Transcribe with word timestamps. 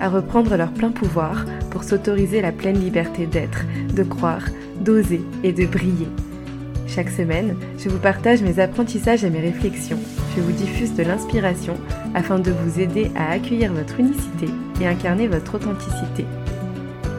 à 0.00 0.08
reprendre 0.08 0.56
leur 0.56 0.72
plein 0.72 0.90
pouvoir 0.90 1.44
pour 1.70 1.84
s'autoriser 1.84 2.40
la 2.40 2.52
pleine 2.52 2.78
liberté 2.78 3.26
d'être, 3.26 3.64
de 3.94 4.02
croire, 4.02 4.46
d'oser 4.80 5.20
et 5.42 5.52
de 5.52 5.66
briller. 5.66 6.08
Chaque 6.86 7.10
semaine, 7.10 7.56
je 7.78 7.88
vous 7.88 7.98
partage 7.98 8.42
mes 8.42 8.58
apprentissages 8.60 9.22
et 9.22 9.30
mes 9.30 9.40
réflexions. 9.40 9.98
Je 10.34 10.40
vous 10.40 10.52
diffuse 10.52 10.94
de 10.94 11.02
l'inspiration 11.02 11.74
afin 12.14 12.38
de 12.38 12.50
vous 12.50 12.80
aider 12.80 13.10
à 13.14 13.30
accueillir 13.30 13.72
votre 13.72 14.00
unicité 14.00 14.46
et 14.80 14.86
incarner 14.86 15.28
votre 15.28 15.56
authenticité. 15.56 16.24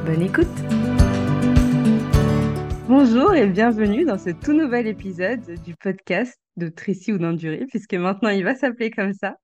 Bonne 0.05 0.21
écoute 0.21 0.47
Bonjour 2.87 3.35
et 3.35 3.45
bienvenue 3.45 4.03
dans 4.03 4.17
ce 4.17 4.31
tout 4.31 4.53
nouvel 4.53 4.87
épisode 4.87 5.61
du 5.63 5.75
podcast 5.75 6.39
de 6.57 6.69
Tracy 6.69 7.13
ou 7.13 7.19
d'Endurée, 7.19 7.67
puisque 7.69 7.93
maintenant 7.93 8.29
il 8.29 8.43
va 8.43 8.55
s'appeler 8.55 8.89
comme 8.89 9.13
ça. 9.13 9.35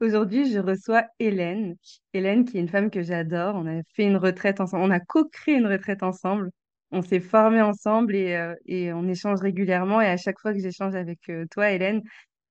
Aujourd'hui, 0.00 0.50
je 0.50 0.58
reçois 0.58 1.04
Hélène. 1.18 1.76
Hélène, 2.14 2.44
qui 2.46 2.56
est 2.56 2.60
une 2.60 2.68
femme 2.68 2.90
que 2.90 3.02
j'adore. 3.02 3.54
On 3.56 3.66
a 3.66 3.82
fait 3.94 4.04
une 4.04 4.16
retraite 4.16 4.60
ensemble. 4.60 4.84
On 4.84 4.90
a 4.90 5.00
co-créé 5.00 5.56
une 5.56 5.66
retraite 5.66 6.02
ensemble. 6.02 6.50
On 6.90 7.02
s'est 7.02 7.20
formés 7.20 7.60
ensemble 7.60 8.14
et, 8.16 8.34
euh, 8.34 8.54
on 8.94 9.06
échange 9.08 9.40
régulièrement. 9.40 10.00
Et 10.00 10.06
à 10.06 10.16
chaque 10.16 10.38
fois 10.40 10.54
que 10.54 10.58
j'échange 10.60 10.94
avec 10.94 11.28
euh, 11.28 11.44
toi, 11.50 11.70
Hélène, 11.70 12.02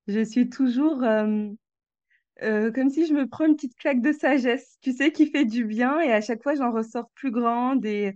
je 0.08 0.24
suis 0.24 0.50
toujours 0.50 1.04
euh, 1.04 1.50
comme 2.42 2.90
si 2.90 3.06
je 3.08 3.14
me 3.14 3.28
prends 3.28 3.46
une 3.46 3.56
petite 3.56 3.76
claque 3.78 4.02
de 4.02 4.12
sagesse, 4.12 4.78
tu 4.82 4.94
sais, 4.94 5.12
qui 5.12 5.32
fait 5.32 5.46
du 5.46 5.66
bien. 5.66 6.00
Et 6.02 6.14
à 6.14 6.22
chaque 6.22 6.44
fois, 6.44 6.56
j'en 6.56 6.72
ressors 6.72 7.10
plus 7.16 7.32
grande. 7.32 7.84
Et, 7.86 8.14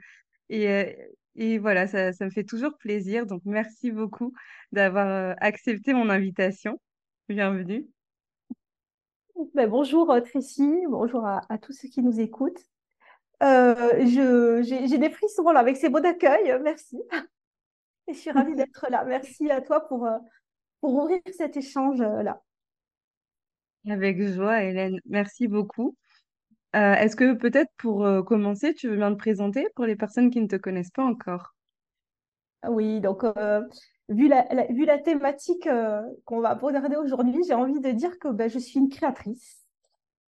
et, 0.49 0.95
et 1.35 1.57
voilà, 1.57 1.87
ça, 1.87 2.11
me 2.21 2.29
fait 2.29 2.43
toujours 2.43 2.77
plaisir. 2.77 3.25
Donc, 3.25 3.41
merci 3.45 3.91
beaucoup 3.91 4.33
d'avoir 4.71 5.35
accepté 5.41 5.93
mon 5.93 6.09
invitation. 6.09 6.79
Bienvenue. 7.29 7.92
Ben, 9.53 9.69
bonjour 9.69 10.09
euh, 10.11 10.21
Tracy, 10.21 10.71
bonjour 10.89 11.25
à, 11.25 11.41
à 11.49 11.57
tous 11.57 11.73
ceux 11.73 11.87
qui 11.87 12.01
nous 12.01 12.19
écoutent. 12.19 12.61
Euh, 13.41 13.75
je, 14.05 14.63
j'ai, 14.63 14.97
des 14.97 15.09
frissons 15.09 15.49
là 15.51 15.59
avec 15.59 15.75
ces 15.75 15.89
mots 15.89 15.99
d'accueil, 15.99 16.51
euh, 16.51 16.59
merci. 16.63 17.01
Et 18.07 18.13
je 18.13 18.19
suis 18.19 18.31
ravie 18.31 18.55
d'être 18.55 18.87
là. 18.89 19.03
Merci 19.05 19.51
à 19.51 19.61
toi 19.61 19.87
pour, 19.87 20.05
euh, 20.05 20.17
pour 20.81 20.95
ouvrir 20.95 21.19
cet 21.37 21.57
échange 21.57 21.99
là. 21.99 22.41
Avec 23.89 24.21
joie, 24.21 24.63
Hélène. 24.63 24.99
Merci 25.05 25.47
beaucoup. 25.47 25.95
Euh, 26.75 26.93
est-ce 26.93 27.15
que 27.15 27.33
peut-être 27.33 27.71
pour 27.77 28.05
euh, 28.05 28.23
commencer, 28.23 28.73
tu 28.73 28.87
veux 28.87 28.97
bien 28.97 29.11
te 29.11 29.17
présenter 29.17 29.67
pour 29.75 29.85
les 29.85 29.95
personnes 29.95 30.29
qui 30.29 30.41
ne 30.41 30.47
te 30.47 30.55
connaissent 30.55 30.91
pas 30.91 31.03
encore? 31.03 31.53
Oui, 32.67 33.01
donc 33.01 33.23
euh, 33.23 33.61
vu 34.09 34.27
la, 34.27 34.45
vu 34.69 34.85
la 34.85 34.99
thématique 34.99 35.67
euh, 35.67 36.01
qu'on 36.25 36.39
va 36.39 36.49
aborder 36.49 36.95
aujourd'hui, 36.95 37.43
j'ai 37.47 37.53
envie 37.53 37.79
de 37.79 37.91
dire 37.91 38.19
que 38.19 38.29
ben, 38.29 38.49
je 38.49 38.59
suis 38.59 38.79
une 38.79 38.89
créatrice. 38.89 39.59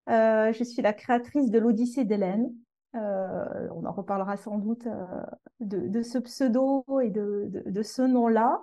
Euh, 0.10 0.52
je 0.54 0.64
suis 0.64 0.82
la 0.82 0.94
créatrice 0.94 1.50
de 1.50 1.60
l'Odyssée 1.60 2.06
d'Hélène. 2.06 2.52
Euh, 2.96 3.70
on 3.74 3.86
en 3.86 3.92
reparlera 3.94 4.36
sans 4.36 4.58
doute 4.58 4.88
de, 5.62 6.02
ce 6.02 6.18
pseudo 6.18 6.84
et 7.02 7.10
de, 7.10 7.50
de, 7.66 7.84
ce 7.84 8.02
nom-là. 8.02 8.62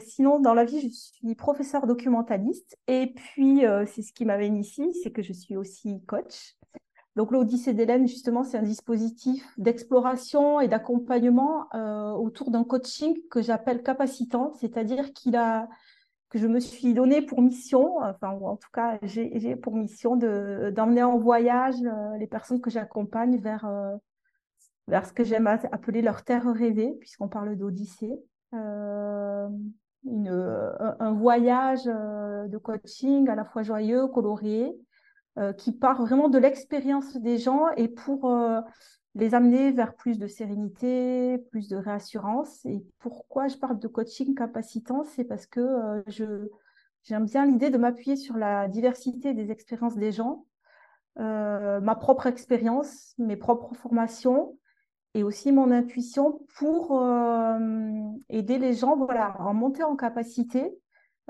Sinon, 0.00 0.40
dans 0.40 0.54
la 0.54 0.64
vie, 0.64 0.80
je 0.80 0.88
suis 0.88 1.34
professeure 1.36 1.86
documentaliste. 1.86 2.76
Et 2.88 3.12
puis, 3.14 3.62
c'est 3.86 4.02
ce 4.02 4.12
qui 4.12 4.24
m'avait 4.24 4.48
initiée, 4.48 4.92
c'est 5.02 5.12
que 5.12 5.22
je 5.22 5.32
suis 5.32 5.56
aussi 5.56 6.02
coach. 6.06 6.56
Donc, 7.14 7.30
l'Odyssée 7.30 7.74
d'Hélène, 7.74 8.08
justement, 8.08 8.42
c'est 8.42 8.56
un 8.56 8.62
dispositif 8.62 9.46
d'exploration 9.58 10.60
et 10.60 10.68
d'accompagnement 10.68 11.66
euh, 11.74 12.12
autour 12.12 12.50
d'un 12.50 12.64
coaching 12.64 13.18
que 13.30 13.42
j'appelle 13.42 13.82
capacitant, 13.82 14.54
c'est-à-dire 14.54 15.12
que 15.12 16.38
je 16.38 16.46
me 16.46 16.58
suis 16.58 16.94
donné 16.94 17.20
pour 17.20 17.42
mission, 17.42 17.98
enfin, 17.98 18.30
en 18.30 18.56
tout 18.56 18.70
cas, 18.72 18.98
j'ai 19.02 19.56
pour 19.56 19.76
mission 19.76 20.16
de 20.16 20.72
d'emmener 20.74 21.02
en 21.02 21.18
voyage 21.18 21.76
euh, 21.84 22.16
les 22.16 22.26
personnes 22.26 22.62
que 22.62 22.70
j'accompagne 22.70 23.36
vers, 23.36 23.66
euh, 23.66 23.94
vers 24.88 25.04
ce 25.04 25.12
que 25.12 25.22
j'aime 25.22 25.46
appeler 25.46 26.00
leur 26.00 26.24
terre 26.24 26.50
rêvée, 26.50 26.96
puisqu'on 26.98 27.28
parle 27.28 27.56
d'Odyssée. 27.56 28.18
Un, 28.54 29.50
voyage 31.12 31.84
de 31.84 32.58
coaching 32.58 33.28
à 33.28 33.34
la 33.34 33.44
fois 33.44 33.62
joyeux, 33.62 34.08
coloré, 34.08 34.74
euh, 35.38 35.52
qui 35.52 35.72
part 35.72 36.02
vraiment 36.02 36.28
de 36.28 36.38
l'expérience 36.38 37.16
des 37.16 37.38
gens 37.38 37.68
et 37.76 37.88
pour 37.88 38.30
euh, 38.30 38.60
les 39.14 39.34
amener 39.34 39.72
vers 39.72 39.94
plus 39.94 40.18
de 40.18 40.26
sérénité, 40.26 41.38
plus 41.50 41.68
de 41.68 41.76
réassurance. 41.76 42.64
Et 42.64 42.84
pourquoi 42.98 43.48
je 43.48 43.56
parle 43.56 43.78
de 43.78 43.88
coaching 43.88 44.34
capacitant, 44.34 45.04
c'est 45.04 45.24
parce 45.24 45.46
que 45.46 45.60
euh, 45.60 46.02
je 46.06 46.48
j'aime 47.04 47.26
bien 47.26 47.46
l'idée 47.46 47.70
de 47.70 47.78
m'appuyer 47.78 48.16
sur 48.16 48.36
la 48.36 48.68
diversité 48.68 49.34
des 49.34 49.50
expériences 49.50 49.96
des 49.96 50.12
gens, 50.12 50.46
euh, 51.18 51.80
ma 51.80 51.96
propre 51.96 52.26
expérience, 52.26 53.14
mes 53.18 53.36
propres 53.36 53.74
formations 53.74 54.56
et 55.14 55.24
aussi 55.24 55.52
mon 55.52 55.70
intuition 55.70 56.40
pour 56.56 56.96
euh, 57.02 57.58
aider 58.28 58.58
les 58.58 58.72
gens 58.72 58.96
voilà, 58.96 59.26
à 59.38 59.52
monter 59.52 59.82
en 59.82 59.96
capacité 59.96 60.72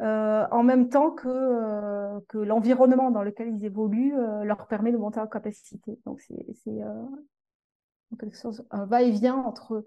euh, 0.01 0.47
en 0.51 0.63
même 0.63 0.89
temps 0.89 1.11
que, 1.11 1.29
euh, 1.29 2.21
que 2.29 2.39
l'environnement 2.39 3.11
dans 3.11 3.23
lequel 3.23 3.55
ils 3.55 3.65
évoluent 3.65 4.19
euh, 4.19 4.43
leur 4.45 4.67
permet 4.67 4.91
de 4.91 4.97
monter 4.97 5.21
en 5.21 5.27
capacité. 5.27 5.99
Donc, 6.07 6.21
c'est 6.21 6.83
en 6.85 8.17
quelque 8.19 8.37
sorte 8.37 8.63
un 8.71 8.87
va-et-vient 8.87 9.37
entre 9.37 9.85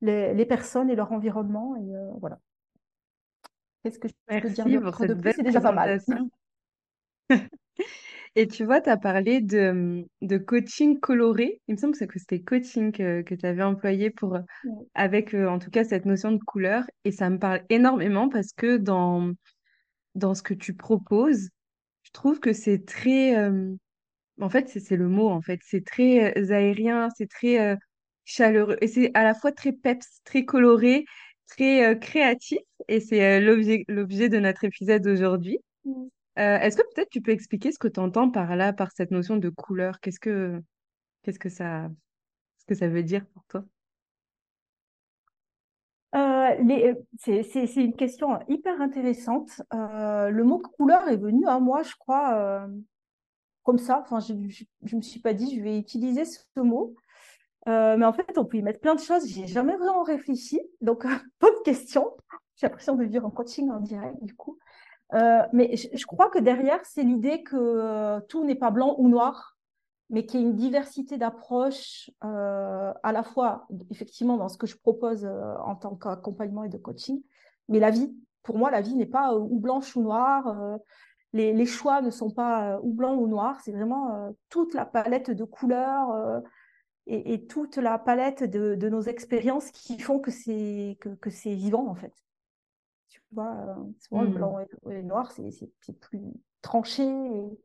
les, 0.00 0.34
les 0.34 0.46
personnes 0.46 0.90
et 0.90 0.96
leur 0.96 1.12
environnement. 1.12 1.76
Et 1.76 2.18
voilà. 2.20 2.38
Qu'est-ce 3.82 3.98
que 3.98 4.08
je 4.08 4.14
peux 4.26 4.50
dire 4.50 4.66
Merci 4.66 4.78
pour 4.78 4.84
d'autre 4.84 5.06
de 5.06 5.14
plus? 5.14 5.32
C'est 5.32 5.42
déjà 5.42 5.60
pas 5.60 5.72
mal. 5.72 6.00
Et 8.36 8.46
tu 8.48 8.64
vois, 8.64 8.80
tu 8.80 8.90
as 8.90 8.96
parlé 8.96 9.40
de, 9.40 10.04
de 10.22 10.38
coaching 10.38 10.98
coloré. 11.00 11.60
Il 11.68 11.74
me 11.74 11.78
semble 11.80 11.96
que 11.96 12.18
c'était 12.18 12.40
coaching 12.42 12.92
que, 12.92 13.22
que 13.22 13.34
tu 13.34 13.46
avais 13.46 13.62
employé 13.62 14.10
pour, 14.10 14.36
euh, 14.36 14.40
Ouais. 14.64 14.86
avec 14.94 15.34
euh, 15.34 15.48
en 15.48 15.58
tout 15.58 15.70
cas 15.70 15.84
cette 15.84 16.06
notion 16.06 16.32
de 16.32 16.38
couleur. 16.44 16.84
Et 17.04 17.12
ça 17.12 17.30
me 17.30 17.38
parle 17.38 17.62
énormément 17.70 18.28
parce 18.28 18.52
que 18.52 18.76
dans, 18.76 19.32
dans 20.14 20.34
ce 20.34 20.42
que 20.42 20.54
tu 20.54 20.74
proposes, 20.74 21.48
je 22.02 22.10
trouve 22.12 22.40
que 22.40 22.52
c'est 22.52 22.84
très... 22.86 23.36
euh, 23.36 23.74
en 24.40 24.50
fait, 24.50 24.68
c'est 24.68 24.96
le 24.96 25.08
mot, 25.08 25.28
en 25.30 25.42
fait. 25.42 25.60
C'est 25.64 25.84
très 25.84 26.38
euh, 26.38 26.52
aérien, 26.52 27.08
c'est 27.16 27.28
très 27.28 27.76
chaleureux. 28.24 28.76
Et 28.82 28.88
c'est 28.88 29.10
à 29.14 29.24
la 29.24 29.34
fois 29.34 29.52
très 29.52 29.72
peps, 29.72 30.06
très 30.24 30.44
coloré, 30.44 31.04
très 31.48 31.98
créatif. 32.00 32.58
Et 32.88 33.00
c'est 33.00 33.40
l'objet, 33.40 33.84
de 33.88 34.38
notre 34.38 34.64
épisode 34.64 35.02
d'aujourd'hui. 35.02 35.58
Euh, 36.38 36.58
est-ce 36.58 36.76
que 36.76 36.82
peut-être 36.94 37.10
tu 37.10 37.20
peux 37.20 37.32
expliquer 37.32 37.72
ce 37.72 37.78
que 37.78 37.88
tu 37.88 38.00
entends 38.00 38.30
par 38.30 38.54
là, 38.54 38.72
par 38.72 38.92
cette 38.92 39.10
notion 39.10 39.36
de 39.36 39.48
couleur? 39.48 40.00
Qu'est-ce 40.00 40.20
que, 40.20 40.62
qu'est-ce 41.22 41.38
que 41.38 41.48
ça, 41.48 41.90
ce 42.58 42.66
que 42.66 42.74
ça 42.74 42.88
veut 42.88 43.02
dire 43.02 43.26
pour 43.34 43.44
toi? 43.46 43.64
Euh, 46.14 46.54
les- 46.62 46.94
c'est 47.18 47.74
une 47.76 47.94
question 47.94 48.38
hyper 48.48 48.80
intéressante. 48.80 49.60
Euh, 49.74 50.30
le 50.30 50.44
mot 50.44 50.58
couleur 50.58 51.06
est 51.08 51.16
venu 51.16 51.46
à 51.46 51.58
moi, 51.58 51.82
je 51.82 51.94
crois, 51.98 52.34
euh, 52.34 52.66
comme 53.64 53.78
ça. 53.78 54.00
Enfin, 54.02 54.20
je 54.20 54.32
ne 54.32 54.96
me 54.96 55.02
suis 55.02 55.20
pas 55.20 55.34
dit, 55.34 55.56
je 55.56 55.62
vais 55.62 55.78
utiliser 55.78 56.24
ce 56.24 56.40
mot. 56.60 56.94
Euh, 57.68 57.96
mais 57.98 58.06
en 58.06 58.12
fait, 58.12 58.38
on 58.38 58.44
peut 58.44 58.58
y 58.58 58.62
mettre 58.62 58.80
plein 58.80 58.94
de 58.94 59.00
choses. 59.00 59.28
J'ai 59.28 59.46
jamais 59.46 59.76
vraiment 59.76 60.02
réfléchi. 60.04 60.60
Donc, 60.80 61.04
bonne 61.40 61.62
question. 61.64 62.16
J'ai 62.56 62.66
l'impression 62.66 62.96
de 62.96 63.04
vivre 63.04 63.26
en 63.26 63.30
coaching 63.30 63.70
en 63.70 63.80
direct, 63.80 64.16
du 64.22 64.34
coup. 64.34 64.58
Euh, 65.14 65.42
mais 65.52 65.74
je, 65.76 66.06
crois 66.06 66.28
que 66.28 66.38
derrière, 66.38 66.80
c'est 66.84 67.02
l'idée 67.02 67.42
que 67.42 67.56
euh, 67.56 68.20
tout 68.28 68.44
n'est 68.44 68.54
pas 68.54 68.70
blanc 68.70 68.94
ou 68.98 69.08
noir, 69.08 69.56
mais 70.10 70.26
qu'il 70.26 70.40
y 70.40 70.42
ait 70.42 70.46
une 70.46 70.56
diversité 70.56 71.16
d'approches, 71.16 72.10
euh, 72.24 72.92
à 73.02 73.12
la 73.12 73.22
fois, 73.22 73.66
effectivement, 73.90 74.36
dans 74.36 74.48
ce 74.48 74.58
que 74.58 74.66
je 74.66 74.76
propose 74.76 75.26
en 75.26 75.76
tant 75.76 75.96
qu'accompagnement 75.96 76.64
et 76.64 76.68
de 76.68 76.78
coaching, 76.78 77.22
mais 77.68 77.78
la 77.78 77.90
vie. 77.90 78.14
Pour 78.44 78.56
moi, 78.56 78.70
la 78.70 78.80
vie 78.80 78.94
n'est 78.94 79.04
pas 79.04 79.36
ou 79.36 79.58
blanche 79.58 79.94
ou 79.94 80.02
noire. 80.02 80.56
les, 81.34 81.66
choix 81.66 82.00
ne 82.00 82.08
sont 82.10 82.30
pas 82.30 82.80
ou 82.82 82.94
blanc 82.94 83.14
ou 83.14 83.26
noir. 83.28 83.60
C'est 83.62 83.72
vraiment 83.72 84.32
toute 84.48 84.72
la 84.72 84.86
palette 84.86 85.30
de 85.30 85.44
couleurs. 85.44 86.42
et, 87.06 87.46
toute 87.46 87.76
la 87.76 87.98
palette 87.98 88.44
de, 88.44 88.88
nos 88.88 89.02
expériences 89.02 89.70
qui 89.70 89.98
font 89.98 90.18
que 90.18 90.30
c'est 90.30 90.96
que 91.20 91.28
c'est 91.28 91.54
vivant 91.54 91.88
en 91.88 91.94
fait. 91.94 92.14
Tu 93.28 93.34
vois, 93.34 93.76
euh, 93.78 93.84
souvent 94.00 94.22
le 94.22 94.28
Hmm. 94.28 94.30
blanc 94.30 94.58
et 94.60 94.66
le 94.86 95.02
noir, 95.02 95.30
c'est 95.32 95.50
plus 96.00 96.20
tranché 96.62 97.04
et, 97.04 97.60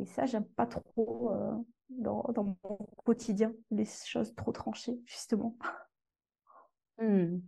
et 0.00 0.06
ça, 0.06 0.26
j'aime 0.26 0.44
pas 0.46 0.66
trop 0.66 1.30
euh, 1.32 1.52
dans, 1.90 2.24
dans 2.34 2.44
mon 2.64 2.76
quotidien, 3.04 3.54
les 3.70 3.84
choses 3.86 4.34
trop 4.34 4.52
tranchées, 4.52 5.00
justement. 5.06 5.56
Mmh. 6.98 7.38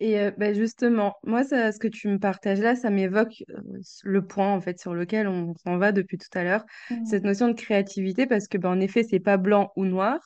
Et 0.00 0.20
euh, 0.20 0.32
bah, 0.38 0.52
justement, 0.54 1.14
moi, 1.24 1.44
ça, 1.44 1.72
ce 1.72 1.78
que 1.80 1.88
tu 1.88 2.08
me 2.08 2.18
partages 2.20 2.60
là, 2.60 2.76
ça 2.76 2.90
m'évoque 2.90 3.44
euh, 3.50 3.62
le 4.04 4.26
point 4.26 4.52
en 4.54 4.60
fait 4.60 4.80
sur 4.80 4.94
lequel 4.94 5.28
on 5.28 5.54
s'en 5.64 5.78
va 5.78 5.92
depuis 5.92 6.18
tout 6.18 6.28
à 6.38 6.44
l'heure, 6.44 6.64
cette 7.04 7.24
Mm. 7.24 7.24
notion 7.24 7.48
de 7.48 7.54
créativité, 7.54 8.26
parce 8.26 8.48
que 8.48 8.58
bah, 8.58 8.70
en 8.70 8.80
effet, 8.80 9.04
c'est 9.04 9.20
pas 9.20 9.38
blanc 9.38 9.72
ou 9.76 9.86
noir, 9.86 10.20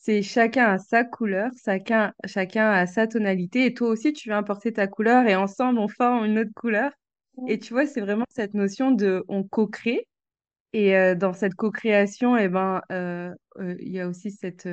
c'est 0.00 0.22
chacun 0.22 0.66
a 0.66 0.78
sa 0.78 1.04
couleur, 1.04 1.50
chacun, 1.64 2.12
chacun 2.26 2.86
sa 2.86 3.06
tonalité, 3.06 3.66
et 3.66 3.74
toi 3.74 3.88
aussi, 3.88 4.12
tu 4.12 4.28
vas 4.28 4.38
apporter 4.38 4.72
ta 4.72 4.86
couleur, 4.86 5.26
et 5.26 5.36
ensemble, 5.36 5.78
on 5.78 5.88
forme 5.88 6.24
une 6.24 6.38
autre 6.38 6.52
couleur. 6.54 6.92
Et 7.48 7.58
tu 7.58 7.72
vois, 7.72 7.86
c'est 7.86 8.00
vraiment 8.00 8.24
cette 8.30 8.54
notion 8.54 8.90
de 8.90 9.24
on 9.28 9.44
co-crée, 9.44 10.06
et 10.72 10.96
euh, 10.96 11.14
dans 11.14 11.32
cette 11.34 11.54
co-création, 11.54 12.36
eh 12.36 12.48
ben, 12.48 12.82
euh, 12.92 13.34
euh, 13.58 13.76
il 13.80 13.92
y 13.92 14.00
a 14.00 14.08
aussi 14.08 14.30
cette 14.30 14.68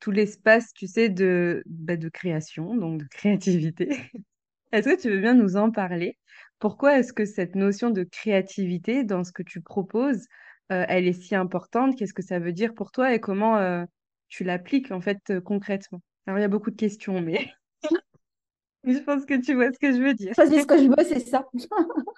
tout 0.00 0.10
l'espace, 0.10 0.72
tu 0.74 0.86
sais, 0.86 1.08
de, 1.08 1.62
bah, 1.66 1.96
de 1.96 2.08
création, 2.08 2.76
donc 2.76 3.00
de 3.00 3.06
créativité. 3.08 3.88
Est-ce 4.72 4.88
que 4.88 5.00
tu 5.00 5.10
veux 5.10 5.20
bien 5.20 5.34
nous 5.34 5.56
en 5.56 5.70
parler? 5.70 6.18
Pourquoi 6.58 6.98
est-ce 6.98 7.12
que 7.12 7.24
cette 7.24 7.54
notion 7.54 7.90
de 7.90 8.02
créativité 8.02 9.04
dans 9.04 9.24
ce 9.24 9.32
que 9.32 9.42
tu 9.42 9.60
proposes, 9.60 10.26
elle 10.68 11.06
est 11.06 11.12
si 11.12 11.34
importante? 11.34 11.96
Qu'est-ce 11.96 12.14
que 12.14 12.22
ça 12.22 12.38
veut 12.38 12.52
dire 12.52 12.74
pour 12.74 12.90
toi 12.90 13.14
et 13.14 13.20
comment 13.20 13.56
euh, 13.58 13.84
tu 14.28 14.44
l'appliques 14.44 14.90
en 14.90 15.00
fait 15.00 15.18
euh, 15.30 15.40
concrètement? 15.40 16.00
Alors, 16.26 16.38
il 16.38 16.42
y 16.42 16.44
a 16.44 16.48
beaucoup 16.48 16.70
de 16.70 16.76
questions, 16.76 17.20
mais 17.20 17.48
je 18.84 18.98
pense 18.98 19.24
que 19.24 19.34
tu 19.34 19.54
vois 19.54 19.72
ce 19.72 19.78
que 19.78 19.92
je 19.92 20.02
veux 20.02 20.14
dire. 20.14 20.34
Ce 20.34 20.66
que 20.66 20.78
je 20.78 20.88
veux, 20.88 21.04
c'est 21.04 21.20
ça. 21.20 21.46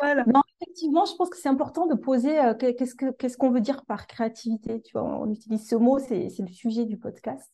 Voilà. 0.00 0.24
Non, 0.26 0.42
effectivement, 0.60 1.04
je 1.06 1.14
pense 1.16 1.28
que 1.28 1.36
c'est 1.36 1.48
important 1.48 1.86
de 1.86 1.96
poser 1.96 2.38
euh, 2.38 2.54
que- 2.54 2.70
qu'est-ce 2.70 2.94
que, 2.94 3.10
qu'est-ce 3.10 3.36
qu'on 3.36 3.50
veut 3.50 3.60
dire 3.60 3.84
par 3.84 4.06
créativité. 4.06 4.80
Tu 4.82 4.92
vois, 4.92 5.02
on 5.02 5.28
utilise 5.28 5.68
ce 5.68 5.74
mot, 5.74 5.98
c'est, 5.98 6.28
c'est 6.28 6.42
le 6.42 6.52
sujet 6.52 6.84
du 6.84 6.96
podcast. 6.96 7.50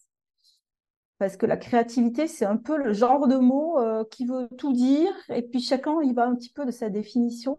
Parce 1.19 1.37
que 1.37 1.47
la 1.47 1.57
créativité, 1.57 2.27
c'est 2.27 2.45
un 2.45 2.59
peu 2.59 2.77
le 2.77 2.93
genre 2.93 3.29
de 3.29 3.37
mot 3.37 3.79
euh, 3.79 4.05
qui 4.11 4.27
veut 4.27 4.49
tout 4.59 4.73
dire, 4.73 5.11
et 5.31 5.43
puis 5.43 5.61
chacun 5.61 6.03
il 6.03 6.15
va 6.15 6.27
un 6.27 6.35
petit 6.35 6.53
peu 6.53 6.67
de 6.67 6.71
sa 6.71 6.91
définition. 6.91 7.57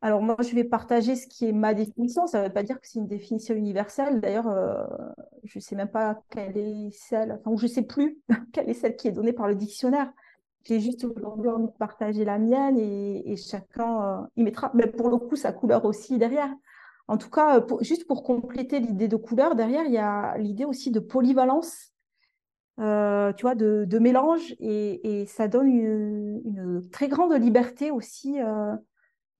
Alors 0.00 0.22
moi, 0.22 0.36
je 0.40 0.54
vais 0.54 0.64
partager 0.64 1.16
ce 1.16 1.26
qui 1.26 1.46
est 1.46 1.52
ma 1.52 1.74
définition. 1.74 2.26
Ça 2.26 2.40
ne 2.40 2.46
veut 2.46 2.52
pas 2.52 2.62
dire 2.62 2.80
que 2.80 2.86
c'est 2.86 3.00
une 3.00 3.08
définition 3.08 3.54
universelle. 3.54 4.20
D'ailleurs, 4.20 4.48
euh, 4.48 4.84
je 5.44 5.58
ne 5.58 5.62
sais 5.62 5.74
même 5.74 5.90
pas 5.90 6.20
quelle 6.30 6.56
est 6.56 6.90
celle, 6.92 7.32
enfin, 7.32 7.56
je 7.56 7.64
ne 7.64 7.68
sais 7.68 7.82
plus 7.82 8.18
quelle 8.52 8.68
est 8.68 8.74
celle 8.74 8.96
qui 8.96 9.08
est 9.08 9.12
donnée 9.12 9.32
par 9.32 9.48
le 9.48 9.56
dictionnaire. 9.56 10.12
J'ai 10.64 10.80
juste 10.80 11.04
aujourd'hui 11.04 11.48
envie 11.48 11.66
de 11.66 11.78
partager 11.78 12.24
la 12.24 12.38
mienne 12.38 12.78
et, 12.78 13.36
chacun 13.36 14.22
euh, 14.22 14.26
y 14.36 14.42
mettra, 14.42 14.70
mais 14.74 14.86
pour 14.86 15.08
le 15.08 15.16
coup, 15.18 15.36
sa 15.36 15.52
couleur 15.52 15.84
aussi 15.84 16.18
derrière. 16.18 16.50
En 17.08 17.16
tout 17.16 17.30
cas, 17.30 17.60
pour- 17.60 17.82
juste 17.82 18.06
pour 18.06 18.22
compléter 18.22 18.80
l'idée 18.80 19.08
de 19.08 19.16
couleur, 19.16 19.54
derrière, 19.54 19.84
il 19.86 19.92
y 19.92 19.98
a 19.98 20.36
l'idée 20.38 20.64
aussi 20.64 20.90
de 20.90 21.00
polyvalence 21.00 21.92
euh, 22.80 23.32
tu 23.32 23.42
vois, 23.42 23.56
de, 23.56 23.98
mélange 23.98 24.54
et, 24.60 25.24
ça 25.26 25.48
donne 25.48 25.68
une, 25.68 26.88
très 26.92 27.08
grande 27.08 27.32
liberté 27.32 27.90
aussi 27.90 28.40
euh, 28.40 28.76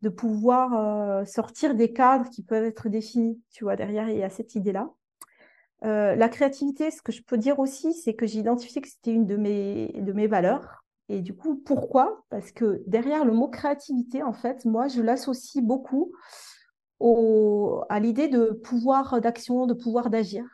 de 0.03 0.09
pouvoir 0.09 0.75
euh, 0.75 1.25
sortir 1.25 1.75
des 1.75 1.93
cadres 1.93 2.31
qui 2.31 2.43
peuvent 2.43 2.65
être 2.65 2.89
définis. 2.89 3.41
Tu 3.51 3.65
vois, 3.65 3.77
derrière, 3.77 4.09
il 4.09 4.19
y 4.19 4.23
a 4.23 4.31
cette 4.31 4.55
idée-là. 4.55 4.91
Euh, 5.85 6.17
la 6.17 6.29
créativité, 6.29 6.91
ce 6.91 7.03
que 7.03 7.13
je 7.13 7.23
peux 7.23 7.39
dire 7.39 7.59
aussi, 7.59 7.93
c'est 7.95 8.15
que 8.15 8.27
j'ai 8.27 8.41
identifié 8.41 8.81
que 8.81 8.89
c'était 8.89 9.13
une 9.13 9.27
de 9.27 9.37
mes, 9.37 9.93
de 10.01 10.13
mes 10.13 10.27
valeurs. 10.27 10.85
Et 11.09 11.21
du 11.23 11.35
coup, 11.35 11.57
pourquoi? 11.57 12.25
Parce 12.29 12.53
que 12.53 12.83
derrière 12.87 13.25
le 13.25 13.33
mot 13.33 13.49
créativité, 13.49 14.23
en 14.23 14.33
fait, 14.33 14.65
moi, 14.65 14.89
je 14.89 15.01
l'associe 15.01 15.65
beaucoup 15.65 16.13
au, 17.01 17.83
à 17.89 18.01
l'idée 18.01 18.29
de 18.29 18.51
pouvoir 18.51 19.21
d'action, 19.21 19.67
de 19.67 19.75
pouvoir 19.75 20.11
d'agir. 20.11 20.45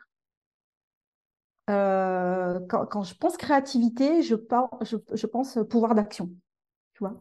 Euh, 1.69 2.59
quand, 2.69 2.85
quand, 2.85 3.03
je 3.03 3.15
pense 3.15 3.37
créativité, 3.37 4.21
je, 4.21 4.35
par, 4.35 4.69
je, 4.83 4.97
je 5.13 5.27
pense 5.27 5.57
pouvoir 5.69 5.95
d'action. 5.95 6.29
Tu 6.93 6.99
vois 6.99 7.19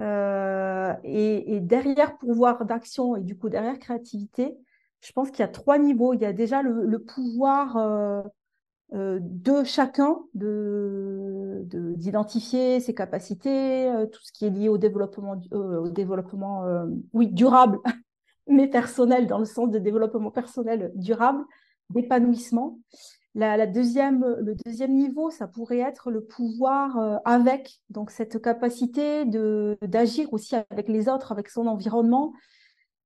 euh, 0.00 0.94
et, 1.02 1.60
derrière 1.60 2.16
pouvoir 2.18 2.64
d'action 2.64 3.16
et 3.16 3.22
du 3.22 3.36
coup 3.36 3.48
derrière 3.48 3.78
créativité, 3.78 4.56
je 5.00 5.12
pense 5.12 5.30
qu'il 5.30 5.40
y 5.40 5.42
a 5.42 5.48
trois 5.48 5.78
niveaux. 5.78 6.14
Il 6.14 6.20
y 6.20 6.24
a 6.24 6.32
déjà 6.32 6.62
le, 6.62 6.98
pouvoir 6.98 7.76
euh, 7.76 8.22
euh, 8.94 9.18
de 9.20 9.64
chacun 9.64 10.18
de, 10.34 11.62
d'identifier 11.96 12.80
ses 12.80 12.94
capacités, 12.94 13.92
tout 14.12 14.20
ce 14.22 14.32
qui 14.32 14.46
est 14.46 14.50
lié 14.50 14.68
au 14.68 14.78
développement, 14.78 15.40
au 15.52 15.88
développement 15.88 16.64
oui, 17.12 17.28
durable, 17.28 17.78
mais 18.48 18.68
personnel 18.68 19.26
dans 19.26 19.38
le 19.38 19.44
sens 19.44 19.70
de 19.70 19.78
développement 19.78 20.30
personnel 20.30 20.92
durable, 20.94 21.44
d'épanouissement. 21.90 22.78
La, 23.38 23.66
deuxième, 23.68 24.24
le 24.40 24.56
deuxième 24.66 24.96
niveau, 24.96 25.30
ça 25.30 25.46
pourrait 25.46 25.78
être 25.78 26.10
le 26.10 26.24
pouvoir 26.24 26.98
euh, 26.98 27.18
avec, 27.24 27.80
donc 27.88 28.10
cette 28.10 28.42
capacité 28.42 29.24
d'agir 29.80 30.32
aussi 30.32 30.56
avec 30.56 30.88
les 30.88 31.08
autres, 31.08 31.30
avec 31.30 31.48
son 31.48 31.68
environnement, 31.68 32.32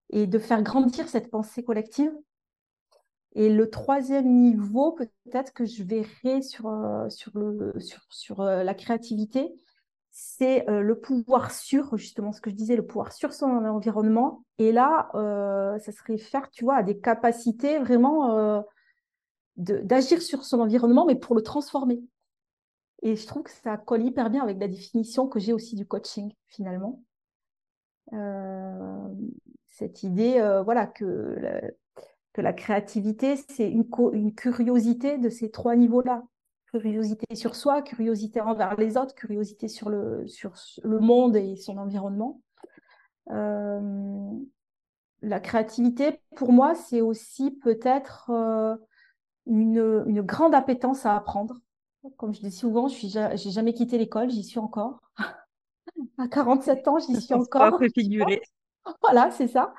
et 0.08 0.26
de 0.26 0.38
faire 0.38 0.62
grandir 0.62 1.06
cette 1.06 1.30
pensée 1.30 1.62
collective. 1.62 2.10
Et 3.34 3.50
le 3.50 3.68
troisième 3.68 4.26
niveau, 4.26 4.92
peut-être 4.92 5.52
que 5.52 5.66
je 5.66 5.84
verrai 5.84 6.40
sur, 6.40 6.66
euh, 6.66 7.08
euh, 7.36 8.64
la 8.64 8.74
créativité, 8.74 9.52
c'est 10.12 10.64
le 10.66 10.94
pouvoir 10.98 11.50
sur, 11.50 11.98
justement 11.98 12.32
ce 12.32 12.40
que 12.40 12.48
je 12.48 12.54
disais, 12.54 12.76
le 12.76 12.86
pouvoir 12.86 13.12
sur 13.12 13.34
son 13.34 13.48
environnement. 13.48 14.44
Et 14.58 14.72
là, 14.72 15.10
ça 15.78 15.92
serait 15.92 16.18
faire, 16.18 16.50
tu 16.50 16.64
vois, 16.64 16.76
à 16.76 16.82
des 16.82 16.98
capacités 16.98 17.78
vraiment 17.78 18.62
d'agir 19.56 20.22
sur 20.22 20.44
son 20.44 20.60
environnement, 20.60 21.06
mais 21.06 21.16
pour 21.16 21.34
le 21.34 21.42
transformer. 21.42 22.02
Et 23.02 23.16
je 23.16 23.26
trouve 23.26 23.42
que 23.42 23.50
ça 23.50 23.76
colle 23.76 24.04
hyper 24.04 24.30
bien 24.30 24.42
avec 24.42 24.58
la 24.58 24.68
définition 24.68 25.26
que 25.26 25.40
j'ai 25.40 25.52
aussi 25.52 25.74
du 25.76 25.86
coaching, 25.86 26.32
finalement. 26.46 27.02
Euh, 28.12 29.08
cette 29.68 30.02
idée, 30.02 30.38
euh, 30.38 30.62
voilà, 30.62 30.86
que 30.86 31.04
la, 31.04 31.60
que 32.32 32.40
la 32.40 32.52
créativité, 32.52 33.36
c'est 33.36 33.68
une, 33.68 34.34
curiosité 34.34 35.18
de 35.18 35.28
ces 35.28 35.50
trois 35.50 35.76
niveaux-là. 35.76 36.22
Curiosité 36.66 37.34
sur 37.34 37.54
soi, 37.54 37.82
curiosité 37.82 38.40
envers 38.40 38.76
les 38.76 38.96
autres, 38.96 39.14
curiosité 39.14 39.68
sur 39.68 39.90
le, 39.90 40.26
sur 40.26 40.54
le 40.82 41.00
monde 41.00 41.36
et 41.36 41.56
son 41.56 41.76
environnement. 41.76 42.40
Euh, 43.30 44.30
la 45.20 45.40
créativité, 45.40 46.20
pour 46.36 46.52
moi, 46.52 46.74
c'est 46.74 47.00
aussi 47.00 47.50
peut-être 47.50 48.30
une, 49.46 50.04
une, 50.06 50.22
grande 50.22 50.54
appétence 50.54 51.06
à 51.06 51.16
apprendre. 51.16 51.60
Comme 52.16 52.34
je 52.34 52.40
dis 52.40 52.50
souvent, 52.50 52.88
je 52.88 53.06
n'ai 53.06 53.52
jamais 53.52 53.74
quitté 53.74 53.98
l'école, 53.98 54.30
j'y 54.30 54.42
suis 54.42 54.58
encore. 54.58 55.00
à 56.18 56.28
47 56.28 56.88
ans, 56.88 56.98
j'y 56.98 57.20
suis 57.20 57.34
encore. 57.34 57.76
préfiguré. 57.76 58.42
Voilà, 59.00 59.30
c'est 59.30 59.46
ça. 59.46 59.72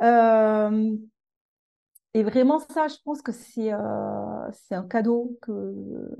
Euh, 0.00 0.96
et 2.14 2.22
vraiment, 2.22 2.60
ça, 2.60 2.86
je 2.86 2.94
pense 3.04 3.20
que 3.20 3.32
c'est 3.32 3.72
euh, 3.72 4.50
un 4.70 4.82
cadeau 4.88 5.36
que, 5.42 6.16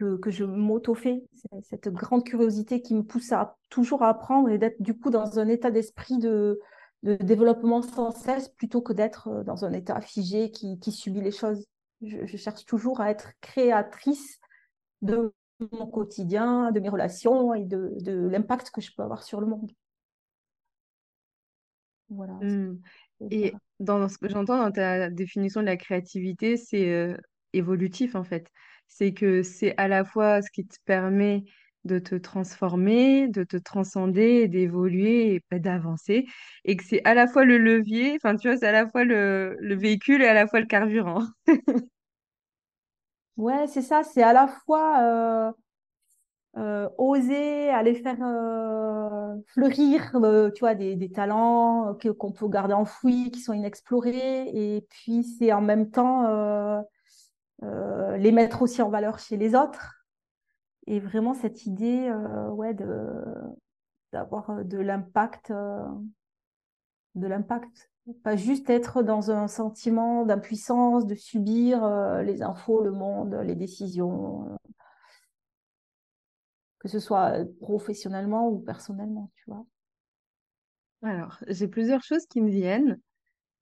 que, 0.00 0.16
que 0.16 0.30
je 0.32 0.44
m'auto-fais. 0.44 1.22
Cette 1.62 1.88
grande 1.88 2.24
curiosité 2.24 2.82
qui 2.82 2.96
me 2.96 3.04
pousse 3.04 3.30
à 3.30 3.56
toujours 3.70 4.02
à 4.02 4.08
apprendre 4.08 4.48
et 4.48 4.58
d'être 4.58 4.82
du 4.82 4.98
coup 4.98 5.10
dans 5.10 5.38
un 5.38 5.46
état 5.46 5.70
d'esprit 5.70 6.18
de, 6.18 6.58
de 7.02 7.16
développement 7.16 7.82
sans 7.82 8.10
cesse 8.12 8.48
plutôt 8.48 8.80
que 8.80 8.92
d'être 8.92 9.42
dans 9.44 9.64
un 9.64 9.72
état 9.72 10.00
figé 10.00 10.50
qui, 10.50 10.78
qui 10.78 10.92
subit 10.92 11.20
les 11.20 11.32
choses. 11.32 11.66
Je, 12.00 12.26
je, 12.26 12.36
cherche 12.36 12.64
toujours 12.64 13.00
à 13.00 13.10
être 13.10 13.32
créatrice 13.40 14.40
de 15.02 15.32
mon 15.72 15.86
quotidien, 15.86 16.72
de 16.72 16.80
mes 16.80 16.88
relations 16.88 17.54
et 17.54 17.64
de, 17.64 17.94
de 18.00 18.28
l'impact 18.28 18.70
que 18.70 18.80
je 18.80 18.90
peux 18.96 19.02
avoir 19.02 19.22
sur 19.22 19.40
le 19.40 19.46
monde. 19.46 19.70
Voilà. 22.08 22.34
Mmh. 22.34 22.80
Et 23.30 23.54
dans 23.80 24.08
ce 24.08 24.18
que 24.18 24.28
j'entends 24.28 24.58
dans 24.58 24.72
ta 24.72 25.10
définition 25.10 25.60
de 25.60 25.66
la 25.66 25.76
créativité, 25.76 26.56
c'est 26.56 26.90
euh, 26.90 27.16
évolutif 27.52 28.14
en 28.14 28.24
fait. 28.24 28.48
C'est 28.88 29.14
que 29.14 29.42
c'est 29.42 29.74
à 29.76 29.88
la 29.88 30.04
fois 30.04 30.42
ce 30.42 30.50
qui 30.50 30.66
te 30.66 30.76
permet 30.84 31.44
de 31.84 31.98
te 31.98 32.14
transformer, 32.14 33.28
de 33.28 33.44
te 33.44 33.56
transcender, 33.56 34.48
d'évoluer 34.48 35.42
et 35.50 35.58
d'avancer. 35.58 36.26
Et 36.64 36.76
que 36.76 36.84
c'est 36.84 37.02
à 37.04 37.14
la 37.14 37.26
fois 37.26 37.44
le 37.44 37.58
levier, 37.58 38.14
enfin 38.16 38.36
tu 38.36 38.48
vois, 38.48 38.56
c'est 38.56 38.68
à 38.68 38.72
la 38.72 38.88
fois 38.88 39.04
le, 39.04 39.56
le 39.60 39.74
véhicule 39.74 40.22
et 40.22 40.28
à 40.28 40.34
la 40.34 40.46
fois 40.46 40.60
le 40.60 40.66
carburant. 40.66 41.24
ouais, 43.36 43.66
c'est 43.66 43.82
ça, 43.82 44.02
c'est 44.04 44.22
à 44.22 44.32
la 44.32 44.46
fois 44.46 45.00
euh, 45.02 45.52
euh, 46.58 46.88
oser 46.98 47.70
aller 47.70 47.94
faire 47.94 48.18
euh, 48.22 49.34
fleurir, 49.48 50.12
tu 50.54 50.60
vois, 50.60 50.74
des, 50.74 50.96
des 50.96 51.10
talents 51.10 51.96
qu'on 52.18 52.32
peut 52.32 52.48
garder 52.48 52.74
enfouis, 52.74 53.30
qui 53.30 53.40
sont 53.40 53.54
inexplorés. 53.54 54.48
Et 54.48 54.86
puis 54.90 55.24
c'est 55.24 55.52
en 55.52 55.62
même 55.62 55.90
temps 55.90 56.82
les 57.62 58.32
mettre 58.32 58.62
aussi 58.62 58.82
en 58.82 58.90
valeur 58.90 59.18
chez 59.18 59.36
les 59.36 59.54
autres. 59.54 60.01
Et 60.86 61.00
vraiment 61.00 61.34
cette 61.34 61.66
idée 61.66 62.08
euh, 62.08 62.48
d'avoir 64.12 64.64
de 64.64 64.78
l'impact, 64.78 65.50
euh, 65.50 65.86
de 67.14 67.26
l'impact 67.26 67.90
Pas 68.24 68.36
juste 68.36 68.68
être 68.68 69.02
dans 69.02 69.30
un 69.30 69.48
sentiment 69.48 70.26
d'impuissance, 70.26 71.06
de 71.06 71.14
subir 71.14 71.84
euh, 71.84 72.22
les 72.22 72.42
infos, 72.42 72.82
le 72.82 72.90
monde, 72.90 73.34
les 73.44 73.54
décisions, 73.54 74.48
euh, 74.50 74.56
que 76.80 76.88
ce 76.88 76.98
soit 76.98 77.44
professionnellement 77.60 78.48
ou 78.48 78.58
personnellement, 78.58 79.30
tu 79.36 79.44
vois. 79.46 79.64
Alors, 81.02 81.38
j'ai 81.48 81.68
plusieurs 81.68 82.02
choses 82.02 82.26
qui 82.26 82.40
me 82.40 82.50
viennent. 82.50 83.00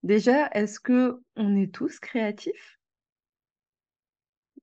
Déjà, 0.03 0.49
est-ce 0.53 0.81
que 0.81 1.21
on 1.37 1.55
est 1.57 1.73
tous 1.73 1.99
créatifs? 2.01 2.80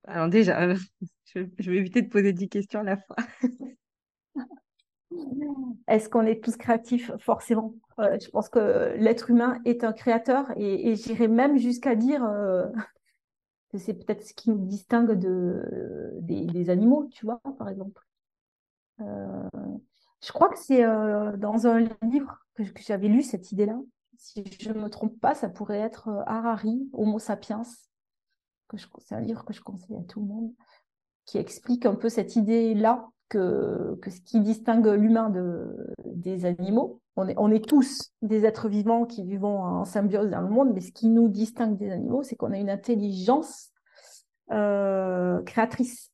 Alors 0.07 0.29
déjà, 0.29 0.73
je, 1.25 1.41
je 1.59 1.71
vais 1.71 1.77
éviter 1.77 2.01
de 2.01 2.09
poser 2.09 2.33
10 2.33 2.49
questions 2.49 2.79
à 2.79 2.83
la 2.83 2.97
fois. 2.97 3.15
Est-ce 5.87 6.09
qu'on 6.09 6.25
est 6.25 6.43
tous 6.43 6.57
créatifs? 6.57 7.11
Forcément. 7.19 7.73
Euh, 7.99 8.17
je 8.19 8.29
pense 8.29 8.49
que 8.49 8.95
l'être 8.97 9.29
humain 9.29 9.59
est 9.65 9.83
un 9.83 9.93
créateur 9.93 10.51
et, 10.57 10.95
j'irais 10.95 11.27
même 11.27 11.57
jusqu'à 11.57 11.95
dire 11.95 12.23
euh, 12.23 12.67
que 13.71 13.77
c'est 13.77 13.93
peut-être 13.93 14.23
ce 14.23 14.33
qui 14.33 14.49
nous 14.49 14.65
distingue 14.65 15.13
de, 15.13 16.11
des, 16.21 16.69
animaux, 16.69 17.07
tu 17.11 17.25
vois, 17.25 17.41
par 17.57 17.69
exemple. 17.69 18.01
Euh, 19.01 19.49
je 20.23 20.31
crois 20.31 20.49
que 20.49 20.59
c'est 20.59 20.83
euh, 20.83 21.37
dans 21.37 21.67
un 21.67 21.79
livre 22.01 22.39
que, 22.55 22.63
que 22.63 22.81
j'avais 22.81 23.07
lu 23.07 23.21
cette 23.21 23.51
idée-là. 23.51 23.79
Si 24.17 24.43
je 24.59 24.69
ne 24.69 24.79
me 24.79 24.89
trompe 24.89 25.19
pas, 25.19 25.35
ça 25.35 25.49
pourrait 25.49 25.79
être 25.79 26.07
euh, 26.07 26.23
Harari, 26.25 26.89
Homo 26.93 27.19
sapiens, 27.19 27.61
que 28.67 28.77
c'est 28.99 29.15
un 29.15 29.21
livre 29.21 29.45
que 29.45 29.53
je 29.53 29.61
conseille 29.61 29.97
à 29.97 30.03
tout 30.03 30.19
le 30.19 30.27
monde, 30.27 30.51
qui 31.25 31.37
explique 31.37 31.85
un 31.85 31.95
peu 31.95 32.09
cette 32.09 32.35
idée-là 32.35 33.09
que, 33.29 33.97
que 34.01 34.09
ce 34.09 34.21
qui 34.21 34.39
distingue 34.39 34.87
l'humain 34.87 35.29
de, 35.29 35.93
des 36.05 36.45
animaux, 36.45 37.01
on 37.15 37.27
est, 37.27 37.35
on 37.37 37.51
est 37.51 37.65
tous 37.65 38.11
des 38.21 38.45
êtres 38.45 38.69
vivants 38.69 39.05
qui 39.05 39.23
vivons 39.23 39.61
en 39.61 39.85
symbiose 39.85 40.29
dans 40.29 40.41
le 40.41 40.49
monde, 40.49 40.71
mais 40.73 40.81
ce 40.81 40.91
qui 40.91 41.09
nous 41.09 41.27
distingue 41.27 41.77
des 41.77 41.91
animaux, 41.91 42.23
c'est 42.23 42.35
qu'on 42.35 42.51
a 42.51 42.57
une 42.57 42.69
intelligence 42.69 43.71
euh, 44.51 45.41
créatrice. 45.43 46.11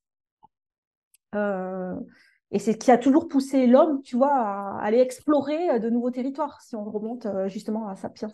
Euh, 1.36 1.96
et 2.52 2.60
c'est 2.60 2.74
ce 2.74 2.78
qui 2.78 2.92
a 2.92 2.98
toujours 2.98 3.28
poussé 3.28 3.68
l'homme, 3.68 4.02
tu 4.02 4.16
vois, 4.16 4.34
à 4.34 4.80
aller 4.82 5.00
explorer 5.00 5.80
de 5.80 5.90
nouveaux 5.90 6.12
territoires, 6.12 6.62
si 6.62 6.76
on 6.76 6.86
remonte 6.86 7.26
euh, 7.26 7.48
justement 7.48 7.88
à 7.88 7.96
Sapiens. 7.96 8.32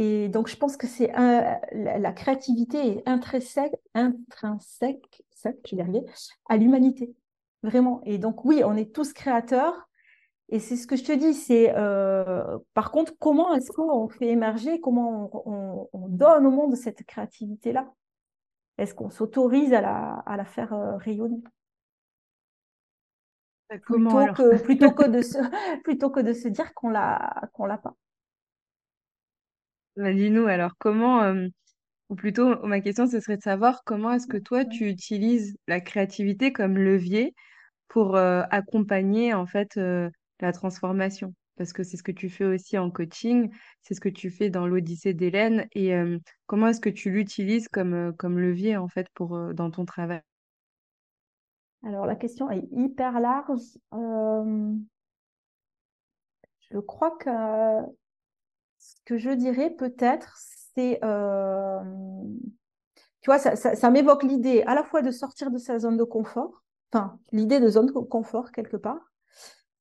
Et 0.00 0.30
donc, 0.30 0.48
je 0.48 0.56
pense 0.56 0.78
que 0.78 0.86
c'est 0.86 1.08
la, 1.12 2.12
créativité 2.12 2.78
est 2.78 3.08
intrinsèque, 3.08 3.74
intrinsèque, 3.94 5.22
sec, 5.30 5.58
je 5.66 5.76
vais 5.76 5.82
y 5.82 5.82
arriver, 5.82 6.06
à 6.48 6.56
l'humanité, 6.56 7.14
vraiment. 7.62 8.00
Et 8.06 8.16
donc, 8.18 8.46
oui, 8.46 8.62
on 8.64 8.76
est 8.76 8.94
tous 8.94 9.12
créateurs. 9.12 9.88
Et 10.50 10.60
c'est 10.60 10.76
ce 10.76 10.86
que 10.86 10.96
je 10.96 11.04
te 11.04 11.12
dis, 11.12 11.34
c'est 11.34 11.74
euh, 11.76 12.58
par 12.74 12.92
contre, 12.92 13.14
comment 13.20 13.54
est-ce 13.54 13.72
qu'on 13.72 14.08
fait 14.08 14.28
émerger, 14.28 14.80
comment 14.80 15.30
on, 15.46 15.52
on- 15.52 15.90
on 15.94 16.08
donne 16.08 16.46
au 16.46 16.52
monde 16.52 16.76
cette 16.76 17.04
créativité-là? 17.04 17.92
Est-ce 18.78 18.94
qu'on 18.94 19.10
s'autorise 19.10 19.72
à 19.74 19.80
la, 19.82 20.22
à 20.26 20.36
la 20.38 20.44
faire 20.46 20.72
euh, 20.74 20.96
rayonner? 20.98 21.42
Comment 23.86 24.10
plutôt 24.10 24.18
alors? 24.18 24.36
que, 24.36 24.62
plutôt 24.62 24.92
que 24.92 25.06
de 25.08 25.22
se, 25.22 25.38
plutôt 25.82 26.10
que 26.10 26.20
de 26.20 26.32
se 26.32 26.48
dire 26.48 26.72
qu'on 26.74 26.88
l'a, 26.90 27.48
qu'on 27.52 27.66
l'a 27.66 27.78
pas. 27.78 27.94
Bah, 29.96 30.12
dis-nous 30.12 30.46
alors, 30.46 30.72
comment, 30.78 31.34
ou 32.08 32.14
plutôt 32.14 32.64
ma 32.66 32.80
question, 32.80 33.06
ce 33.06 33.20
serait 33.20 33.36
de 33.36 33.42
savoir 33.42 33.82
comment 33.84 34.12
est-ce 34.12 34.26
que 34.26 34.38
toi, 34.38 34.64
tu 34.64 34.88
utilises 34.88 35.56
la 35.68 35.80
créativité 35.80 36.52
comme 36.52 36.78
levier 36.78 37.34
pour 37.88 38.16
accompagner 38.16 39.34
en 39.34 39.46
fait 39.46 39.78
la 40.40 40.52
transformation? 40.52 41.34
Parce 41.56 41.74
que 41.74 41.82
c'est 41.82 41.98
ce 41.98 42.02
que 42.02 42.12
tu 42.12 42.30
fais 42.30 42.46
aussi 42.46 42.78
en 42.78 42.90
coaching, 42.90 43.50
c'est 43.82 43.92
ce 43.94 44.00
que 44.00 44.08
tu 44.08 44.30
fais 44.30 44.48
dans 44.48 44.66
l'Odyssée 44.66 45.12
d'Hélène. 45.12 45.66
Et 45.74 45.92
comment 46.46 46.68
est-ce 46.68 46.80
que 46.80 46.88
tu 46.88 47.10
l'utilises 47.10 47.68
comme, 47.68 48.14
comme 48.16 48.38
levier 48.38 48.78
en 48.78 48.88
fait 48.88 49.08
pour, 49.12 49.52
dans 49.52 49.70
ton 49.70 49.84
travail? 49.84 50.22
Alors, 51.84 52.06
la 52.06 52.16
question 52.16 52.50
est 52.50 52.66
hyper 52.72 53.20
large. 53.20 53.60
Je 56.70 56.78
crois 56.78 57.10
que 57.18 57.28
ce 58.80 58.96
que 59.04 59.18
je 59.18 59.30
dirais 59.30 59.70
peut-être, 59.70 60.34
c'est, 60.74 60.98
euh, 61.04 61.80
tu 63.20 63.26
vois, 63.30 63.38
ça, 63.38 63.90
m'évoque 63.90 64.22
l'idée 64.22 64.62
à 64.62 64.74
la 64.74 64.82
fois 64.82 65.02
de 65.02 65.10
sortir 65.10 65.50
de 65.50 65.58
sa 65.58 65.78
zone 65.78 65.96
de 65.96 66.04
confort, 66.04 66.64
enfin, 66.92 67.18
l'idée 67.32 67.60
de 67.60 67.68
zone 67.68 67.86
de 67.86 67.92
confort 67.92 68.50
quelque 68.50 68.76
part. 68.78 69.12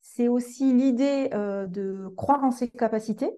C'est 0.02 0.28
aussi 0.28 0.74
l'idée 0.74 1.30
euh, 1.34 1.66
de 1.66 2.14
croire 2.18 2.44
en 2.44 2.52
ses 2.52 2.70
capacités. 2.70 3.32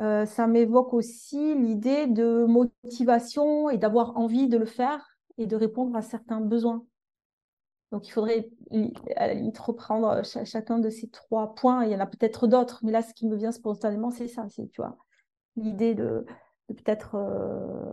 Euh, 0.00 0.26
ça 0.26 0.48
m'évoque 0.48 0.92
aussi 0.94 1.54
l'idée 1.54 2.08
de 2.08 2.44
motivation 2.44 3.70
et 3.70 3.78
d'avoir 3.78 4.16
envie 4.16 4.48
de 4.48 4.58
le 4.58 4.66
faire 4.66 5.16
et 5.38 5.46
de 5.46 5.54
répondre 5.54 5.94
à 5.96 6.02
certains 6.02 6.40
besoins. 6.40 6.84
Donc, 7.92 8.08
il 8.08 8.10
faudrait 8.10 8.48
à 9.16 9.28
reprendre 9.60 10.24
cha- 10.24 10.46
chacun 10.46 10.78
de 10.78 10.88
ces 10.88 11.08
trois 11.10 11.54
points. 11.54 11.84
Il 11.84 11.92
y 11.92 11.94
en 11.94 12.00
a 12.00 12.06
peut-être 12.06 12.46
d'autres, 12.46 12.80
mais 12.82 12.90
là, 12.90 13.02
ce 13.02 13.12
qui 13.12 13.28
me 13.28 13.36
vient 13.36 13.52
spontanément, 13.52 14.10
c'est 14.10 14.28
ça. 14.28 14.46
C'est, 14.48 14.66
tu 14.70 14.80
vois, 14.80 14.96
l'idée 15.56 15.94
de, 15.94 16.24
peut-être 16.68 17.16
euh, 17.16 17.92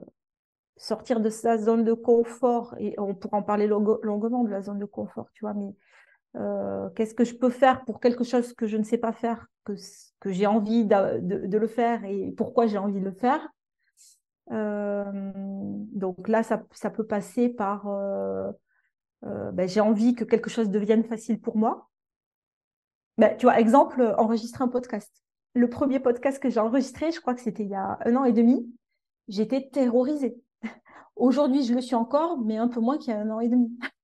sortir 0.78 1.20
de 1.20 1.30
sa 1.30 1.58
zone 1.58 1.84
de 1.84 1.94
confort. 1.94 2.76
Et 2.80 2.96
on 2.98 3.14
pourra 3.14 3.38
en 3.38 3.44
parler 3.44 3.68
longue- 3.68 4.00
longuement 4.02 4.46
de 4.46 4.50
la 4.50 4.62
zone 4.62 4.80
de 4.80 4.86
confort, 4.86 5.28
tu 5.34 5.42
vois, 5.44 5.54
mais 5.54 5.76
euh, 6.38 6.90
qu'est-ce 6.92 7.14
que 7.14 7.26
je 7.26 7.36
peux 7.36 7.50
faire 7.50 7.84
pour 7.84 8.00
quelque 8.00 8.24
chose 8.24 8.54
que 8.54 8.68
je 8.68 8.78
ne 8.78 8.84
sais 8.84 8.98
pas 8.98 9.12
faire, 9.12 9.48
que, 9.66 9.74
j'ai 10.26 10.48
envie 10.48 10.86
de, 10.86 11.58
le 11.58 11.68
faire 11.68 12.06
et 12.06 12.32
pourquoi 12.38 12.68
j'ai 12.68 12.78
envie 12.78 13.02
de 13.02 13.06
le 13.06 13.12
faire. 13.12 13.46
Euh, 14.52 15.32
donc 15.36 16.28
là, 16.30 16.42
ça 16.44 16.90
peut 16.90 17.06
passer 17.06 17.50
par 17.50 17.88
euh, 19.26 19.52
ben, 19.52 19.68
j'ai 19.68 19.82
envie 19.82 20.16
que 20.16 20.24
quelque 20.24 20.50
chose 20.50 20.70
devienne 20.70 21.04
facile 21.04 21.40
pour 21.40 21.58
moi. 21.58 21.90
Ben, 23.18 23.36
tu 23.38 23.46
vois, 23.46 23.60
exemple, 23.60 24.02
euh, 24.02 24.16
enregistrer 24.18 24.64
un 24.64 24.70
podcast. 24.70 25.12
Le 25.54 25.70
premier 25.70 26.00
podcast 26.00 26.42
que 26.42 26.50
j'ai 26.50 26.60
enregistré, 26.60 27.12
je 27.12 27.20
crois 27.20 27.34
que 27.34 27.42
c'était 27.42 27.64
il 27.64 27.70
y 27.70 27.76
a 27.76 28.00
un 28.06 28.16
an 28.16 28.24
et 28.24 28.34
demi, 28.34 28.74
j'étais 29.28 29.70
terrorisée. 29.70 30.38
Aujourd'hui, 31.16 31.64
je 31.64 31.74
le 31.74 31.82
suis 31.82 31.96
encore, 31.96 32.40
mais 32.40 32.58
un 32.58 32.68
peu 32.68 32.80
moins 32.80 32.98
qu'il 32.98 33.12
y 33.12 33.16
a 33.16 33.20
un 33.20 33.30
an 33.30 33.40
et 33.40 33.50
demi, 33.50 33.78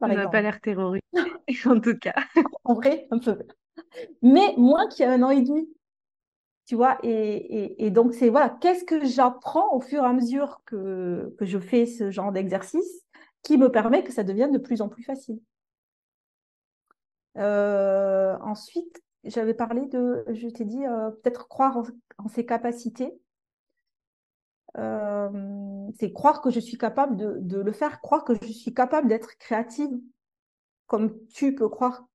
Ça 0.00 0.08
n'a 0.08 0.28
pas 0.28 0.40
l'air 0.40 0.60
terroriste, 0.62 1.04
en 1.66 1.78
tout 1.78 1.96
cas. 1.98 2.14
En 2.64 2.74
vrai, 2.74 3.06
un 3.10 3.18
peu. 3.18 3.38
Mais 4.22 4.54
moins 4.56 4.88
qu'il 4.88 5.04
y 5.04 5.08
a 5.08 5.12
un 5.12 5.22
an 5.22 5.30
et 5.30 5.42
demi. 5.42 5.68
Tu 6.64 6.74
vois, 6.74 6.98
et, 7.02 7.10
et, 7.10 7.86
et 7.86 7.90
donc 7.90 8.14
c'est 8.14 8.28
voilà, 8.30 8.48
qu'est-ce 8.60 8.84
que 8.84 9.04
j'apprends 9.04 9.74
au 9.74 9.80
fur 9.80 10.02
et 10.04 10.06
à 10.06 10.12
mesure 10.12 10.62
que, 10.64 11.34
que 11.38 11.44
je 11.44 11.58
fais 11.58 11.84
ce 11.84 12.10
genre 12.10 12.32
d'exercice? 12.32 13.04
Qui 13.42 13.58
me 13.58 13.70
permet 13.70 14.04
que 14.04 14.12
ça 14.12 14.24
devienne 14.24 14.52
de 14.52 14.58
plus 14.58 14.82
en 14.82 14.88
plus 14.88 15.02
facile. 15.02 15.40
Euh, 17.36 18.36
ensuite, 18.40 19.02
j'avais 19.24 19.54
parlé 19.54 19.86
de, 19.86 20.24
je 20.32 20.48
t'ai 20.48 20.64
dit, 20.64 20.84
euh, 20.84 21.10
peut-être 21.10 21.48
croire 21.48 21.82
en, 22.18 22.28
ses 22.28 22.44
capacités. 22.44 23.12
Euh, 24.76 25.88
c'est 25.98 26.12
croire 26.12 26.40
que 26.40 26.50
je 26.50 26.60
suis 26.60 26.78
capable 26.78 27.16
de, 27.16 27.38
de 27.40 27.60
le 27.60 27.72
faire, 27.72 28.00
croire 28.00 28.24
que 28.24 28.34
je 28.34 28.52
suis 28.52 28.72
capable 28.72 29.08
d'être 29.08 29.36
créative, 29.38 29.90
comme 30.86 31.26
tu 31.28 31.54
peux 31.54 31.68
croire, 31.68 32.06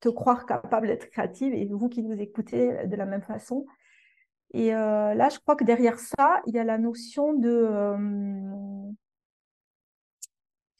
te 0.00 0.08
croire 0.08 0.46
capable 0.46 0.86
d'être 0.86 1.10
créative, 1.10 1.54
et 1.54 1.66
vous 1.66 1.88
qui 1.88 2.02
nous 2.02 2.18
écoutez 2.20 2.86
de 2.86 2.96
la 2.96 3.06
même 3.06 3.22
façon. 3.22 3.66
Et 4.52 4.70
là, 4.70 5.28
je 5.28 5.38
crois 5.38 5.54
que 5.54 5.62
derrière 5.62 6.00
ça, 6.00 6.42
il 6.46 6.54
y 6.54 6.58
a 6.58 6.64
la 6.64 6.78
notion 6.78 7.34
de... 7.34 8.90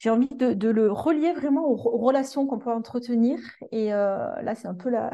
j'ai 0.01 0.09
envie 0.09 0.27
de, 0.29 0.69
le 0.69 0.91
relier 0.91 1.31
vraiment 1.31 1.67
aux, 1.69 1.75
relations 1.75 2.47
qu'on 2.47 2.57
peut 2.57 2.71
entretenir. 2.71 3.37
Et 3.71 3.93
euh, 3.93 4.33
là, 4.41 4.55
c'est 4.55 4.67
un 4.67 4.73
peu 4.73 4.89
la, 4.89 5.11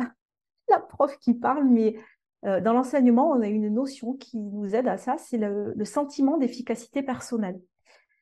prof 0.87 1.17
qui 1.19 1.33
parle, 1.33 1.65
mais 1.65 1.97
euh, 2.45 2.61
dans 2.61 2.71
l'enseignement, 2.71 3.29
on 3.31 3.41
a 3.41 3.47
une 3.47 3.67
notion 3.67 4.13
qui 4.13 4.39
nous 4.39 4.75
aide 4.75 4.87
à 4.87 4.97
ça, 4.97 5.17
c'est 5.17 5.37
le, 5.37 5.83
sentiment 5.83 6.37
d'efficacité 6.37 7.03
personnelle. 7.03 7.59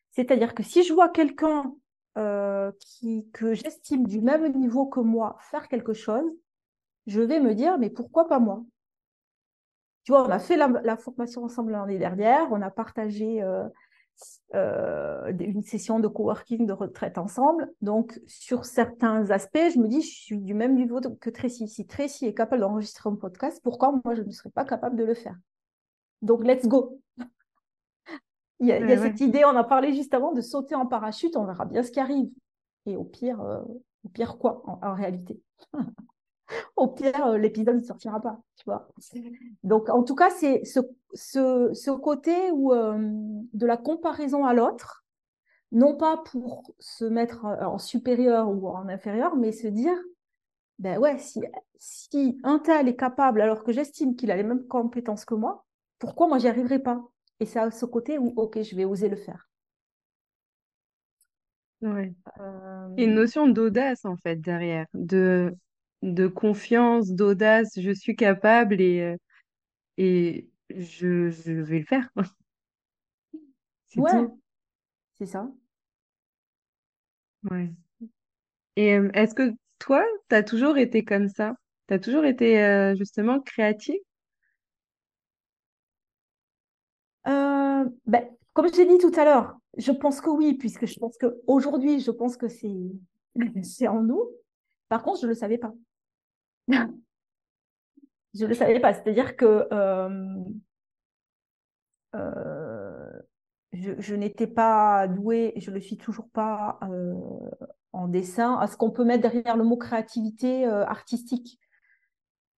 C'est-à-dire 0.10 0.56
que 0.56 0.64
si 0.64 0.84
je 0.84 0.92
vois 0.92 1.10
quelqu'un 1.10 1.72
euh, 2.18 2.72
que 3.32 3.54
j'estime 3.54 4.08
du 4.08 4.20
même 4.22 4.52
niveau 4.54 4.88
que 4.88 5.02
moi 5.02 5.38
faire 5.52 5.68
quelque 5.68 5.94
chose, 5.94 6.26
je 7.06 7.22
vais 7.22 7.40
me 7.40 7.54
dire, 7.54 7.78
mais 7.78 7.92
pourquoi 7.92 8.28
pas 8.28 8.40
moi? 8.40 8.64
Tu 10.04 10.14
vois, 10.14 10.26
on 10.26 10.32
a 10.32 10.40
fait 10.40 10.58
la 10.58 10.98
formation 10.98 11.44
ensemble 11.44 11.74
l'année 11.74 12.00
dernière, 12.00 12.48
on 12.52 12.62
a 12.64 12.72
partagé 12.72 13.44
euh, 14.54 15.32
une 15.40 15.64
session 15.64 16.00
de 16.00 16.08
coworking 16.08 16.66
de 16.66 16.74
retraite 16.74 17.18
ensemble. 17.18 17.72
Donc, 17.82 18.20
sur 18.28 18.66
certains 18.66 19.30
aspects, 19.32 19.72
je 19.74 19.80
me 19.80 19.88
dis, 19.88 20.02
je 20.02 20.16
suis 20.16 20.38
du 20.40 20.54
même 20.54 20.76
niveau 20.76 21.00
que 21.20 21.30
Tracy. 21.30 21.68
Si 21.68 21.86
Tracy 21.86 22.26
est 22.26 22.34
capable 22.34 22.62
d'enregistrer 22.62 23.10
un 23.10 23.16
podcast, 23.16 23.60
pourquoi 23.64 24.00
moi, 24.04 24.16
je 24.16 24.22
ne 24.22 24.32
serais 24.32 24.52
pas 24.52 24.66
capable 24.66 24.96
de 24.96 25.04
le 25.04 25.14
faire? 25.14 25.36
Donc, 26.22 26.44
let's 26.44 26.68
go. 26.68 27.00
Il 28.62 28.68
y 28.68 28.72
a, 28.72 28.80
il 28.80 28.90
y 28.90 28.94
a 28.94 28.96
Ouais, 28.96 29.10
cette 29.10 29.20
idée, 29.20 29.44
on 29.44 29.50
a 29.58 29.66
parlé 29.66 29.94
juste 29.94 30.14
avant, 30.14 30.32
de 30.32 30.40
sauter 30.40 30.76
en 30.76 30.86
parachute, 30.86 31.36
on 31.36 31.44
verra 31.44 31.66
bien 31.66 31.84
ce 31.84 31.92
qui 31.92 32.00
arrive. 32.00 32.30
Et 32.86 32.96
au 32.96 33.04
pire, 33.04 33.42
euh, 33.42 33.60
au 34.06 34.10
pire 34.14 34.38
quoi, 34.38 34.62
en, 34.66 34.80
en 34.82 34.94
réalité? 34.94 35.42
Au 36.76 36.88
pire, 36.88 37.26
euh, 37.26 37.38
l'épisode 37.38 37.78
ne 37.78 37.82
sortira 37.82 38.22
pas, 38.22 38.40
tu 38.56 38.64
vois. 38.66 38.88
Donc, 39.64 39.90
en 39.90 40.04
tout 40.04 40.16
cas, 40.16 40.30
c'est 40.30 40.64
ce, 40.64 40.80
ce, 41.14 41.72
ce, 41.74 41.92
côté 41.92 42.52
où, 42.52 42.74
euh, 42.74 42.98
de 43.54 43.66
la 43.66 43.78
comparaison 43.78 44.46
à 44.46 44.54
l'autre, 44.54 45.06
non 45.72 45.96
pas 45.96 46.18
pour 46.18 46.64
se 46.80 47.06
mettre 47.06 47.46
en 47.46 47.78
supérieur 47.78 48.50
ou 48.50 48.68
en 48.68 48.88
inférieur, 48.88 49.36
mais 49.36 49.52
se 49.52 49.68
dire, 49.68 49.98
ben 50.80 51.00
ouais, 51.00 51.18
si, 51.18 51.42
si 51.78 52.38
un 52.44 52.60
tel 52.60 52.88
est 52.88 52.96
capable 52.96 53.42
alors 53.42 53.64
que 53.64 53.72
j'estime 53.72 54.16
qu'il 54.16 54.32
a 54.32 54.38
les 54.38 54.44
mêmes 54.44 54.68
compétences 54.68 55.26
que 55.26 55.36
moi, 55.36 55.66
pourquoi 56.00 56.28
moi 56.28 56.38
j'y 56.38 56.48
arriverai 56.48 56.80
pas? 56.80 57.02
Et 57.40 57.46
c'est 57.46 57.60
à 57.60 57.72
ce 57.72 57.86
côté 57.86 58.18
où, 58.18 58.34
ok, 58.36 58.62
je 58.62 58.76
vais 58.76 58.86
oser 58.86 59.10
le 59.10 59.16
faire. 59.16 59.50
Ouais. 61.82 62.14
Euh... 62.40 62.88
Une 62.98 63.14
notion 63.16 63.48
d'audace 63.48 64.06
en 64.06 64.16
fait 64.16 64.38
derrière, 64.38 64.88
de, 64.94 65.56
de 66.06 66.28
confiance, 66.28 67.12
d'audace, 67.12 67.72
je 67.80 67.92
suis 67.92 68.16
capable 68.18 68.82
et, 68.82 69.02
euh, 69.02 69.18
et 69.98 70.50
je, 70.76 71.30
je 71.32 71.54
vais 71.54 71.80
le 71.80 71.86
faire. 71.86 72.10
c'est 73.88 74.02
ouais, 74.02 74.28
c'est 75.16 75.26
ça. 75.28 75.50
Ouais. 77.50 77.76
Et 78.78 78.94
euh, 78.96 79.10
est-ce 79.14 79.36
que 79.36 79.52
toi, 79.80 80.04
tu 80.30 80.36
as 80.36 80.44
toujours 80.44 80.78
été 80.78 81.04
comme 81.04 81.28
ça? 81.30 81.56
Tu 81.88 81.94
as 81.94 82.00
toujours 82.00 82.26
été 82.26 82.64
euh, 82.64 82.96
justement 82.96 83.40
créative? 83.42 84.00
Euh, 87.28 87.86
ben, 88.06 88.26
comme 88.54 88.68
je 88.68 88.72
t'ai 88.74 88.86
dit 88.86 88.98
tout 89.00 89.12
à 89.20 89.26
l'heure, 89.26 89.58
je 89.78 89.92
pense 89.92 90.22
que 90.22 90.30
oui, 90.30 90.54
puisque 90.56 90.86
je 90.86 91.00
pense 91.00 91.18
qu'aujourd'hui, 91.18 92.00
je 92.00 92.12
pense 92.12 92.38
que 92.38 92.48
c'est 92.48 92.76
c'est 93.64 93.88
en 93.88 94.02
nous. 94.04 94.24
Par 94.90 95.04
contre, 95.04 95.22
je 95.22 95.26
ne 95.26 95.30
le 95.32 95.36
savais 95.36 95.58
pas. 95.58 95.74
Je 96.68 98.44
ne 98.44 98.48
le 98.48 98.54
savais 98.54 98.80
pas. 98.80 98.94
C'est-à-dire 98.94 99.36
que 99.36 99.68
je, 103.74 104.00
je 104.00 104.16
n'étais 104.16 104.48
pas 104.48 105.08
douée, 105.08 105.54
je 105.58 105.70
ne 105.70 105.76
le 105.76 105.82
suis 105.82 105.98
toujours 105.98 106.30
pas 106.30 106.80
en 107.96 108.08
dessin, 108.08 108.56
à 108.56 108.68
ce 108.68 108.78
qu'on 108.78 108.92
peut 108.92 109.06
mettre 109.06 109.22
derrière 109.22 109.58
le 109.58 109.64
mot 109.64 109.78
créativité 109.78 110.66
euh, 110.66 110.86
artistique. 110.86 111.60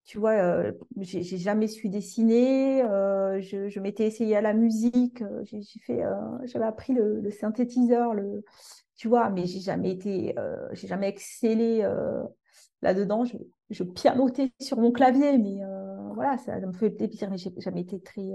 Tu 0.04 0.18
vois, 0.18 0.32
euh, 0.32 0.72
j'ai 1.00 1.22
jamais 1.22 1.68
su 1.68 1.90
dessiner, 1.90 2.82
euh, 2.82 3.40
je, 3.40 3.78
m'étais 3.78 4.06
essayé 4.06 4.36
à 4.36 4.40
la 4.40 4.54
musique, 4.54 5.22
j'ai 5.42 5.60
j'avais 6.44 6.64
appris 6.64 6.94
le, 6.94 7.30
synthétiseur, 7.30 8.14
le, 8.14 8.42
tu 8.96 9.06
vois, 9.06 9.28
mais 9.28 9.44
j'ai 9.44 9.60
jamais 9.60 9.90
été, 9.90 10.34
j'ai 10.72 10.86
jamais 10.86 11.08
excellé 11.08 11.86
là-dedans. 12.82 13.24
Je, 13.24 13.36
je, 13.70 13.84
pianotais 13.84 14.52
sur 14.60 14.78
mon 14.78 14.92
clavier, 14.92 15.38
mais 15.38 15.60
voilà, 16.14 16.38
ça, 16.38 16.58
me 16.60 16.72
fait 16.72 16.90
plaisir, 16.90 17.30
mais 17.30 17.38
j'ai 17.38 17.52
jamais 17.58 17.82
été 17.82 18.00
très, 18.00 18.34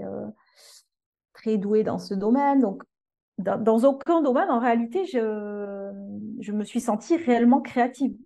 très 1.32 1.58
douée 1.58 1.82
dans 1.82 1.98
ce 1.98 2.14
domaine. 2.14 2.60
Donc, 2.60 2.82
dans, 3.38 3.84
aucun 3.84 4.22
domaine, 4.22 4.50
en 4.50 4.60
réalité, 4.60 5.04
je, 5.06 5.92
je 6.40 6.52
me 6.52 6.64
suis 6.64 6.80
sentie 6.80 7.16
réellement 7.16 7.60
créative. 7.60 8.16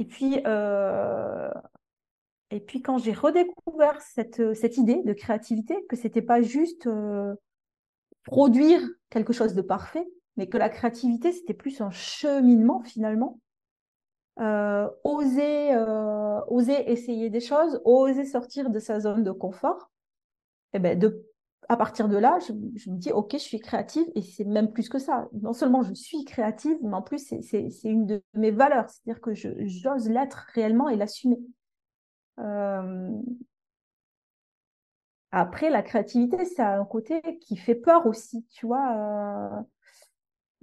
Et 0.00 0.06
puis, 0.06 0.40
euh, 0.46 1.50
et 2.50 2.60
puis 2.60 2.80
quand 2.80 2.96
j'ai 2.96 3.12
redécouvert 3.12 4.00
cette, 4.00 4.54
cette 4.54 4.78
idée 4.78 5.02
de 5.04 5.12
créativité, 5.12 5.76
que 5.90 5.96
c'était 5.96 6.22
pas 6.22 6.40
juste 6.40 6.86
euh, 6.86 7.34
produire 8.24 8.80
quelque 9.10 9.34
chose 9.34 9.54
de 9.54 9.60
parfait, 9.60 10.06
mais 10.38 10.48
que 10.48 10.56
la 10.56 10.70
créativité, 10.70 11.32
c'était 11.32 11.52
plus 11.52 11.82
un 11.82 11.90
cheminement 11.90 12.82
finalement. 12.82 13.40
Euh, 14.40 14.88
oser, 15.04 15.76
oser 16.48 16.90
essayer 16.90 17.30
des 17.30 17.40
choses, 17.40 17.80
oser 17.84 18.24
sortir 18.24 18.70
de 18.70 18.78
sa 18.78 19.00
zone 19.00 19.22
de 19.22 19.32
confort, 19.32 19.90
et 20.72 20.76
eh 20.76 20.78
ben 20.78 20.98
à 21.70 21.76
partir 21.76 22.08
de 22.08 22.16
là, 22.16 22.36
je, 22.40 22.52
me 22.52 22.96
dis, 22.96 23.12
OK, 23.12 23.30
je 23.34 23.38
suis 23.38 23.60
créative 23.60 24.04
et 24.16 24.22
c'est 24.22 24.44
même 24.44 24.72
plus 24.72 24.88
que 24.88 24.98
ça. 24.98 25.28
Non 25.32 25.52
seulement 25.52 25.84
je 25.84 25.94
suis 25.94 26.24
créative, 26.24 26.76
mais 26.82 26.94
en 26.94 27.02
plus, 27.02 27.32
c'est 27.42 27.68
une 27.84 28.06
de 28.06 28.22
mes 28.34 28.50
valeurs. 28.50 28.88
C'est-à-dire 28.88 29.20
que 29.20 29.34
j'ose 29.34 30.08
l'être 30.08 30.48
réellement 30.52 30.88
et 30.88 30.96
l'assumer. 30.96 31.38
Euh, 32.40 33.12
après, 35.30 35.70
la 35.70 35.82
créativité, 35.82 36.44
ça 36.44 36.70
a 36.70 36.80
un 36.80 36.84
côté 36.84 37.20
qui 37.40 37.56
fait 37.56 37.76
peur 37.76 38.04
aussi, 38.06 38.44
tu 38.50 38.66
vois. 38.66 39.64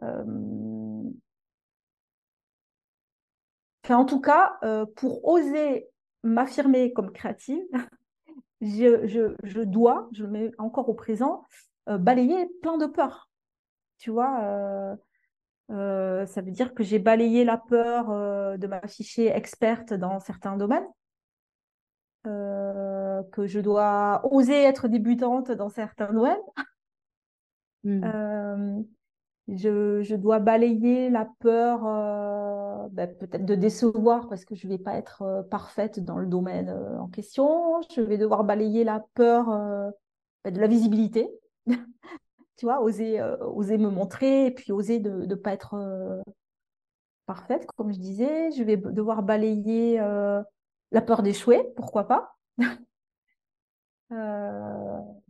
Euh, 0.03 1.03
euh, 3.91 3.95
en 3.95 4.05
tout 4.05 4.21
cas, 4.21 4.59
pour 4.95 5.27
oser 5.27 5.89
m'affirmer 6.23 6.93
comme 6.93 7.11
créative, 7.11 7.63
je, 8.61 9.35
je, 9.43 9.61
dois, 9.61 10.09
je 10.11 10.23
le 10.23 10.29
mets 10.29 10.51
encore 10.57 10.89
au 10.89 10.93
présent, 10.93 11.43
euh, 11.89 11.97
balayer 11.97 12.47
plein 12.61 12.77
de 12.77 12.85
peurs. 12.85 13.29
Tu 13.97 14.11
vois, 14.11 14.41
euh, 14.43 14.95
euh, 15.71 16.25
ça 16.25 16.41
veut 16.41 16.51
dire 16.51 16.73
que 16.73 16.83
j'ai 16.83 16.99
balayé 16.99 17.43
la 17.43 17.57
peur 17.57 18.07
de 18.57 18.67
m'afficher 18.67 19.27
experte 19.27 19.93
dans 19.93 20.19
certains 20.19 20.57
domaines, 20.57 20.87
que 22.23 23.47
je 23.47 23.59
dois 23.59 24.21
oser 24.31 24.63
être 24.63 24.87
débutante 24.87 25.51
dans 25.51 25.69
certains 25.69 26.11
domaines. 26.11 26.35
Mmh. 27.83 28.83
Je, 29.47 30.15
dois 30.15 30.39
balayer 30.39 31.09
la 31.09 31.27
peur 31.39 31.85
ben, 32.91 33.13
peut-être 33.15 33.45
de 33.45 33.55
décevoir 33.55 34.27
parce 34.27 34.45
que 34.45 34.55
je 34.55 34.67
ne 34.67 34.73
vais 34.73 34.77
pas 34.77 34.95
être 34.95 35.21
euh, 35.21 35.43
parfaite 35.43 35.99
dans 35.99 36.17
le 36.17 36.27
domaine 36.27 36.69
euh, 36.69 36.99
en 36.99 37.07
question. 37.07 37.81
Je 37.95 38.01
vais 38.01 38.17
devoir 38.17 38.43
balayer 38.43 38.83
la 38.83 39.05
peur 39.13 39.49
euh, 39.49 39.89
ben, 40.43 40.53
de 40.53 40.59
la 40.59 40.67
visibilité. 40.67 41.29
tu 42.57 42.65
vois, 42.65 42.81
oser, 42.81 43.21
oser 43.41 43.77
me 43.77 43.89
montrer 43.89 44.47
et 44.47 44.51
puis 44.51 44.71
oser 44.71 44.99
de 44.99 45.25
ne 45.25 45.35
pas 45.35 45.53
être 45.53 46.23
parfaite, 47.25 47.67
comme 47.75 47.93
je 47.93 47.99
disais. 47.99 48.51
Je 48.51 48.63
vais 48.63 48.77
devoir 48.77 49.21
balayer 49.21 49.97
la 49.97 51.01
peur 51.01 51.21
d'échouer, 51.21 51.71
pourquoi 51.75 52.07
pas. 52.07 52.35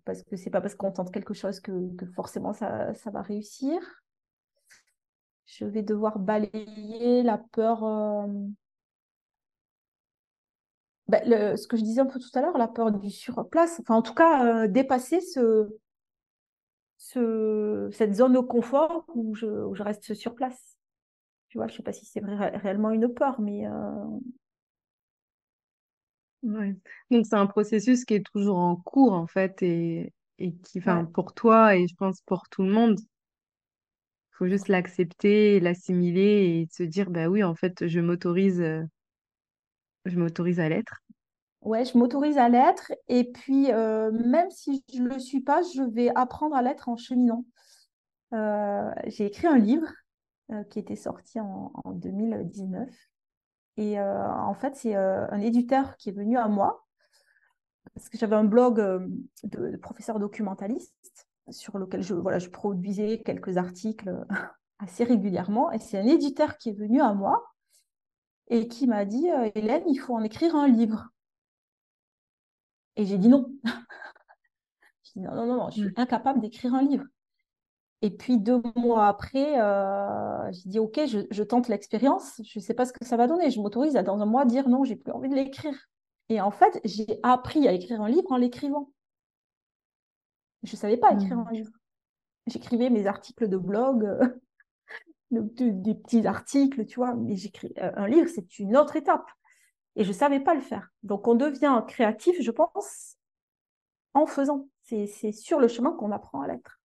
parce 0.06 0.24
que 0.24 0.38
c'est 0.38 0.52
pas 0.52 0.62
parce 0.62 0.76
qu'on 0.76 0.92
tente 0.92 1.12
quelque 1.12 1.34
chose 1.34 1.60
que, 1.60 1.92
forcément 2.16 2.54
ça, 2.54 2.94
va 3.12 3.22
réussir 3.22 3.78
je 5.58 5.66
vais 5.66 5.82
devoir 5.82 6.20
balayer 6.20 7.24
la 7.24 7.40
peur. 7.40 7.84
Euh, 7.84 8.28
ben, 11.08 11.58
ce 11.58 11.68
que 11.68 11.78
je 11.78 11.84
disais 11.84 12.02
un 12.02 12.06
peu 12.06 12.20
tout 12.20 12.30
à 12.36 12.42
l'heure, 12.42 12.58
la 12.58 12.68
peur 12.68 12.92
du 12.92 13.10
surplace. 13.10 13.80
Enfin, 13.80 13.96
en 13.96 14.02
tout 14.02 14.14
cas, 14.14 14.66
euh, 14.66 14.68
dépasser 14.68 15.22
ce, 15.22 15.70
ce, 16.98 17.90
cette 17.92 18.14
zone 18.14 18.34
de 18.34 18.40
confort 18.40 19.06
où 19.16 19.34
je, 19.34 19.46
je 19.74 19.84
reste 19.84 20.14
sur 20.14 20.36
place. 20.36 20.78
Tu 21.50 21.58
vois, 21.58 21.68
je 21.68 21.74
ne 21.74 21.78
sais 21.78 21.84
pas 21.84 21.94
si 21.94 22.06
c'est 22.06 22.22
réellement 22.24 22.92
une 22.92 23.12
peur, 23.12 23.40
mais. 23.42 23.66
Euh, 23.68 23.72
Donc, 26.44 27.26
c'est 27.26 27.36
un 27.36 27.48
processus 27.48 28.06
qui 28.06 28.16
est 28.16 28.26
toujours 28.26 28.58
en 28.58 28.76
cours, 28.76 29.14
en 29.14 29.28
fait, 29.28 29.64
et, 29.64 30.14
et 30.40 30.54
qui, 30.58 30.80
enfin, 30.80 31.06
pour 31.06 31.34
toi, 31.34 31.76
et 31.76 31.88
je 31.88 31.96
pense 31.96 32.22
pour 32.22 32.48
tout 32.50 32.64
le 32.64 32.72
monde, 32.72 33.00
faut 34.38 34.48
juste 34.48 34.68
l'accepter, 34.68 35.60
l'assimiler 35.60 36.22
et 36.62 36.68
se 36.72 36.84
dire, 36.84 37.10
bah 37.10 37.28
oui, 37.28 37.44
en 37.44 37.56
fait, 37.56 37.88
je 37.88 38.00
m'autorise, 38.00 38.62
euh, 38.62 38.84
je 40.06 40.18
m'autorise 40.20 40.60
à 40.60 40.70
l'être. 40.70 41.02
Ouais, 41.62 41.84
je 41.86 41.98
m'autorise 41.98 42.38
à 42.38 42.48
l'être. 42.48 42.94
Et 43.08 43.32
puis, 43.32 43.72
euh, 43.72 44.12
même 44.12 44.52
si 44.52 44.84
je 44.94 45.02
le 45.02 45.18
suis 45.18 45.42
pas, 45.42 45.62
je 45.64 45.82
vais 45.82 46.10
apprendre 46.14 46.56
à 46.56 46.62
l'être 46.62 46.88
en 46.88 46.98
cheminant. 46.98 47.46
Euh, 48.34 48.92
j'ai 49.08 49.26
écrit 49.26 49.48
un 49.48 49.58
livre 49.58 49.92
qui 50.70 50.80
était 50.80 50.96
sorti 50.96 51.42
en, 51.42 51.74
2019. 51.96 52.88
Et 53.76 54.00
en 54.00 54.54
fait, 54.54 54.76
c'est 54.76 54.96
un 54.96 55.42
éditeur 55.42 55.98
qui 55.98 56.08
est 56.08 56.14
venu 56.14 56.38
à 56.38 56.48
moi, 56.48 56.88
parce 57.94 58.08
que 58.08 58.18
j'avais 58.18 58.38
un 58.38 58.46
blog 58.46 58.78
de 59.44 59.76
professeur 59.76 60.20
documentaliste 60.20 61.27
sur 61.50 61.78
lequel 61.78 62.02
je, 62.02 62.14
voilà, 62.14 62.40
je 62.40 62.50
produisais 62.50 63.22
quelques 63.24 63.58
articles 63.58 64.26
assez 64.80 65.04
régulièrement. 65.04 65.72
Et 65.72 65.80
c'est 65.80 65.98
un 65.98 66.06
éditeur 66.06 66.58
qui 66.58 66.70
est 66.70 66.78
venu 66.78 67.02
à 67.02 67.14
moi 67.14 67.44
et 68.50 68.68
qui 68.68 68.88
m'a 68.88 69.06
dit 69.06 69.30
euh, 69.30 69.50
Hélène, 69.56 69.84
il 69.88 69.98
faut 69.98 70.16
en 70.16 70.24
écrire 70.24 70.56
un 70.56 70.68
livre. 70.68 71.10
Et 72.96 73.06
j'ai 73.06 73.18
dit 73.18 73.30
non. 73.30 73.52
j'ai 75.04 75.20
dit 75.20 75.22
non, 75.22 75.36
non, 75.36 75.46
non, 75.46 75.70
je 75.70 75.82
suis 75.82 75.90
mm. 75.90 75.94
incapable 75.98 76.42
d'écrire 76.42 76.74
un 76.74 76.82
livre. 76.82 77.06
Et 78.04 78.12
puis 78.12 78.38
deux 78.38 78.62
mois 78.76 79.08
après, 79.08 79.60
euh, 79.60 80.52
j'ai 80.52 80.70
dit 80.70 80.80
ok, 80.80 81.00
je, 81.08 81.44
tente 81.44 81.68
l'expérience. 81.68 82.40
Je 82.44 82.60
ne 82.60 82.64
sais 82.64 82.76
pas 82.76 82.86
ce 82.86 82.94
que 82.94 83.06
ça 83.06 83.18
va 83.18 83.28
donner. 83.28 83.50
Je 83.50 83.60
m'autorise 83.60 83.96
à 83.96 84.04
dans 84.04 84.20
un 84.20 84.26
mois 84.26 84.46
dire 84.46 84.70
non, 84.70 84.84
j'ai 84.84 84.96
plus 84.96 85.12
envie 85.12 85.30
de 85.30 85.36
l'écrire. 85.36 85.76
Et 86.30 86.42
en 86.42 86.52
fait, 86.52 86.80
j'ai 86.84 87.20
appris 87.24 87.68
à 87.68 87.72
écrire 87.72 88.02
un 88.02 88.10
livre 88.10 88.32
en 88.32 88.38
l'écrivant. 88.38 88.92
Je 90.64 90.74
ne 90.74 90.78
savais 90.78 90.98
pas 90.98 91.14
écrire 91.14 91.38
mmh. 91.38 91.48
un 91.48 91.52
livre. 91.52 91.72
J'écrivais 92.48 92.90
mes 92.90 93.08
articles 93.08 93.48
de 93.48 93.58
blog, 93.58 94.04
euh, 94.06 94.28
des 95.32 95.96
petits 95.96 96.26
articles, 96.26 96.86
tu 96.86 96.96
vois, 96.96 97.14
mais 97.16 97.36
j'écris 97.36 97.74
euh, 97.78 97.92
un 97.96 98.08
livre, 98.08 98.30
c'est 98.34 98.60
une 98.60 98.78
autre 98.78 98.96
étape. 98.96 99.30
Et 99.96 100.04
je 100.04 100.10
ne 100.10 100.14
savais 100.14 100.40
pas 100.40 100.54
le 100.54 100.62
faire. 100.62 100.90
Donc, 101.04 101.28
on 101.28 101.36
devient 101.36 101.84
créatif, 101.88 102.36
je 102.40 102.52
pense, 102.52 103.18
en 104.14 104.28
faisant. 104.28 104.68
C'est 104.84 105.32
sur 105.32 105.60
le 105.60 105.68
chemin 105.68 105.92
qu'on 105.92 106.12
apprend 106.12 106.42
à 106.42 106.48
l'être. 106.48 106.80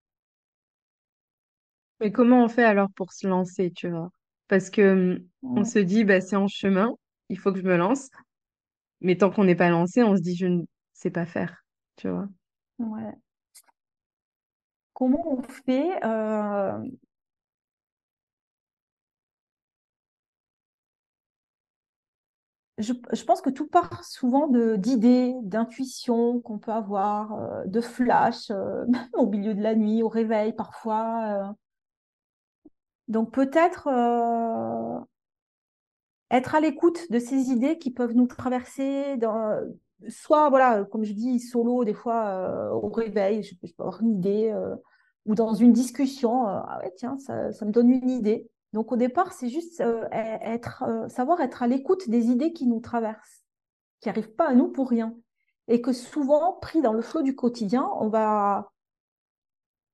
Mais 2.01 2.11
comment 2.11 2.43
on 2.43 2.49
fait 2.49 2.65
alors 2.65 2.89
pour 2.97 3.13
se 3.13 3.29
lancer, 3.29 3.71
tu 3.71 3.89
vois? 3.89 4.11
Parce 4.49 4.71
que 4.71 5.21
hum, 5.43 5.57
on 5.59 5.65
se 5.65 5.79
dit, 5.79 6.05
bah, 6.05 6.21
c'est 6.21 6.37
en 6.37 6.49
chemin, 6.49 6.97
il 7.29 7.39
faut 7.39 7.53
que 7.53 7.59
je 7.59 7.65
me 7.65 7.77
lance. 7.77 8.11
Mais 9.01 9.17
tant 9.17 9.31
qu'on 9.31 9.45
n'est 9.45 9.55
pas 9.55 9.71
lancé, 9.71 10.03
on 10.03 10.17
se 10.17 10.23
dit, 10.23 10.35
je 10.35 10.47
ne 10.47 10.63
sais 10.95 11.11
pas 11.11 11.27
faire, 11.27 11.65
tu 11.97 12.09
vois? 12.09 12.29
Ouais. 12.79 13.13
Comment 14.95 15.25
on 15.33 15.43
fait 15.43 16.05
euh, 16.05 16.79
je, 22.79 23.25
pense 23.25 23.41
que 23.41 23.51
tout 23.51 23.67
part 23.69 24.05
souvent 24.05 24.49
d'idées, 24.49 25.35
d'intuitions 25.43 26.41
qu'on 26.41 26.59
peut 26.59 26.73
avoir, 26.73 27.33
euh, 27.35 27.65
de 27.67 27.81
flash, 27.81 28.51
euh, 28.51 28.85
au 29.15 29.27
milieu 29.27 29.55
de 29.55 29.63
la 29.63 29.75
nuit, 29.75 30.03
au 30.03 30.09
réveil 30.09 30.53
parfois. 30.53 31.55
Donc 33.09 33.33
peut-être 33.33 33.89
être 36.31 36.55
à 36.55 36.61
l'écoute 36.61 37.11
de 37.11 37.19
ces 37.19 37.51
idées 37.51 37.79
qui 37.79 37.91
peuvent 37.91 38.15
nous 38.15 38.27
traverser 38.27 39.17
dans, 39.19 39.61
soit, 40.09 40.49
voilà, 40.51 40.85
comme 40.85 41.05
je 41.05 41.13
dis, 41.13 41.41
solo, 41.41 41.85
des 41.85 41.95
fois, 41.95 42.27
euh, 42.27 42.71
au 42.71 42.89
réveil, 42.89 43.43
je, 43.43 43.55
peux 43.55 43.69
avoir 43.79 44.01
une 44.03 44.13
idée, 44.13 44.51
euh, 44.51 44.75
ou 45.27 45.35
dans 45.35 45.55
une 45.55 45.73
discussion, 45.73 46.49
euh, 46.49 46.61
ah 46.67 46.81
ouais, 46.83 46.93
tiens, 46.97 47.19
ça, 47.19 47.51
me 47.65 47.71
donne 47.71 47.91
une 47.91 48.11
idée. 48.11 48.49
Donc, 48.73 48.93
au 48.93 48.97
départ, 48.97 49.33
c'est 49.33 49.49
juste 49.49 49.83
être, 50.13 50.85
savoir 51.09 51.41
être 51.41 51.63
à 51.63 51.67
l'écoute 51.67 52.09
des 52.09 52.27
idées 52.29 52.53
qui 52.53 52.67
nous 52.67 52.81
traversent, 52.81 53.45
qui 54.01 54.09
n'arrivent 54.09 54.35
pas 54.35 54.49
à 54.49 54.55
nous 54.55 54.69
pour 54.69 54.89
rien. 54.89 55.15
Et 55.69 55.83
que 55.83 55.93
souvent, 55.93 56.55
pris 56.55 56.81
dans 56.81 56.93
le 56.93 57.03
flot 57.03 57.23
du 57.23 57.37
quotidien, 57.37 57.89
on 58.01 58.09
va. 58.09 58.73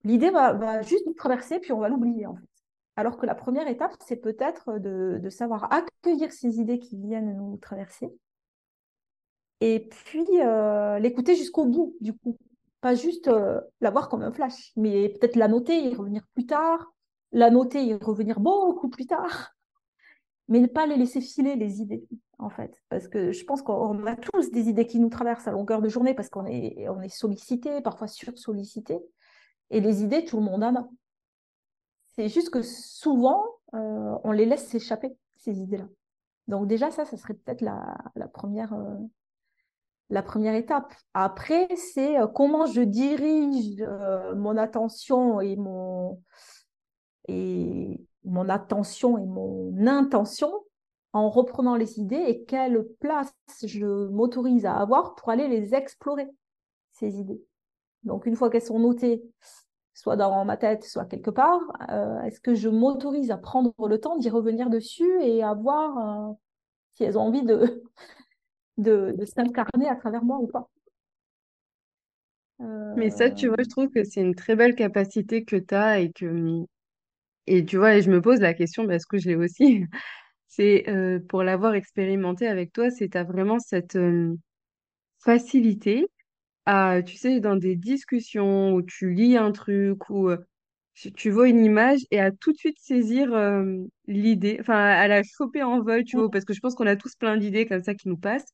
L'idée 0.04 0.30
va, 0.30 0.80
juste 0.82 1.06
nous 1.06 1.12
traverser, 1.12 1.58
puis 1.58 1.72
on 1.72 1.80
va 1.80 1.88
l'oublier, 1.88 2.26
en 2.26 2.36
fait. 2.36 2.48
Alors 2.96 3.16
que 3.16 3.26
la 3.26 3.34
première 3.34 3.68
étape, 3.68 3.94
c'est 4.06 4.16
peut-être 4.16 4.78
de, 4.78 5.28
savoir 5.28 5.72
accueillir 5.72 6.32
ces 6.32 6.60
idées 6.60 6.78
qui 6.78 6.96
viennent 6.96 7.36
nous 7.36 7.56
traverser 7.58 8.12
et 9.60 9.88
puis 9.88 10.26
euh, 10.40 10.98
l'écouter 10.98 11.34
jusqu'au 11.34 11.64
bout, 11.64 11.96
du 12.00 12.12
coup. 12.12 12.38
Pas 12.80 12.94
juste 12.94 13.26
euh, 13.26 13.60
l'avoir 13.80 14.08
comme 14.08 14.22
un 14.22 14.32
flash, 14.32 14.72
mais 14.76 15.08
peut-être 15.08 15.34
la 15.36 15.48
noter 15.48 15.90
et 15.90 15.94
revenir 15.94 16.22
plus 16.34 16.46
tard, 16.46 16.92
la 17.32 17.50
noter 17.50 17.88
et 17.88 17.94
revenir 17.94 18.38
beaucoup 18.38 18.88
plus 18.88 19.06
tard, 19.06 19.52
mais 20.48 20.60
ne 20.60 20.66
pas 20.66 20.86
les 20.86 20.96
laisser 20.96 21.20
filer, 21.20 21.56
les 21.56 21.80
idées, 21.80 22.06
en 22.38 22.50
fait. 22.50 22.80
Parce 22.88 23.08
que 23.08 23.32
je 23.32 23.44
pense 23.44 23.62
qu'on 23.62 24.06
a 24.06 24.14
tous 24.14 24.50
des 24.52 24.68
idées 24.68 24.86
qui 24.86 25.00
nous 25.00 25.08
traversent 25.08 25.48
à 25.48 25.52
longueur 25.52 25.82
de 25.82 25.88
journée 25.88 26.14
parce 26.14 26.28
qu'on 26.28 26.46
est, 26.46 26.88
on 26.88 27.02
est 27.02 27.08
sollicité, 27.08 27.80
parfois 27.80 28.06
sur-sollicité. 28.06 29.00
Et 29.70 29.80
les 29.80 30.04
idées, 30.04 30.24
tout 30.24 30.36
le 30.36 30.44
monde 30.44 30.62
en 30.62 30.76
a. 30.76 30.88
C'est 32.14 32.28
juste 32.28 32.50
que 32.50 32.62
souvent, 32.62 33.44
euh, 33.74 34.18
on 34.24 34.32
les 34.32 34.46
laisse 34.46 34.66
s'échapper, 34.66 35.16
ces 35.36 35.60
idées-là. 35.60 35.88
Donc 36.46 36.66
déjà, 36.66 36.90
ça, 36.90 37.04
ça 37.04 37.16
serait 37.16 37.34
peut-être 37.34 37.60
la, 37.60 37.96
la, 38.14 38.26
première, 38.28 38.72
la 40.10 40.22
première 40.22 40.54
étape. 40.54 40.94
Après, 41.14 41.68
c'est 41.76 42.18
euh, 42.18 42.26
comment 42.26 42.66
je 42.66 42.80
dirige 42.80 43.80
euh, 43.80 44.34
mon 44.34 44.56
attention 44.56 45.40
et 45.40 45.56
mon, 45.56 46.22
et 47.28 48.00
mon 48.24 48.48
attention 48.48 49.18
et 49.18 49.26
mon 49.26 49.86
intention 49.86 50.52
en 51.12 51.30
reprenant 51.30 51.76
les 51.76 51.98
idées 51.98 52.24
et 52.26 52.44
quelle 52.44 52.86
place 53.00 53.32
je 53.62 54.08
m'autorise 54.08 54.66
à 54.66 54.74
avoir 54.74 55.14
pour 55.14 55.30
aller 55.30 55.48
les 55.48 55.74
explorer, 55.74 56.28
ces 56.92 57.18
idées. 57.18 57.42
Donc, 58.04 58.26
une 58.26 58.36
fois 58.36 58.50
qu'elles 58.50 58.62
sont 58.62 58.78
notées, 58.78 59.22
soit 59.94 60.16
dans 60.16 60.44
ma 60.44 60.56
tête, 60.56 60.84
soit 60.84 61.06
quelque 61.06 61.30
part, 61.30 61.60
euh, 61.90 62.20
est-ce 62.22 62.40
que 62.40 62.54
je 62.54 62.68
m'autorise 62.68 63.30
à 63.30 63.36
prendre 63.36 63.72
le 63.88 64.00
temps 64.00 64.16
d'y 64.16 64.30
revenir 64.30 64.70
dessus 64.70 65.20
et 65.22 65.42
à 65.42 65.54
voir 65.54 66.34
si 66.94 67.04
elles 67.04 67.18
ont 67.18 67.22
envie 67.22 67.42
de, 67.42 67.82
de, 68.78 69.14
s'incarner 69.24 69.88
à 69.88 69.96
travers 69.96 70.24
moi 70.24 70.38
ou 70.38 70.46
pas. 70.46 70.68
Mais 72.96 73.10
ça, 73.10 73.30
tu 73.30 73.46
vois, 73.48 73.56
je 73.60 73.68
trouve 73.68 73.88
que 73.88 74.02
c'est 74.02 74.20
une 74.20 74.34
très 74.34 74.56
belle 74.56 74.74
capacité 74.74 75.44
que 75.44 75.56
tu 75.56 75.74
as 75.74 76.00
et 76.00 76.10
que, 76.10 76.64
et 77.46 77.64
tu 77.64 77.76
vois, 77.76 77.96
et 77.96 78.02
je 78.02 78.10
me 78.10 78.20
pose 78.20 78.40
la 78.40 78.54
question, 78.54 78.86
parce 78.86 79.06
que 79.06 79.18
je 79.18 79.28
l'ai 79.28 79.36
aussi, 79.36 79.84
c'est 80.48 80.88
euh, 80.88 81.20
pour 81.28 81.42
l'avoir 81.44 81.74
expérimenté 81.74 82.48
avec 82.48 82.72
toi, 82.72 82.90
c'est 82.90 83.10
tu 83.10 83.18
as 83.18 83.24
vraiment 83.24 83.58
cette 83.60 83.96
euh, 83.96 84.34
facilité 85.20 86.06
à, 86.66 87.02
tu 87.02 87.16
sais, 87.16 87.40
dans 87.40 87.56
des 87.56 87.76
discussions 87.76 88.74
où 88.74 88.82
tu 88.82 89.14
lis 89.14 89.36
un 89.36 89.52
truc 89.52 90.10
ou 90.10 90.30
euh, 90.30 90.38
tu 91.16 91.30
vois 91.30 91.48
une 91.48 91.64
image 91.64 92.00
et 92.10 92.20
à 92.20 92.32
tout 92.32 92.52
de 92.52 92.58
suite 92.58 92.78
saisir 92.80 93.30
l'idée, 94.08 94.58
enfin 94.60 94.76
à 94.76 95.08
la 95.08 95.22
choper 95.22 95.62
en 95.62 95.82
vol, 95.82 96.04
tu 96.04 96.16
vois, 96.16 96.30
parce 96.30 96.44
que 96.44 96.54
je 96.54 96.60
pense 96.60 96.74
qu'on 96.74 96.86
a 96.86 96.96
tous 96.96 97.14
plein 97.16 97.36
d'idées 97.36 97.66
comme 97.66 97.82
ça 97.82 97.94
qui 97.94 98.08
nous 98.08 98.16
passent 98.16 98.52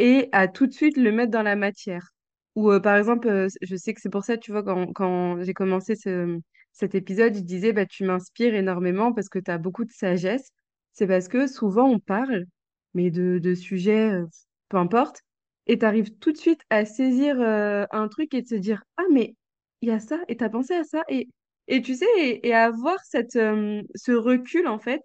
et 0.00 0.28
à 0.32 0.48
tout 0.48 0.66
de 0.66 0.72
suite 0.72 0.96
le 0.96 1.12
mettre 1.12 1.30
dans 1.30 1.42
la 1.42 1.56
matière. 1.56 2.10
Ou 2.56 2.72
euh, 2.72 2.80
par 2.80 2.96
exemple, 2.96 3.28
euh, 3.28 3.48
je 3.62 3.76
sais 3.76 3.94
que 3.94 4.00
c'est 4.00 4.10
pour 4.10 4.24
ça, 4.24 4.38
tu 4.38 4.50
vois, 4.52 4.62
quand, 4.64 5.42
j'ai 5.42 5.54
commencé 5.54 5.94
ce, 5.96 6.38
cet 6.72 6.94
épisode, 6.94 7.34
je 7.36 7.40
disais, 7.40 7.72
bah, 7.72 7.86
tu 7.86 8.04
m'inspires 8.04 8.54
énormément 8.54 9.12
parce 9.12 9.28
que 9.28 9.38
tu 9.38 9.50
as 9.50 9.58
beaucoup 9.58 9.84
de 9.84 9.92
sagesse. 9.92 10.50
C'est 10.94 11.06
parce 11.06 11.28
que 11.28 11.46
souvent 11.46 11.88
on 11.88 12.00
parle, 12.00 12.46
mais 12.94 13.10
de, 13.10 13.38
de 13.38 13.54
sujets, 13.54 14.10
euh, 14.12 14.26
peu 14.70 14.78
importe, 14.78 15.20
et 15.66 15.78
tu 15.78 15.84
arrives 15.86 16.16
tout 16.18 16.32
de 16.32 16.38
suite 16.38 16.62
à 16.70 16.84
saisir 16.84 17.40
un 17.40 18.08
truc 18.08 18.34
et 18.34 18.42
de 18.42 18.48
se 18.48 18.54
dire, 18.56 18.82
ah, 18.96 19.04
mais 19.12 19.36
il 19.82 19.88
y 19.90 19.92
a 19.92 20.00
ça, 20.00 20.18
et 20.28 20.36
tu 20.36 20.44
as 20.44 20.50
pensé 20.50 20.74
à 20.74 20.84
ça, 20.84 21.02
et, 21.08 21.28
et 21.68 21.82
tu 21.82 21.94
sais, 21.94 22.06
et, 22.18 22.48
et 22.48 22.54
avoir 22.54 22.98
cette, 23.04 23.32
ce 23.32 24.12
recul, 24.12 24.66
en 24.66 24.78
fait, 24.78 25.02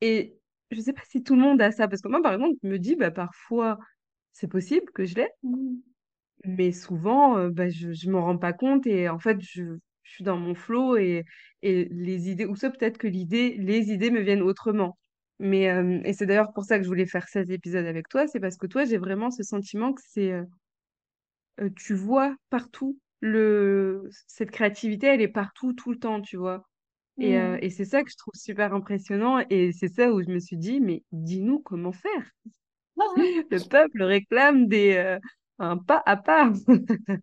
et 0.00 0.36
je 0.70 0.80
sais 0.80 0.92
pas 0.92 1.02
si 1.08 1.22
tout 1.22 1.36
le 1.36 1.42
monde 1.42 1.60
a 1.62 1.72
ça, 1.72 1.88
parce 1.88 2.02
que 2.02 2.08
moi, 2.08 2.22
par 2.22 2.34
exemple, 2.34 2.56
je 2.62 2.68
me 2.68 2.78
dis, 2.78 2.96
bah, 2.96 3.10
parfois, 3.10 3.78
c'est 4.32 4.48
possible 4.48 4.90
que 4.92 5.04
je 5.04 5.14
l'ai, 5.16 5.28
mmh. 5.42 5.76
mais 6.44 6.72
souvent, 6.72 7.38
euh, 7.38 7.50
bah, 7.50 7.68
je 7.70 7.88
ne 7.88 8.12
m'en 8.12 8.24
rends 8.24 8.38
pas 8.38 8.52
compte 8.52 8.86
et 8.86 9.08
en 9.08 9.18
fait, 9.18 9.38
je, 9.40 9.64
je 10.02 10.10
suis 10.12 10.24
dans 10.24 10.36
mon 10.38 10.54
flow 10.54 10.96
et, 10.96 11.24
et 11.62 11.86
les 11.90 12.30
idées, 12.30 12.46
ou 12.46 12.56
ça 12.56 12.70
peut-être 12.70 12.98
que 12.98 13.06
l'idée, 13.08 13.56
les 13.58 13.90
idées 13.92 14.10
me 14.10 14.20
viennent 14.20 14.42
autrement. 14.42 14.98
Mais, 15.38 15.70
euh, 15.70 16.00
et 16.04 16.12
c'est 16.14 16.26
d'ailleurs 16.26 16.52
pour 16.54 16.64
ça 16.64 16.78
que 16.78 16.84
je 16.84 16.88
voulais 16.88 17.06
faire 17.06 17.28
cet 17.28 17.50
épisode 17.50 17.86
avec 17.86 18.08
toi, 18.08 18.26
c'est 18.26 18.40
parce 18.40 18.56
que 18.56 18.66
toi, 18.66 18.84
j'ai 18.84 18.98
vraiment 18.98 19.30
ce 19.30 19.42
sentiment 19.42 19.92
que 19.92 20.02
c'est, 20.06 20.32
euh, 21.60 21.70
tu 21.76 21.94
vois 21.94 22.34
partout 22.50 22.98
le, 23.20 24.08
cette 24.26 24.50
créativité, 24.50 25.06
elle 25.08 25.20
est 25.22 25.28
partout, 25.28 25.72
tout 25.72 25.90
le 25.90 25.98
temps, 25.98 26.20
tu 26.20 26.36
vois. 26.36 26.62
Et, 27.18 27.38
euh, 27.38 27.56
mmh. 27.56 27.58
et 27.62 27.70
c'est 27.70 27.84
ça 27.84 28.02
que 28.02 28.10
je 28.10 28.16
trouve 28.16 28.34
super 28.34 28.74
impressionnant. 28.74 29.38
Et 29.50 29.72
c'est 29.72 29.88
ça 29.88 30.12
où 30.12 30.22
je 30.22 30.28
me 30.28 30.38
suis 30.38 30.56
dit, 30.56 30.80
mais 30.80 31.02
dis-nous 31.12 31.60
comment 31.60 31.92
faire? 31.92 32.30
Le 33.16 33.68
peuple 33.68 34.02
réclame 34.02 34.68
des 34.68 34.96
euh, 34.96 35.18
un 35.58 35.76
pas 35.76 36.02
à 36.06 36.16
pas. 36.16 36.52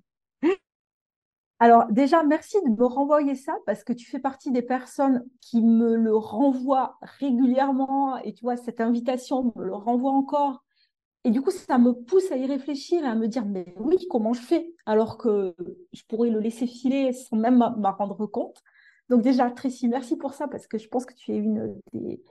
Alors 1.59 1.85
déjà, 1.89 2.23
merci 2.23 2.57
de 2.65 2.69
me 2.71 2.85
renvoyer 2.85 3.35
ça 3.35 3.55
parce 3.65 3.83
que 3.85 3.93
tu 3.93 4.05
fais 4.05 4.19
partie 4.19 4.51
des 4.51 4.61
personnes 4.61 5.23
qui 5.39 5.61
me 5.61 5.95
le 5.95 6.15
renvoient 6.15 6.97
régulièrement 7.01 8.17
et 8.17 8.33
tu 8.33 8.41
vois, 8.43 8.57
cette 8.57 8.81
invitation 8.81 9.53
me 9.55 9.63
le 9.63 9.73
renvoie 9.73 10.11
encore. 10.11 10.63
Et 11.23 11.31
du 11.31 11.41
coup, 11.41 11.51
ça 11.51 11.77
me 11.77 11.93
pousse 11.93 12.29
à 12.33 12.35
y 12.35 12.45
réfléchir 12.45 13.05
et 13.05 13.07
à 13.07 13.15
me 13.15 13.27
dire, 13.27 13.45
mais 13.45 13.73
oui, 13.77 13.95
comment 14.09 14.33
je 14.33 14.41
fais? 14.41 14.73
Alors 14.85 15.17
que 15.17 15.55
je 15.93 16.01
pourrais 16.09 16.29
le 16.29 16.39
laisser 16.41 16.67
filer 16.67 17.13
sans 17.13 17.37
même 17.37 17.57
m'en 17.57 17.91
rendre 17.93 18.25
compte. 18.25 18.61
Donc 19.09 19.21
déjà, 19.21 19.49
Tracy, 19.51 19.87
merci 19.87 20.15
pour 20.17 20.33
ça, 20.33 20.47
parce 20.47 20.67
que 20.67 20.77
je 20.77 20.87
pense 20.87 21.05
que 21.05 21.13
tu 21.13 21.31
es 21.31 21.37
une 21.37 21.75
des, 21.93 22.21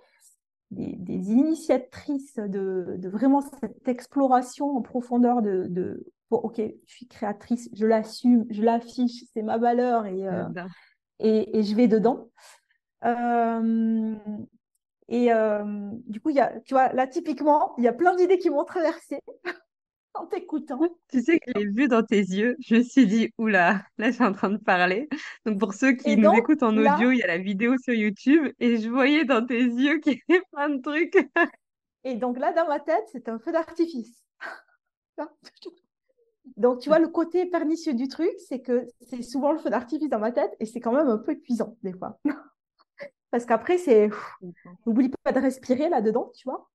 des, 0.70 1.32
initiatrices 1.32 2.37
de, 2.37 2.96
de, 2.96 3.08
vraiment 3.08 3.42
cette 3.42 3.87
exploration 3.88 4.76
en 4.76 4.82
profondeur 4.82 5.42
de, 5.42 5.66
de 5.68 6.06
ok, 6.30 6.62
je 6.87 6.92
suis 6.92 7.06
créatrice, 7.06 7.68
je 7.74 7.87
l'assume, 7.87 8.46
je 8.50 8.62
l'affiche, 8.62 9.24
c'est 9.32 9.42
ma 9.42 9.58
valeur 9.58 10.06
et, 10.06 10.26
euh, 10.26 10.44
et, 11.18 11.58
et, 11.58 11.62
je 11.62 11.74
vais 11.74 11.88
dedans. 11.88 12.30
Euh, 13.04 14.14
et 15.08 15.32
euh, 15.32 15.90
du 16.06 16.20
coup, 16.20 16.30
y 16.30 16.40
a, 16.40 16.58
tu 16.61 16.74
vois, 16.74 16.92
là, 16.92 17.06
typiquement, 17.06 17.74
il 17.76 17.85
y 17.85 17.88
a 17.88 17.92
plein 17.92 18.14
d'idées 18.14 18.38
qui 18.38 18.50
m'ont 18.50 18.64
traversé 18.64 19.20
en 20.14 20.27
t'écoutant. 20.27 20.81
Tu 21.09 21.22
sais 21.22 21.38
que 21.38 21.51
je 21.55 21.61
l'ai 21.61 21.66
vu 21.66 21.88
dans 21.88 22.03
tes 22.03 22.20
yeux. 22.20 22.57
Je 22.61 22.77
me 22.77 22.83
suis 22.83 23.07
dit, 23.07 23.33
oula, 23.38 23.85
là, 23.98 24.09
je 24.09 24.12
suis 24.12 24.25
en 24.25 24.33
train 24.33 24.51
de 24.51 24.59
parler. 24.59 25.09
Donc, 25.46 25.59
pour 25.59 25.75
ceux 25.75 25.92
qui 25.92 26.16
nous 26.16 26.33
écoutent 26.33 26.62
en 26.62 26.77
audio, 26.77 27.11
il 27.11 27.18
y 27.18 27.22
a 27.22 27.27
la 27.27 27.38
vidéo 27.38 27.77
sur 27.79 27.94
YouTube 27.94 28.53
et 28.61 28.79
je 28.79 28.88
voyais 28.88 29.25
dans 29.25 29.44
tes 29.44 29.62
yeux 29.62 29.98
qu'il 30.01 30.18
y 30.29 30.33
avait 30.33 30.42
plein 30.53 30.68
de 30.68 30.83
trucs. 30.83 31.16
et 32.05 32.14
donc, 32.14 32.38
là, 32.38 32.53
dans 32.53 32.66
ma 32.66 32.81
tête, 32.81 33.05
c'est 33.12 33.29
un 33.29 33.38
feu 33.38 33.53
d'artifice. 33.53 34.25
donc, 36.57 36.81
tu 36.81 36.88
vois, 36.88 36.98
le 36.98 37.09
côté 37.09 37.46
pernicieux 37.46 37.94
du 37.94 38.09
truc, 38.09 38.33
c'est 38.48 38.61
que 38.61 38.87
c'est 39.01 39.22
souvent 39.22 39.53
le 39.53 39.59
feu 39.59 39.70
d'artifice 39.70 40.09
dans 40.09 40.18
ma 40.18 40.33
tête 40.33 40.55
et 40.61 40.66
c'est 40.66 40.81
quand 40.81 40.92
même 40.92 41.09
un 41.09 41.18
peu 41.18 41.33
épuisant, 41.33 41.77
des 41.83 41.92
fois. 41.92 42.18
Parce 43.31 43.46
qu'après, 43.46 43.79
c'est. 43.79 44.11
N'oublie 44.85 45.11
pas 45.22 45.33
de 45.33 45.40
respirer 45.40 45.88
là-dedans, 45.88 46.31
tu 46.35 46.44
vois 46.44 46.68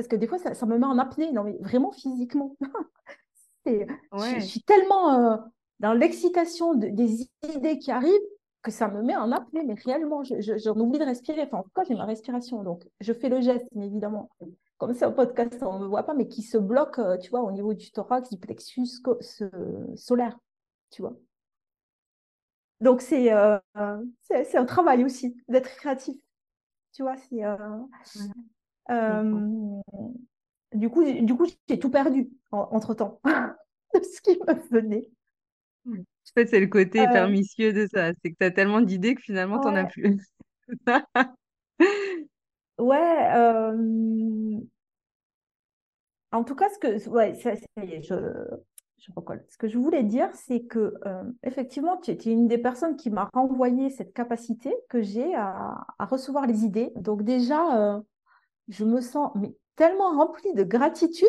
parce 0.00 0.08
que 0.08 0.16
des 0.16 0.26
fois, 0.26 0.38
ça, 0.38 0.64
me 0.64 0.78
met 0.78 0.86
en 0.86 0.98
apnée, 0.98 1.30
non, 1.30 1.44
mais 1.44 1.58
vraiment 1.60 1.92
physiquement. 1.92 2.56
je, 3.66 4.40
suis 4.40 4.62
tellement 4.62 5.38
dans 5.78 5.92
l'excitation 5.92 6.74
des 6.74 7.28
idées 7.54 7.78
qui 7.78 7.90
arrivent 7.90 8.18
que 8.62 8.70
ça 8.70 8.88
me 8.88 9.02
met 9.02 9.14
en 9.14 9.30
apnée, 9.30 9.62
mais 9.62 9.74
réellement, 9.74 10.22
j'en 10.24 10.78
oublie 10.78 10.98
de 10.98 11.04
respirer. 11.04 11.42
Enfin, 11.42 11.58
en 11.58 11.62
tout 11.64 11.70
cas, 11.74 11.84
j'ai 11.84 11.94
ma 11.94 12.06
respiration, 12.06 12.62
donc 12.62 12.88
je 13.00 13.12
fais 13.12 13.28
le 13.28 13.42
geste, 13.42 13.66
mais 13.74 13.88
évidemment, 13.88 14.30
comme 14.78 14.94
c'est 14.94 15.04
un 15.04 15.12
podcast, 15.12 15.62
on 15.62 15.78
ne 15.78 15.84
me 15.84 15.88
voit 15.88 16.04
pas, 16.04 16.14
mais 16.14 16.28
qui 16.28 16.40
se 16.40 16.56
bloque, 16.56 16.98
euh, 16.98 17.18
tu 17.18 17.28
vois, 17.28 17.42
au 17.42 17.52
niveau 17.52 17.74
du 17.74 17.90
thorax, 17.90 18.30
du 18.30 18.38
plexus 18.38 19.02
solaire, 19.96 20.38
tu 20.88 21.02
vois. 21.02 21.14
Donc, 22.80 23.02
c'est 23.02 23.34
euh, 23.34 23.58
c'est 24.22 24.56
un 24.56 24.64
travail 24.64 25.04
aussi 25.04 25.36
d'être 25.48 25.68
créatif, 25.76 26.16
tu 26.94 27.02
vois. 27.02 27.18
C'est 27.18 27.44
euh, 27.44 27.58
du 30.72 30.88
coup, 30.88 31.04
du 31.04 31.34
coup, 31.34 31.46
j'ai 31.68 31.78
tout 31.78 31.90
perdu 31.90 32.28
entre 32.52 32.94
temps 32.94 33.20
de 33.94 34.00
ce 34.02 34.20
qui 34.20 34.38
me 34.38 34.54
venait. 34.70 35.10
En 35.86 36.32
fait, 36.34 36.46
c'est 36.46 36.60
le 36.60 36.68
côté 36.68 37.00
euh, 37.00 37.10
pernicieux 37.10 37.72
de 37.72 37.86
ça. 37.92 38.12
C'est 38.22 38.30
que 38.30 38.36
tu 38.38 38.44
as 38.44 38.50
tellement 38.50 38.80
d'idées 38.80 39.14
que 39.14 39.22
finalement, 39.22 39.60
tu 39.60 39.66
n'en 39.66 39.74
as 39.76 39.84
plus. 39.84 40.24
ouais. 42.78 43.34
Euh, 43.34 44.60
en 46.32 46.44
tout 46.44 46.54
cas, 46.54 46.68
ce 46.68 46.78
que, 46.78 47.08
ouais, 47.08 47.34
ça, 47.34 47.54
je, 47.76 48.14
je 48.98 49.12
recolle. 49.16 49.44
Ce 49.48 49.58
que 49.58 49.66
je 49.66 49.78
voulais 49.78 50.04
dire, 50.04 50.28
c'est 50.34 50.60
que 50.60 50.94
euh, 51.04 51.24
effectivement, 51.42 51.96
tu 51.96 52.12
es 52.12 52.24
une 52.26 52.46
des 52.46 52.58
personnes 52.58 52.96
qui 52.96 53.10
m'a 53.10 53.28
renvoyé 53.32 53.90
cette 53.90 54.12
capacité 54.12 54.72
que 54.88 55.02
j'ai 55.02 55.34
à, 55.34 55.84
recevoir 55.98 56.46
les 56.46 56.64
idées. 56.64 56.92
Donc 56.96 57.24
déjà, 57.24 58.00
je 58.70 58.84
me 58.84 59.00
sens 59.00 59.30
mais, 59.34 59.54
tellement 59.76 60.16
remplie 60.16 60.52
de 60.54 60.62
gratitude 60.62 61.28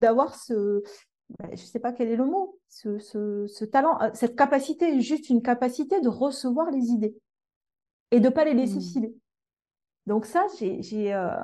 d'avoir 0.00 0.34
ce, 0.34 0.82
bah, 1.38 1.46
je 1.48 1.62
ne 1.62 1.66
sais 1.66 1.78
pas 1.78 1.92
quel 1.92 2.08
est 2.08 2.16
le 2.16 2.24
mot, 2.24 2.58
ce, 2.68 3.64
talent, 3.64 4.00
euh, 4.02 4.10
cette 4.14 4.36
capacité, 4.36 5.00
juste 5.00 5.30
une 5.30 5.42
capacité 5.42 6.00
de 6.00 6.08
recevoir 6.08 6.70
les 6.70 6.90
idées 6.90 7.16
et 8.10 8.20
de 8.20 8.28
ne 8.28 8.30
pas 8.30 8.44
les 8.44 8.54
laisser 8.54 8.78
mmh. 8.78 8.92
filer. 8.92 9.14
Donc 10.06 10.26
ça, 10.26 10.46
j'ai, 10.58 11.14
euh, 11.14 11.36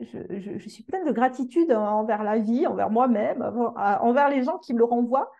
je, 0.00 0.68
suis 0.68 0.84
pleine 0.84 1.04
de 1.04 1.12
gratitude 1.12 1.70
envers 1.72 2.22
la 2.22 2.38
vie, 2.38 2.66
envers 2.66 2.90
moi-même, 2.90 3.42
envers 3.76 4.30
les 4.30 4.42
gens 4.42 4.58
qui 4.58 4.72
me 4.72 4.78
le 4.78 4.84
renvoient, 4.84 5.30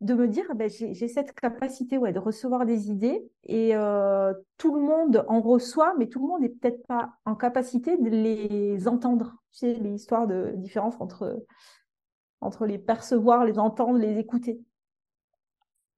de 0.00 0.14
me 0.14 0.28
dire, 0.28 0.46
ben, 0.54 0.70
j'ai, 0.70 1.08
cette 1.08 1.32
capacité 1.34 1.98
ouais, 1.98 2.12
de 2.12 2.18
recevoir 2.18 2.64
des 2.64 2.90
idées 2.90 3.30
et 3.44 3.76
euh, 3.76 4.32
tout 4.56 4.74
le 4.74 4.80
monde 4.80 5.24
en 5.28 5.40
reçoit, 5.40 5.94
mais 5.98 6.06
tout 6.06 6.20
le 6.20 6.26
monde 6.26 6.40
n'est 6.40 6.48
peut-être 6.48 6.86
pas 6.86 7.12
en 7.26 7.34
capacité 7.34 7.98
de 7.98 8.08
les 8.08 8.88
entendre. 8.88 9.36
C'est 9.50 9.74
l'histoire 9.74 10.26
de 10.26 10.52
différence 10.56 11.00
entre 11.00 11.44
entre 12.42 12.64
les 12.64 12.78
percevoir, 12.78 13.44
les 13.44 13.58
entendre, 13.58 13.98
les 13.98 14.18
écouter. 14.18 14.58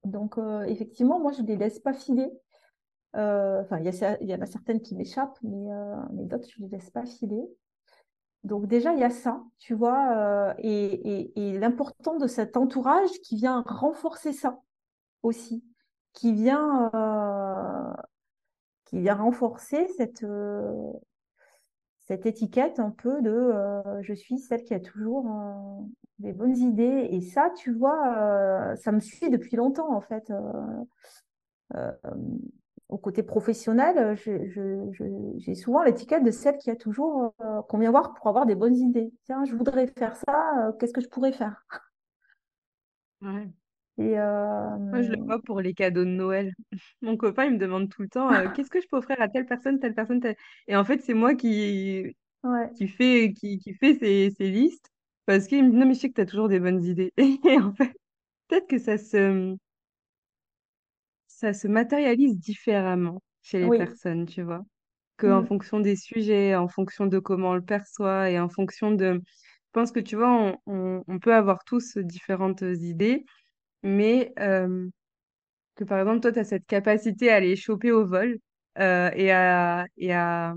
Donc, 0.02 0.38
euh, 0.38 0.62
effectivement, 0.62 1.20
moi, 1.20 1.30
je 1.30 1.40
ne 1.40 1.46
les 1.46 1.56
laisse 1.56 1.78
pas 1.78 1.92
filer. 1.92 2.28
Euh, 3.14 3.60
enfin, 3.62 3.78
il 3.78 4.28
y, 4.28 4.34
en 4.34 4.40
a 4.40 4.46
certaines 4.46 4.80
qui 4.80 4.96
m'échappent, 4.96 5.38
mais, 5.44 5.68
mais 6.12 6.24
d'autres, 6.24 6.48
je 6.48 6.60
ne 6.60 6.66
les 6.66 6.78
laisse 6.78 6.90
pas 6.90 7.06
filer. 7.06 7.44
Donc, 8.44 8.66
déjà, 8.66 8.92
il 8.92 9.00
y 9.00 9.04
a 9.04 9.10
ça, 9.10 9.42
tu 9.58 9.74
vois, 9.74 10.54
et, 10.58 11.32
et 11.36 11.58
l'important 11.58 12.16
de 12.16 12.26
cet 12.26 12.56
entourage 12.56 13.10
qui 13.22 13.36
vient 13.36 13.62
renforcer 13.66 14.32
ça 14.32 14.58
aussi, 15.22 15.64
qui 16.12 16.32
vient, 16.32 16.90
qui 18.84 19.00
vient 19.00 19.14
renforcer 19.14 19.86
cette, 19.96 20.24
cette 22.06 22.26
étiquette 22.26 22.78
un 22.80 22.90
peu 22.90 23.22
de 23.22 23.30
euh, 23.30 24.02
je 24.02 24.12
suis 24.12 24.38
celle 24.38 24.64
qui 24.64 24.74
a 24.74 24.80
toujours 24.80 25.26
euh, 25.30 25.82
des 26.18 26.32
bonnes 26.32 26.56
idées. 26.56 27.08
Et 27.10 27.20
ça, 27.20 27.50
tu 27.56 27.72
vois, 27.72 28.16
euh, 28.18 28.76
ça 28.76 28.92
me 28.92 29.00
suit 29.00 29.30
depuis 29.30 29.56
longtemps 29.56 29.94
en 29.94 30.00
fait. 30.00 30.30
Au 32.92 32.98
côté 32.98 33.22
professionnel, 33.22 34.16
j'ai 35.38 35.54
souvent 35.54 35.82
l'étiquette 35.82 36.24
de 36.24 36.30
celle 36.30 36.58
qui 36.58 36.70
a 36.70 36.76
toujours 36.76 37.34
qu'on 37.68 37.78
vient 37.78 37.90
voir 37.90 38.12
pour 38.14 38.28
avoir 38.28 38.44
des 38.44 38.54
bonnes 38.54 38.76
idées. 38.76 39.10
Tiens, 39.24 39.44
je 39.44 39.54
voudrais 39.54 39.86
faire 39.86 40.14
ça, 40.14 40.72
qu'est-ce 40.78 40.92
que 40.92 41.00
je 41.00 41.08
pourrais 41.08 41.32
faire? 41.32 41.64
Ouais. 43.22 43.48
Et 43.98 44.14
Moi, 44.14 45.02
je 45.02 45.12
le 45.12 45.22
vois 45.24 45.40
pour 45.40 45.60
les 45.60 45.74
cadeaux 45.74 46.04
de 46.04 46.10
Noël. 46.10 46.52
Mon 47.02 47.16
copain, 47.16 47.44
il 47.46 47.54
me 47.54 47.58
demande 47.58 47.88
tout 47.88 48.02
le 48.02 48.08
temps 48.08 48.28
qu'est-ce 48.54 48.70
que 48.70 48.80
je 48.80 48.88
peux 48.88 48.98
offrir 48.98 49.20
à 49.20 49.28
telle 49.28 49.46
personne, 49.46 49.78
telle 49.80 49.94
personne, 49.94 50.20
telle... 50.20 50.36
Et 50.68 50.76
en 50.76 50.84
fait, 50.84 51.00
c'est 51.00 51.14
moi 51.14 51.34
qui, 51.34 52.14
qui 52.76 52.88
fait, 52.88 53.32
qui, 53.34 53.58
qui 53.58 53.74
fait 53.74 53.94
ces, 53.94 54.30
ces 54.36 54.50
listes 54.50 54.90
parce 55.26 55.46
qu'il 55.46 55.64
me 55.64 55.70
dit 55.70 55.76
non, 55.76 55.86
mais 55.86 55.94
je 55.94 56.00
sais 56.00 56.08
que 56.10 56.14
tu 56.14 56.20
as 56.20 56.26
toujours 56.26 56.48
des 56.48 56.60
bonnes 56.60 56.82
idées. 56.84 57.12
Et 57.18 57.58
en 57.58 57.72
fait, 57.72 57.92
peut-être 58.48 58.66
que 58.68 58.78
ça 58.78 58.98
se, 58.98 59.56
ça 61.42 61.52
se 61.52 61.68
matérialise 61.68 62.38
différemment 62.38 63.22
chez 63.42 63.60
les 63.60 63.78
personnes, 63.78 64.26
tu 64.26 64.42
vois, 64.42 64.62
qu'en 65.18 65.42
mmh. 65.42 65.46
fonction 65.46 65.80
des 65.80 65.96
sujets, 65.96 66.54
en 66.56 66.68
fonction 66.68 67.06
de 67.06 67.18
comment 67.18 67.50
on 67.50 67.54
le 67.54 67.62
perçoit 67.62 68.30
et 68.30 68.40
en 68.40 68.48
fonction 68.48 68.92
de. 68.92 69.14
Je 69.14 69.80
pense 69.80 69.92
que 69.92 70.00
tu 70.00 70.16
vois, 70.16 70.32
on, 70.32 70.58
on, 70.66 71.04
on 71.08 71.18
peut 71.18 71.34
avoir 71.34 71.64
tous 71.64 71.98
différentes 71.98 72.62
idées 72.62 73.24
mais 73.82 74.32
euh, 74.38 74.88
que 75.76 75.84
par 75.84 76.00
exemple, 76.00 76.20
toi, 76.20 76.32
tu 76.32 76.38
as 76.38 76.44
cette 76.44 76.66
capacité 76.66 77.30
à 77.30 77.40
les 77.40 77.56
choper 77.56 77.92
au 77.92 78.06
vol 78.06 78.38
euh, 78.78 79.10
et 79.14 79.32
à, 79.32 79.86
et 79.96 80.12
à 80.12 80.54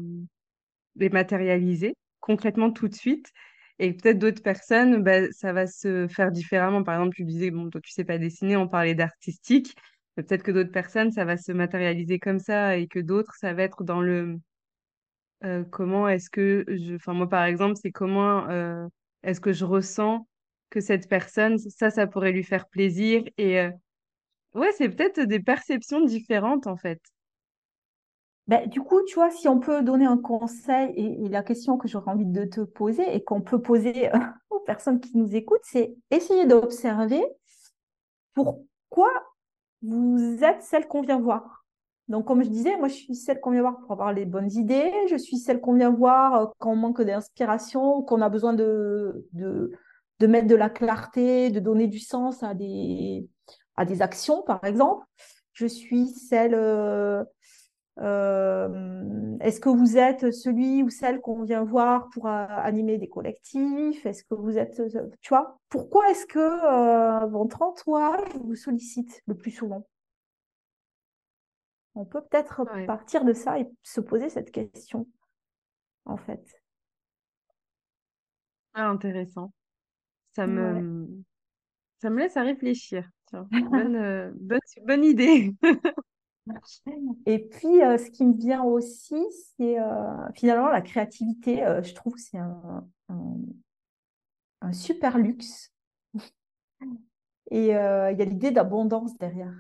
les 0.95 1.09
matérialiser 1.09 1.95
concrètement 2.19 2.71
tout 2.71 2.87
de 2.87 2.95
suite. 2.95 3.31
Et 3.79 3.93
peut-être 3.93 4.19
d'autres 4.19 4.41
personnes, 4.41 5.03
bah, 5.03 5.31
ça 5.31 5.51
va 5.53 5.67
se 5.67 6.07
faire 6.07 6.31
différemment. 6.31 6.83
Par 6.83 6.95
exemple, 6.95 7.15
tu 7.15 7.25
disais, 7.25 7.51
bon, 7.51 7.69
toi, 7.69 7.81
tu 7.81 7.91
sais 7.91 8.05
pas 8.05 8.17
dessiner, 8.17 8.55
on 8.55 8.67
parlait 8.67 8.95
d'artistique. 8.95 9.75
Peut-être 10.15 10.43
que 10.43 10.51
d'autres 10.51 10.71
personnes, 10.71 11.11
ça 11.11 11.25
va 11.25 11.37
se 11.37 11.51
matérialiser 11.51 12.19
comme 12.19 12.39
ça 12.39 12.77
et 12.77 12.87
que 12.87 12.99
d'autres, 12.99 13.33
ça 13.35 13.53
va 13.53 13.63
être 13.63 13.83
dans 13.83 14.01
le 14.01 14.39
euh, 15.43 15.63
comment 15.65 16.07
est-ce 16.07 16.29
que 16.29 16.63
je. 16.67 16.95
Enfin, 16.95 17.13
moi, 17.13 17.27
par 17.27 17.43
exemple, 17.43 17.75
c'est 17.75 17.91
comment 17.91 18.47
est-ce 19.23 19.41
que 19.41 19.51
je 19.51 19.65
ressens 19.65 20.25
que 20.69 20.81
cette 20.81 21.09
personne, 21.09 21.57
ça, 21.57 21.89
ça 21.89 22.07
pourrait 22.07 22.31
lui 22.31 22.43
faire 22.43 22.67
plaisir. 22.67 23.23
Et 23.37 23.59
euh, 23.59 23.71
ouais, 24.53 24.71
c'est 24.77 24.89
peut-être 24.89 25.21
des 25.21 25.39
perceptions 25.39 26.03
différentes 26.03 26.67
en 26.67 26.77
fait. 26.77 27.01
Ben, 28.47 28.67
du 28.69 28.81
coup, 28.81 29.01
tu 29.07 29.15
vois, 29.15 29.31
si 29.31 29.47
on 29.47 29.59
peut 29.59 29.81
donner 29.81 30.05
un 30.05 30.19
conseil 30.19 30.93
et, 30.95 31.29
la 31.29 31.41
question 31.41 31.77
que 31.77 31.87
j'aurais 31.87 32.11
envie 32.11 32.27
de 32.27 32.45
te 32.45 32.61
poser 32.61 33.15
et 33.15 33.23
qu'on 33.23 33.41
peut 33.41 33.59
poser 33.59 34.13
euh, 34.13 34.19
aux 34.51 34.59
personnes 34.59 34.99
qui 34.99 35.17
nous 35.17 35.35
écoutent, 35.35 35.63
c'est 35.63 35.95
essayer 36.11 36.45
d'observer 36.45 37.23
pourquoi 38.33 39.09
vous 39.87 40.43
êtes 40.43 40.61
celle 40.63 40.87
qu'on 40.87 41.01
vient 41.01 41.19
voir. 41.19 41.65
Donc, 42.07 42.25
comme 42.25 42.43
je 42.43 42.49
disais, 42.49 42.77
moi, 42.77 42.87
je 42.87 42.93
suis 42.93 43.15
celle 43.15 43.39
qu'on 43.39 43.51
vient 43.51 43.61
voir 43.61 43.79
pour 43.79 43.91
avoir 43.91 44.13
les 44.13 44.25
bonnes 44.25 44.51
idées. 44.51 44.91
Je 45.09 45.15
suis 45.15 45.37
celle 45.37 45.59
qu'on 45.59 45.73
vient 45.73 45.89
voir 45.89 46.35
euh, 46.35 46.45
quand 46.59 46.71
on 46.71 46.75
manque 46.75 47.01
d'inspiration, 47.01 48.03
qu'on 48.03 48.21
a 48.21 48.29
besoin 48.29 48.53
de, 48.53 49.27
de, 49.33 49.71
de 50.19 50.27
mettre 50.27 50.47
de 50.47 50.55
la 50.55 50.69
clarté, 50.69 51.49
de 51.49 51.59
donner 51.59 51.87
du 51.87 51.99
sens 51.99 52.43
à 52.43 52.53
des, 52.53 53.27
à 53.75 53.85
des 53.85 54.01
actions, 54.01 54.43
par 54.43 54.63
exemple. 54.63 55.05
Je 55.53 55.65
suis 55.65 56.07
celle. 56.07 56.55
Euh, 57.99 58.95
euh, 59.35 59.37
est-ce 59.39 59.59
que 59.59 59.69
vous 59.69 59.97
êtes 59.97 60.31
celui 60.31 60.83
ou 60.83 60.89
celle 60.89 61.21
qu'on 61.21 61.43
vient 61.43 61.63
voir 61.63 62.09
pour 62.09 62.27
euh, 62.27 62.45
animer 62.49 62.97
des 62.97 63.07
collectifs? 63.07 64.05
Est-ce 64.05 64.23
que 64.23 64.35
vous 64.35 64.57
êtes, 64.57 64.81
tu 65.21 65.29
vois 65.29 65.59
Pourquoi 65.69 66.09
est-ce 66.09 66.25
que 66.25 67.25
votre 67.27 67.61
entourage 67.61 68.27
vous 68.43 68.55
sollicite 68.55 69.21
le 69.27 69.35
plus 69.35 69.51
souvent? 69.51 69.85
On 71.95 72.05
peut 72.05 72.21
peut-être 72.21 72.65
partir 72.85 73.23
de 73.23 73.33
ça 73.33 73.59
et 73.59 73.67
se 73.83 74.01
poser 74.01 74.29
cette 74.29 74.51
question, 74.51 75.07
en 76.05 76.17
fait. 76.17 76.61
Ah, 78.73 78.89
intéressant. 78.89 79.53
Ça 80.33 80.47
me, 80.47 81.07
ça 82.01 82.09
me 82.09 82.19
laisse 82.19 82.35
à 82.35 82.41
réfléchir. 82.41 83.09
bonne, 83.51 83.95
euh, 83.95 84.31
bonne, 84.35 84.59
bonne 84.85 85.03
idée. 85.05 85.53
Et 87.25 87.39
puis, 87.39 87.81
euh, 87.83 87.97
ce 87.97 88.09
qui 88.11 88.25
me 88.25 88.37
vient 88.37 88.63
aussi, 88.63 89.15
c'est 89.57 89.79
euh, 89.79 90.31
finalement 90.33 90.69
la 90.69 90.81
créativité. 90.81 91.57
je 91.83 91.93
trouve 91.93 92.13
que 92.13 92.21
c'est 92.21 92.37
un, 92.37 92.83
super 94.71 95.17
luxe. 95.17 95.71
Et 97.51 97.67
il 97.67 97.67
y 97.67 97.71
a 97.73 98.11
l'idée 98.11 98.51
d'abondance 98.51 99.17
derrière. 99.17 99.53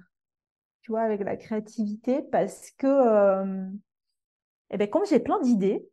Tu 0.81 0.91
vois, 0.91 1.01
avec 1.01 1.21
la 1.21 1.35
créativité, 1.37 2.21
parce 2.21 2.71
que, 2.71 3.67
eh 4.71 4.77
ben, 4.77 4.89
comme 4.89 5.05
j'ai 5.05 5.19
plein 5.19 5.39
d'idées, 5.41 5.87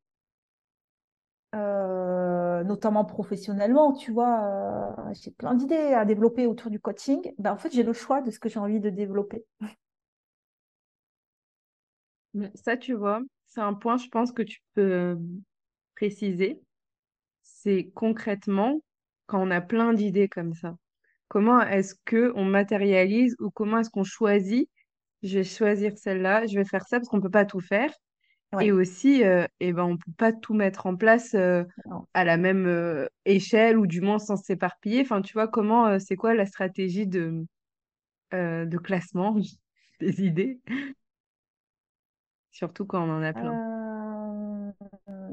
euh, 1.55 2.65
notamment 2.65 3.05
professionnellement, 3.05 3.93
tu 3.93 4.11
vois, 4.11 4.43
euh, 4.45 5.13
j'ai 5.13 5.31
plein 5.31 5.55
d'idées 5.55 5.93
à 5.93 6.07
développer 6.07 6.47
autour 6.47 6.71
du 6.71 6.81
coaching. 6.81 7.21
Ben, 7.39 7.53
en 7.53 7.59
fait, 7.59 7.71
j'ai 7.73 7.83
le 7.83 7.93
choix 7.93 8.23
de 8.23 8.31
ce 8.31 8.39
que 8.39 8.49
j'ai 8.49 8.59
envie 8.59 8.81
de 8.81 8.89
développer. 8.89 9.45
Ça, 12.55 12.77
tu 12.77 12.95
vois, 12.95 13.21
c'est 13.49 13.61
un 13.61 13.75
point, 13.75 13.97
je 13.99 14.09
pense, 14.09 14.33
que 14.33 14.43
tu 14.43 14.61
peux 14.75 14.81
euh, 14.83 15.17
préciser. 15.97 16.61
c'est 17.43 17.91
concrètement 17.95 18.83
quand 19.27 19.43
on 19.47 19.51
a 19.51 19.61
plein 19.61 19.95
d'idées 19.95 20.29
comme 20.29 20.55
ça. 20.55 20.77
Comment 21.29 21.61
est-ce 21.63 21.95
que 22.07 22.33
on 22.37 22.45
matérialise 22.47 23.37
ou 23.41 23.51
comment 23.51 23.79
est-ce 23.81 23.91
qu'on 23.91 24.05
choisit? 24.05 24.71
Je 25.23 25.39
vais 25.41 25.45
choisir 25.45 25.99
celle-là, 25.99 26.47
je 26.47 26.57
vais 26.59 26.65
faire 26.67 26.87
ça 26.89 26.99
parce 27.01 27.09
qu'on 27.09 27.21
peut 27.23 27.31
pas 27.31 27.47
tout 27.47 27.61
faire. 27.61 27.93
Et 28.59 28.73
Ouais. 28.73 28.73
aussi, 28.73 29.25
euh, 29.25 29.47
eh 29.61 29.73
ben, 29.75 29.85
on 29.85 29.97
peut 29.99 30.13
pas 30.19 30.33
tout 30.33 30.55
mettre 30.55 30.87
en 30.87 30.97
place 30.97 31.35
euh, 31.35 31.65
Non. 31.85 32.07
à 32.15 32.25
la 32.25 32.37
même 32.39 32.67
euh, 32.67 33.07
échelle 33.27 33.79
ou 33.79 33.87
du 33.87 34.01
moins 34.03 34.19
sans 34.21 34.37
s'éparpiller. 34.37 35.03
Enfin, 35.03 35.23
tu 35.23 35.35
vois, 35.35 35.49
comment, 35.49 35.87
euh, 35.89 35.99
c'est 36.01 36.17
quoi 36.17 36.35
la 36.35 36.47
stratégie 36.47 37.07
de, 37.09 37.47
euh, 38.35 38.67
de 38.67 38.79
classement 38.79 39.37
des 40.01 40.23
idées, 40.25 40.61
surtout 42.53 42.87
quand 42.87 43.03
on 43.09 43.11
en 43.13 43.23
a 43.23 43.33
plein. 43.33 43.53
Euh, 45.09 45.29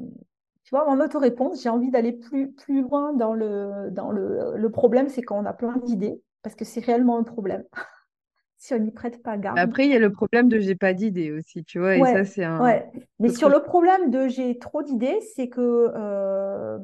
Tu 0.64 0.76
vois, 0.76 0.88
en 0.88 1.00
auto-réponse, 1.00 1.64
j'ai 1.64 1.70
envie 1.70 1.90
d'aller 1.92 2.12
plus, 2.14 2.52
plus 2.52 2.82
loin 2.82 3.14
dans 3.14 3.34
le, 3.34 3.90
dans 3.92 4.12
le, 4.12 4.56
le 4.56 4.70
problème, 4.72 5.10
c'est 5.10 5.22
quand 5.22 5.38
on 5.40 5.46
a 5.46 5.54
plein 5.54 5.78
d'idées, 5.78 6.22
parce 6.44 6.56
que 6.56 6.66
c'est 6.66 6.80
réellement 6.84 7.18
un 7.18 7.24
problème, 7.24 7.64
si 8.58 8.74
on 8.74 8.80
n'y 8.80 8.92
prête 8.92 9.24
pas 9.24 9.38
garde. 9.38 9.58
Après, 9.58 9.86
il 9.86 9.92
y 9.92 9.96
a 9.96 10.00
le 10.00 10.12
problème 10.12 10.48
de 10.50 10.60
j'ai 10.60 10.76
pas 10.76 10.94
d'idée 10.94 11.32
aussi, 11.32 11.64
tu 11.64 11.80
vois, 11.80 11.96
et 11.96 12.04
ça, 12.06 12.24
c'est 12.26 12.44
un 12.44 12.64
ouais. 12.64 12.92
Mais 13.20 13.30
sur 13.30 13.50
le 13.50 13.62
problème 13.62 14.12
de 14.12 14.28
j'ai 14.28 14.60
trop 14.60 14.84
d'idées, 14.84 15.20
c'est 15.36 15.50
que, 15.50 15.62
euh, 15.96 16.78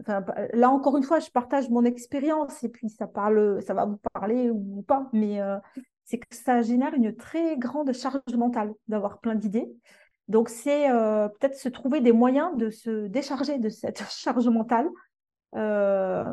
enfin, 0.00 0.24
là 0.52 0.70
encore 0.70 0.96
une 0.96 1.04
fois, 1.04 1.20
je 1.20 1.30
partage 1.30 1.70
mon 1.70 1.84
expérience 1.84 2.64
et 2.64 2.68
puis 2.68 2.88
ça 2.88 3.06
parle, 3.06 3.62
ça 3.62 3.74
va 3.74 3.84
vous 3.84 3.98
parler 4.14 4.50
ou 4.50 4.82
pas, 4.82 5.08
mais 5.12 5.40
euh, 5.40 5.58
c'est 6.08 6.18
que 6.18 6.34
ça 6.34 6.62
génère 6.62 6.94
une 6.94 7.14
très 7.14 7.58
grande 7.58 7.92
charge 7.92 8.34
mentale 8.34 8.72
d'avoir 8.88 9.20
plein 9.20 9.34
d'idées. 9.34 9.70
Donc, 10.26 10.48
c'est 10.48 10.90
euh, 10.90 11.28
peut-être 11.28 11.54
se 11.54 11.68
trouver 11.68 12.00
des 12.00 12.12
moyens 12.12 12.56
de 12.56 12.70
se 12.70 13.08
décharger 13.08 13.58
de 13.58 13.68
cette 13.68 14.02
charge 14.10 14.48
mentale 14.48 14.88
euh, 15.54 16.24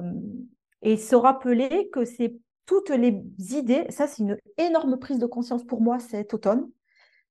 et 0.81 0.95
se 0.95 1.15
rappeler 1.15 1.89
que 1.91 2.05
c'est 2.05 2.37
toutes 2.65 2.89
les 2.89 3.21
idées, 3.37 3.85
ça 3.89 4.07
c'est 4.07 4.23
une 4.23 4.37
énorme 4.57 4.97
prise 4.97 5.19
de 5.19 5.25
conscience 5.25 5.63
pour 5.65 5.81
moi 5.81 5.99
cet 5.99 6.33
automne, 6.33 6.69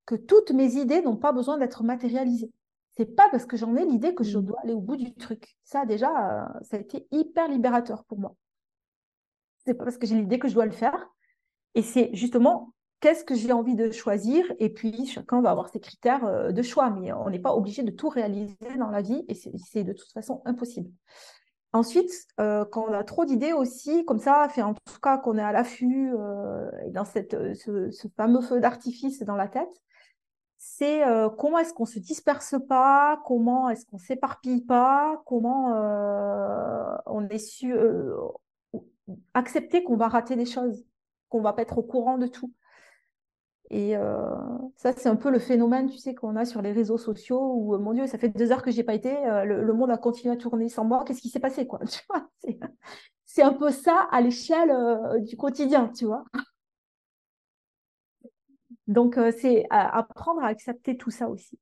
que 0.04 0.14
toutes 0.14 0.50
mes 0.50 0.76
idées 0.76 1.00
n'ont 1.00 1.16
pas 1.16 1.32
besoin 1.32 1.56
d'être 1.56 1.82
matérialisées. 1.82 2.52
C'est 2.96 3.16
pas 3.16 3.28
parce 3.30 3.46
que 3.46 3.56
j'en 3.56 3.74
ai 3.74 3.86
l'idée 3.86 4.14
que 4.14 4.22
je 4.22 4.38
Mm. 4.38 4.44
dois 4.44 4.60
aller 4.62 4.74
au 4.74 4.80
bout 4.80 4.96
du 4.96 5.14
truc. 5.14 5.56
Ça 5.64 5.86
déjà, 5.86 6.44
euh, 6.44 6.60
ça 6.62 6.76
a 6.76 6.80
été 6.80 7.06
hyper 7.10 7.48
libérateur 7.48 8.04
pour 8.04 8.18
moi. 8.18 8.36
C'est 9.64 9.74
pas 9.74 9.84
parce 9.84 9.96
que 9.96 10.06
j'ai 10.06 10.16
l'idée 10.16 10.38
que 10.38 10.46
je 10.46 10.54
dois 10.54 10.66
le 10.66 10.72
faire. 10.72 11.13
Et 11.74 11.82
c'est 11.82 12.10
justement 12.12 12.74
qu'est-ce 13.04 13.22
que 13.22 13.34
j'ai 13.34 13.52
envie 13.52 13.74
de 13.74 13.90
choisir? 13.90 14.50
Et 14.58 14.70
puis 14.70 15.06
chacun 15.06 15.42
va 15.42 15.50
avoir 15.50 15.68
ses 15.68 15.78
critères 15.78 16.24
euh, 16.24 16.52
de 16.52 16.62
choix, 16.62 16.88
mais 16.88 17.12
on 17.12 17.28
n'est 17.28 17.38
pas 17.38 17.54
obligé 17.54 17.82
de 17.82 17.90
tout 17.90 18.08
réaliser 18.08 18.56
dans 18.78 18.88
la 18.88 19.02
vie 19.02 19.26
et 19.28 19.34
c'est 19.34 19.84
de 19.84 19.92
toute 19.92 20.10
façon 20.10 20.40
impossible. 20.46 20.90
Ensuite, 21.74 22.10
euh, 22.40 22.64
quand 22.64 22.86
on 22.88 22.94
a 22.94 23.04
trop 23.04 23.26
d'idées 23.26 23.52
aussi, 23.52 24.06
comme 24.06 24.20
ça, 24.20 24.48
fait 24.48 24.62
en 24.62 24.72
tout 24.72 25.00
cas 25.02 25.18
qu'on 25.18 25.36
est 25.36 25.42
à 25.42 25.52
l'affût 25.52 26.14
euh, 26.14 26.70
dans 26.92 27.04
cette, 27.04 27.36
ce, 27.56 27.90
fameux 28.16 28.40
feu 28.40 28.58
d'artifice 28.60 29.22
dans 29.22 29.36
la 29.36 29.48
tête, 29.48 29.82
c'est 30.56 31.02
comment 31.36 31.58
est-ce 31.58 31.74
qu'on 31.74 31.84
se 31.84 31.98
disperse 31.98 32.54
pas, 32.70 33.20
comment 33.26 33.68
est-ce 33.68 33.84
qu'on 33.84 33.98
s'éparpille 33.98 34.62
pas, 34.62 35.22
comment 35.26 35.74
on 37.04 37.28
est 37.28 37.36
su 37.36 37.74
accepter 39.34 39.84
qu'on 39.84 39.96
va 39.96 40.08
rater 40.08 40.36
des 40.36 40.46
choses, 40.46 40.82
qu'on 41.28 41.40
va 41.40 41.52
pas 41.52 41.62
être 41.62 41.78
au 41.78 41.82
courant 41.82 42.18
de 42.18 42.26
tout. 42.26 42.52
Et 43.70 43.96
euh, 43.96 44.30
ça, 44.76 44.92
c'est 44.92 45.08
un 45.08 45.16
peu 45.16 45.30
le 45.30 45.38
phénomène, 45.38 45.88
tu 45.88 45.98
sais, 45.98 46.14
qu'on 46.14 46.36
a 46.36 46.44
sur 46.44 46.62
les 46.62 46.72
réseaux 46.72 46.98
sociaux 46.98 47.54
où, 47.56 47.76
mon 47.78 47.94
Dieu, 47.94 48.06
ça 48.06 48.18
fait 48.18 48.28
deux 48.28 48.52
heures 48.52 48.62
que 48.62 48.70
j'ai 48.70 48.84
pas 48.84 48.94
été, 48.94 49.16
euh, 49.26 49.44
le, 49.44 49.72
monde 49.72 49.90
a 49.90 49.96
continué 49.96 50.34
à 50.34 50.36
tourner 50.36 50.68
sans 50.68 50.84
moi, 50.84 51.04
qu'est-ce 51.04 51.22
qui 51.22 51.30
s'est 51.30 51.40
passé, 51.40 51.66
quoi? 51.66 51.80
Tu 52.44 52.58
C'est 53.24 53.42
un 53.42 53.52
peu 53.54 53.70
ça 53.70 54.06
à 54.12 54.20
l'échelle 54.20 54.70
euh, 54.70 55.18
du 55.20 55.36
quotidien, 55.36 55.88
tu 55.88 56.04
vois. 56.04 56.24
Donc, 58.86 59.16
euh, 59.18 59.32
c'est 59.36 59.64
apprendre 59.70 60.42
à 60.42 60.48
accepter 60.48 60.96
tout 60.96 61.10
ça 61.10 61.28
aussi. 61.28 61.58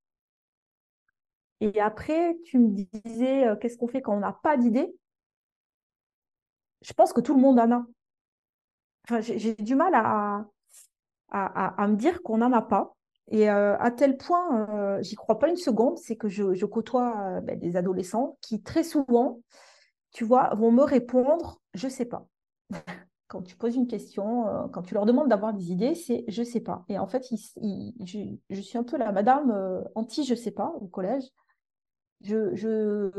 Et 1.61 1.81
après, 1.81 2.37
tu 2.45 2.59
me 2.59 2.69
disais, 2.71 3.47
euh, 3.47 3.57
qu'est-ce 3.57 3.79
qu'on 3.79 3.87
fait 3.87 4.03
quand 4.03 4.17
on 4.17 4.21
n'a 4.21 4.33
pas 4.43 4.57
d'idée? 4.57 4.93
Je 6.83 6.93
pense 6.93 7.13
que 7.13 7.21
tout 7.21 7.35
le 7.35 7.41
monde 7.41 7.61
en 7.61 7.71
a. 7.71 7.87
Enfin, 9.05 9.21
j'ai 9.21 9.55
du 9.55 9.75
mal 9.75 9.95
à, 9.95 10.47
à, 11.31 11.83
à, 11.83 11.89
me 11.89 11.97
dire 11.97 12.23
qu'on 12.23 12.39
n'en 12.39 12.53
a 12.53 12.63
pas. 12.63 12.95
Et 13.31 13.51
euh, 13.51 13.77
à 13.79 13.91
tel 13.91 14.17
point, 14.17 14.69
euh, 14.71 15.03
j'y 15.03 15.15
crois 15.15 15.39
pas 15.39 15.49
une 15.49 15.57
seconde, 15.57 15.99
c'est 15.99 16.17
que 16.17 16.29
je, 16.29 16.65
côtoie 16.67 17.17
euh, 17.21 17.41
ben, 17.41 17.59
des 17.59 17.77
adolescents 17.77 18.37
qui 18.41 18.63
très 18.63 18.85
souvent, 18.85 19.41
tu 20.11 20.25
vois, 20.25 20.55
vont 20.55 20.71
me 20.71 20.83
répondre, 20.83 21.61
je 21.75 21.89
sais 21.89 22.05
pas. 22.05 22.27
quand 23.29 23.43
tu 23.43 23.57
poses 23.57 23.77
une 23.77 23.87
question, 23.87 24.47
euh, 24.47 24.69
quand 24.69 24.83
tu 24.83 24.93
leur 24.95 25.07
demandes 25.07 25.29
d'avoir 25.29 25.55
des 25.55 25.73
idées, 25.73 25.95
c'est 25.95 26.25
je 26.29 26.43
sais 26.43 26.61
pas. 26.61 26.85
Et 26.89 26.99
en 26.99 27.07
fait, 27.07 27.27
je, 27.31 28.61
suis 28.61 28.79
un 28.79 28.85
peu 28.85 28.99
la 28.99 29.11
madame 29.13 29.83
anti 29.95 30.25
je 30.25 30.35
sais 30.35 30.51
pas 30.51 30.75
au 30.81 30.87
collège. 30.87 31.25
Je, 32.21 32.55
je, 32.55 33.11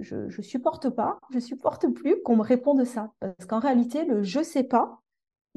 je, 0.00 0.28
je 0.28 0.42
supporte 0.42 0.88
pas, 0.90 1.18
je 1.30 1.38
supporte 1.38 1.86
plus 1.88 2.20
qu'on 2.22 2.36
me 2.36 2.42
réponde 2.42 2.84
ça. 2.84 3.12
Parce 3.20 3.46
qu'en 3.46 3.60
réalité, 3.60 4.04
le 4.04 4.22
je 4.22 4.42
sais 4.42 4.64
pas, 4.64 5.00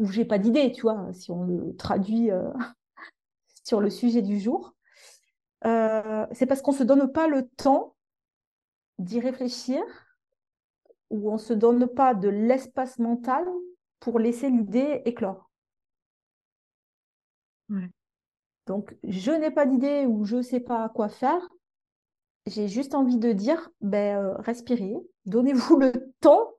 ou 0.02 0.08
j'ai 0.08 0.26
pas 0.26 0.40
d'idée, 0.40 0.72
tu 0.72 0.82
vois, 0.82 1.14
si 1.14 1.30
on 1.32 1.44
le 1.44 1.76
traduit 1.76 2.32
euh, 2.32 2.52
sur 3.64 3.80
le 3.80 3.92
sujet 3.92 4.24
du 4.24 4.40
jour, 4.40 4.74
euh, 5.66 6.26
c'est 6.32 6.48
parce 6.48 6.64
qu'on 6.64 6.72
se 6.72 6.84
donne 6.84 7.12
pas 7.12 7.28
le 7.28 7.48
temps 7.48 7.96
d'y 8.98 9.20
réfléchir, 9.20 9.84
ou 11.12 11.32
on 11.32 11.38
se 11.38 11.54
donne 11.54 11.86
pas 11.88 12.16
de 12.16 12.30
l'espace 12.30 12.98
mental 12.98 13.46
pour 14.00 14.18
laisser 14.18 14.50
l'idée 14.50 15.04
éclore. 15.06 15.52
Ouais. 17.70 17.90
Donc, 18.66 18.98
je 19.04 19.32
n'ai 19.32 19.52
pas 19.52 19.68
d'idée 19.68 20.06
ou 20.08 20.26
je 20.26 20.38
ne 20.38 20.42
sais 20.42 20.60
pas 20.60 20.90
quoi 20.90 21.10
faire. 21.10 21.48
J'ai 22.48 22.68
juste 22.68 22.96
envie 22.96 23.18
de 23.18 23.34
dire, 23.34 23.70
ben, 23.82 24.18
euh, 24.18 24.34
respirez, 24.38 24.96
donnez-vous 25.26 25.78
le 25.80 26.12
temps 26.22 26.50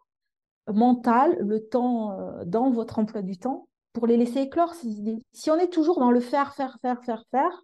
mental, 0.69 1.37
le 1.41 1.61
temps 1.67 2.19
euh, 2.19 2.45
dans 2.45 2.71
votre 2.71 2.99
emploi 2.99 3.23
du 3.23 3.39
temps 3.39 3.69
pour 3.93 4.07
les 4.07 4.17
laisser 4.17 4.41
éclore 4.41 4.75
ces 4.75 4.89
idées. 4.89 5.19
Si 5.33 5.51
on 5.51 5.57
est 5.57 5.73
toujours 5.73 5.99
dans 5.99 6.11
le 6.11 6.21
faire, 6.21 6.55
faire, 6.55 6.79
faire, 6.81 7.03
faire, 7.05 7.25
faire, 7.31 7.63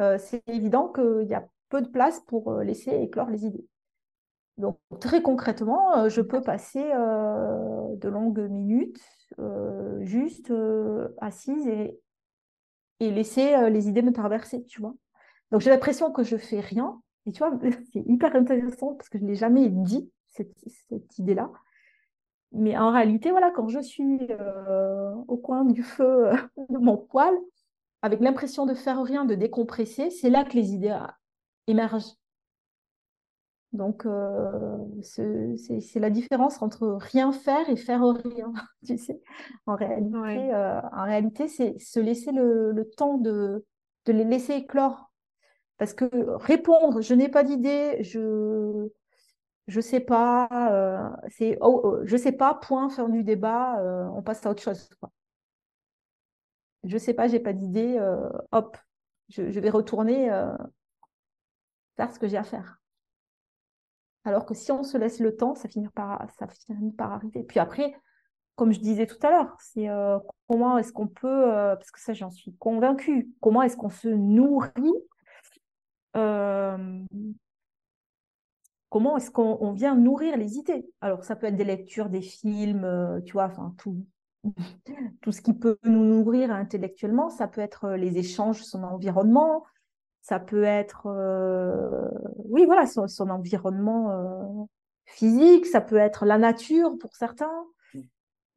euh, 0.00 0.18
c'est 0.18 0.42
évident 0.48 0.88
qu'il 0.88 1.28
y 1.28 1.34
a 1.34 1.46
peu 1.68 1.82
de 1.82 1.88
place 1.88 2.20
pour 2.20 2.50
euh, 2.50 2.64
laisser 2.64 2.90
éclore 2.90 3.30
les 3.30 3.44
idées. 3.46 3.66
Donc, 4.56 4.78
très 5.00 5.22
concrètement, 5.22 6.08
je 6.10 6.20
peux 6.20 6.42
passer 6.42 6.82
de 6.82 8.08
longues 8.10 8.46
minutes 8.50 9.00
juste 10.00 10.52
assise 11.18 11.66
et, 11.66 11.98
et 12.98 13.10
laisser 13.10 13.70
les 13.70 13.88
idées 13.88 14.02
me 14.02 14.12
traverser, 14.12 14.62
tu 14.66 14.82
vois. 14.82 14.94
Donc, 15.50 15.62
j'ai 15.62 15.70
l'impression 15.70 16.12
que 16.12 16.24
je 16.24 16.36
fais 16.36 16.60
rien. 16.60 17.00
Et 17.24 17.32
tu 17.32 17.38
vois, 17.38 17.58
c'est 17.92 18.02
hyper 18.06 18.36
intéressant 18.36 18.94
parce 18.96 19.08
que 19.08 19.18
je 19.18 19.24
ne 19.24 19.28
l'ai 19.30 19.34
jamais 19.34 19.70
dit, 19.70 20.10
cette, 20.28 20.52
cette 20.90 21.18
idée-là. 21.18 21.50
Mais 22.52 22.76
en 22.76 22.90
réalité, 22.92 23.30
voilà, 23.30 23.50
quand 23.52 23.68
je 23.68 23.80
suis 23.80 24.18
euh, 24.30 25.12
au 25.28 25.36
coin 25.36 25.64
du 25.64 25.82
feu 25.82 26.30
de 26.68 26.78
mon 26.78 26.96
poêle, 26.96 27.34
avec 28.02 28.20
l'impression 28.20 28.66
de 28.66 28.74
faire 28.74 29.02
rien, 29.02 29.24
de 29.24 29.34
décompresser, 29.34 30.10
c'est 30.10 30.30
là 30.30 30.44
que 30.44 30.54
les 30.54 30.72
idées 30.74 30.98
émergent. 31.66 32.14
Donc, 33.72 34.04
euh, 34.04 34.78
c'est 35.00 36.00
la 36.00 36.10
différence 36.10 36.60
entre 36.60 36.98
rien 37.00 37.30
faire 37.32 37.68
et 37.68 37.76
faire 37.76 38.02
rien, 38.02 38.52
tu 38.86 38.98
sais. 38.98 39.22
En 39.66 39.76
réalité, 39.76 40.18
Ouais. 40.18 40.50
euh, 40.52 40.80
en 40.92 41.04
réalité 41.04 41.46
c'est 41.46 41.78
se 41.78 42.00
laisser 42.00 42.32
le, 42.32 42.72
le 42.72 42.90
temps 42.90 43.16
de, 43.18 43.64
de 44.06 44.12
les 44.12 44.24
laisser 44.24 44.54
éclore. 44.54 45.12
Parce 45.78 45.94
que 45.94 46.06
répondre, 46.36 47.00
je 47.02 47.14
n'ai 47.14 47.28
pas 47.28 47.44
d'idée, 47.44 47.98
je 48.02 48.88
je 49.70 49.80
sais 49.80 50.00
pas, 50.00 50.48
euh, 50.52 51.08
c'est 51.28 51.56
oh, 51.60 51.80
oh, 51.84 51.98
je 52.04 52.16
sais 52.16 52.32
pas, 52.32 52.54
point, 52.54 52.90
faire 52.90 53.08
du 53.08 53.22
débat, 53.22 53.78
euh, 53.80 54.04
on 54.14 54.22
passe 54.22 54.44
à 54.44 54.50
autre 54.50 54.62
chose. 54.62 54.90
Quoi. 54.98 55.10
Je 56.82 56.98
sais 56.98 57.14
pas, 57.14 57.28
j'ai 57.28 57.38
pas 57.38 57.52
d'idée, 57.52 57.96
euh, 57.98 58.28
hop, 58.50 58.76
je, 59.28 59.42
vais 59.42 59.70
retourner 59.70 60.28
faire 61.96 62.12
ce 62.12 62.18
que 62.18 62.26
j'ai 62.26 62.36
à 62.36 62.42
faire. 62.42 62.80
Alors 64.24 64.44
que 64.44 64.54
si 64.54 64.72
on 64.72 64.82
se 64.82 64.98
laisse 64.98 65.20
le 65.20 65.36
temps, 65.36 65.54
ça 65.54 65.68
finit 65.68 65.88
par, 65.88 66.26
ça 66.36 66.48
finit 66.48 66.92
par 66.92 67.12
arriver. 67.12 67.44
Puis 67.44 67.60
après, 67.60 67.94
comme 68.56 68.72
je 68.72 68.80
disais 68.80 69.06
tout 69.06 69.24
à 69.24 69.30
l'heure, 69.30 69.56
c'est 69.60 69.86
comment 70.48 70.78
est-ce 70.78 70.92
qu'on 70.92 71.06
peut, 71.06 71.44
parce 71.46 71.92
que 71.92 72.00
ça 72.00 72.12
j'en 72.12 72.30
suis 72.30 72.56
convaincue, 72.56 73.30
comment 73.40 73.62
est-ce 73.62 73.76
qu'on 73.76 73.88
se 73.88 74.08
nourrit 74.08 74.92
comment 78.90 79.16
est-ce 79.16 79.30
qu'on 79.30 79.72
vient 79.72 79.96
nourrir 79.96 80.36
les 80.36 80.56
idées? 80.56 80.86
Alors, 81.00 81.24
ça 81.24 81.36
peut 81.36 81.46
être 81.46 81.56
des 81.56 81.64
lectures, 81.64 82.10
des 82.10 82.20
films, 82.20 82.84
euh, 82.84 83.20
tu 83.22 83.32
vois, 83.32 83.46
enfin, 83.46 83.74
tout, 83.78 84.04
tout 85.22 85.32
ce 85.32 85.40
qui 85.40 85.54
peut 85.54 85.78
nous 85.84 86.04
nourrir 86.04 86.50
intellectuellement. 86.50 87.30
Ça 87.30 87.48
peut 87.48 87.62
être 87.62 87.92
les 87.92 88.18
échanges, 88.18 88.62
son 88.62 88.82
environnement. 88.82 89.64
Ça 90.22 90.38
peut 90.38 90.64
être, 90.64 91.06
euh, 91.06 92.08
oui, 92.44 92.66
voilà, 92.66 92.86
son, 92.86 93.30
environnement 93.30 94.10
euh, 94.10 94.64
physique, 95.06 95.66
ça 95.66 95.80
peut 95.80 95.96
être 95.96 96.26
la 96.26 96.38
nature 96.38 96.98
pour 96.98 97.16
certains. 97.16 97.66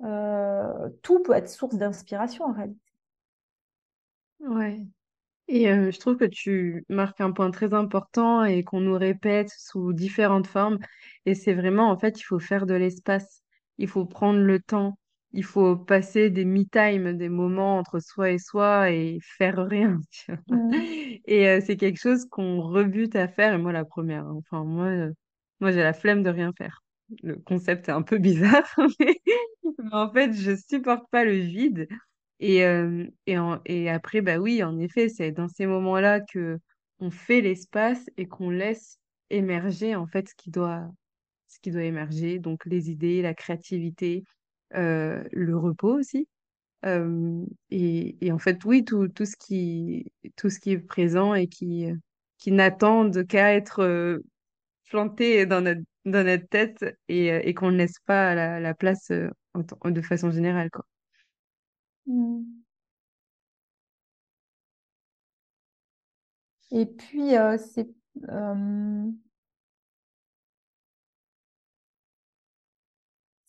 Euh, 0.02 0.90
tout 1.02 1.22
peut 1.22 1.34
être 1.34 1.50
source 1.50 1.76
d'inspiration 1.76 2.46
en 2.46 2.52
réalité. 2.52 2.80
Ouais. 4.42 4.86
Et 5.48 5.66
je 5.66 6.00
trouve 6.00 6.18
que 6.18 6.26
tu 6.26 6.86
marques 6.90 7.20
un 7.22 7.32
point 7.32 7.52
très 7.52 7.74
important 7.74 8.44
et 8.46 8.64
qu'on 8.64 8.82
nous 8.82 8.98
répète 8.98 9.50
sous 9.58 9.94
différentes 9.94 10.48
formes. 10.48 10.80
Et 11.26 11.36
c'est 11.36 11.54
vraiment, 11.54 11.90
en 11.92 11.98
fait, 12.00 12.20
il 12.20 12.24
faut 12.24 12.40
faire 12.40 12.66
de 12.66 12.74
l'espace. 12.74 13.42
Il 13.78 13.88
faut 13.88 14.06
prendre 14.06 14.40
le 14.40 14.60
temps. 14.62 14.98
Il 15.34 15.44
faut 15.44 15.76
passer 15.76 16.30
des 16.30 16.46
me-time, 16.46 17.18
des 17.18 17.30
moments 17.30 17.78
entre 17.78 18.00
soi 18.00 18.32
et 18.32 18.38
soi 18.40 18.92
et 18.92 19.20
faire 19.38 19.58
rien. 19.68 20.00
tu 20.12 20.32
vois. 20.48 20.58
Mm. 20.58 21.20
Et 21.26 21.62
c'est 21.62 21.78
quelque 21.78 22.00
chose 22.00 22.26
qu'on 22.30 22.62
rebute 22.62 23.16
à 23.16 23.28
faire. 23.28 23.54
Et 23.54 23.58
moi, 23.58 23.72
la 23.74 23.86
première. 23.86 24.26
hein. 24.26 24.36
Enfin, 24.40 24.64
moi, 24.64 24.90
moi, 25.60 25.72
j'ai 25.72 25.82
la 25.84 25.94
flemme 25.94 26.24
de 26.24 26.30
rien 26.30 26.52
faire. 26.58 26.84
Le 27.22 27.36
concept 27.38 27.90
est 27.90 27.92
un 27.92 28.02
peu 28.02 28.18
bizarre, 28.20 28.64
mais 29.00 29.18
mais 29.80 29.94
en 29.94 30.12
fait, 30.12 30.34
je 30.34 30.56
supporte 30.56 31.10
pas 31.12 31.26
le 31.26 31.34
vide. 31.34 31.88
Et, 32.40 32.64
euh, 32.66 33.06
et, 33.28 33.38
en- 33.38 33.62
et 33.66 33.90
après, 33.90 34.22
bah 34.22 34.38
oui, 34.38 34.64
en 34.64 34.78
effet, 34.80 35.10
c'est 35.10 35.32
dans 35.32 35.48
ces 35.48 35.66
moments-là 35.66 36.22
que 36.22 36.60
on 37.00 37.12
fait 37.12 37.42
l'espace 37.42 38.06
et 38.18 38.28
qu'on 38.28 38.50
laisse 38.50 39.00
émerger 39.30 39.96
en 39.96 40.08
fait 40.08 40.30
ce 40.30 40.36
qui 40.36 40.52
doit, 40.52 40.90
ce 41.48 41.60
qui 41.62 41.72
doit 41.72 41.84
émerger. 41.84 42.40
Donc 42.40 42.66
les 42.66 42.92
idées, 42.92 43.22
la 43.22 43.34
créativité, 43.36 44.24
euh, 44.76 45.24
le 45.34 45.58
repos 45.58 46.00
aussi. 46.00 46.28
Et, 47.72 48.18
et 48.26 48.32
en 48.32 48.40
fait, 48.40 48.64
oui, 48.66 48.84
tout, 48.86 49.08
tout 49.08 49.26
ce 49.26 49.36
qui, 49.38 50.12
tout 50.36 50.50
ce 50.50 50.60
qui 50.60 50.72
est 50.72 50.78
présent 50.80 51.34
et 51.34 51.48
qui, 51.48 51.88
qui 52.38 52.52
n'attendent 52.52 53.26
qu'à 53.28 53.54
être 53.56 54.22
planté 54.90 55.46
dans 55.46 55.62
notre, 55.62 55.82
dans 56.06 56.26
notre 56.26 56.48
tête 56.48 56.86
et, 57.08 57.28
et 57.28 57.54
qu'on 57.54 57.72
ne 57.72 57.78
laisse 57.78 58.00
pas 58.06 58.36
la, 58.36 58.60
la 58.60 58.74
place 58.74 59.12
de 59.12 60.02
façon 60.02 60.32
générale, 60.32 60.70
quoi. 60.72 60.86
Mm. 62.08 62.64
Et 66.72 66.86
puis, 66.86 67.38
euh, 67.38 67.58
c'est 67.58 67.88
euh, 68.30 69.10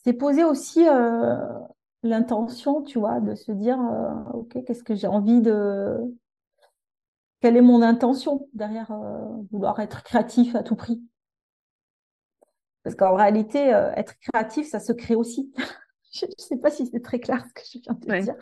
c'est 0.04 0.12
poser 0.12 0.44
aussi 0.44 0.86
euh, 0.88 1.36
l'intention, 2.02 2.82
tu 2.82 2.98
vois, 2.98 3.20
de 3.20 3.34
se 3.34 3.52
dire, 3.52 3.78
OK, 4.34 4.56
qu'est-ce 4.66 4.84
que 4.84 4.94
j'ai 4.94 5.06
envie 5.06 5.40
de... 5.40 6.14
Quelle 7.40 7.56
est 7.56 7.60
mon 7.62 7.80
intention 7.82 8.48
derrière 8.54 8.90
vouloir 9.52 9.78
être 9.78 10.02
créatif 10.02 10.56
à 10.56 10.64
tout 10.64 10.74
prix? 10.74 11.00
Parce 12.82 12.96
qu'en 12.96 13.14
réalité, 13.14 13.58
être 13.96 14.14
créatif, 14.18 14.68
ça 14.68 14.80
se 14.80 14.92
crée 14.92 15.14
aussi. 15.16 15.52
Je 16.14 16.26
ne 16.26 16.32
sais 16.38 16.56
pas 16.56 16.70
si 16.70 16.86
c'est 16.86 17.02
très 17.02 17.18
clair 17.18 17.44
ce 17.46 17.52
que 17.52 17.62
je 17.72 17.78
viens 17.80 17.94
de 17.94 18.10
Ouais. 18.10 18.22
dire. 18.22 18.36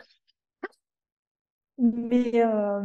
Mais 1.78 2.44
euh, 2.44 2.82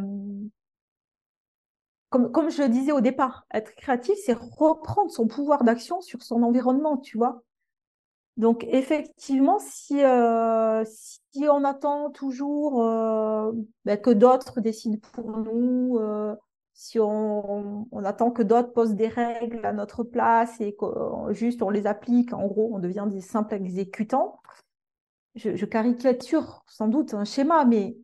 comme, 2.09 2.31
comme 2.31 2.49
je 2.49 2.61
le 2.63 2.69
disais 2.69 2.91
au 2.91 3.01
départ, 3.01 3.45
être 3.53 3.75
créatif, 3.75 4.17
c'est 4.25 4.33
reprendre 4.33 5.11
son 5.11 5.27
pouvoir 5.27 5.63
d'action 5.63 6.01
sur 6.01 6.23
son 6.23 6.41
environnement, 6.43 6.97
tu 6.97 7.17
vois. 7.17 7.43
Donc, 8.37 8.65
effectivement, 8.69 9.57
si, 9.59 10.03
euh, 10.03 10.83
si 10.85 11.47
on 11.49 11.63
attend 11.63 12.11
toujours 12.11 12.83
euh, 12.83 13.51
ben, 13.83 13.99
que 13.99 14.11
d'autres 14.11 14.61
décident 14.61 14.99
pour 15.11 15.37
nous, 15.37 15.99
si 16.73 16.99
on, 16.99 17.87
on 17.91 18.03
attend 18.05 18.29
que 18.31 18.43
d'autres 18.43 18.71
posent 18.71 18.93
des 18.95 19.07
règles 19.07 19.65
à 19.65 19.73
notre 19.73 20.03
place 20.03 20.61
et 20.61 20.75
que 20.75 20.85
juste 21.31 21.63
on 21.63 21.71
les 21.71 21.87
applique, 21.87 22.31
en 22.33 22.45
gros, 22.45 22.69
on 22.73 22.79
devient 22.79 23.07
des 23.09 23.21
simples 23.21 23.55
exécutants. 23.55 24.39
Je, 25.37 25.65
caricature 25.65 26.63
sans 26.67 26.87
doute 26.87 27.13
un 27.13 27.25
schéma, 27.25 27.63
mais 27.65 27.95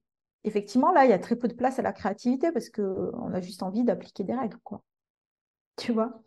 effectivement, 0.43 0.91
là, 0.91 1.05
il 1.05 1.09
y 1.09 1.13
a 1.13 1.19
très 1.19 1.35
peu 1.35 1.47
de 1.47 1.53
place 1.53 1.79
à 1.79 1.81
la 1.81 1.93
créativité 1.93 2.51
parce 2.51 2.69
qu'on 2.69 3.33
a 3.33 3.41
juste 3.41 3.63
envie 3.63 3.83
d'appliquer 3.83 4.23
des 4.23 4.35
règles, 4.35 4.59
quoi. 4.63 4.83
Tu 5.77 5.91
vois? 5.91 6.21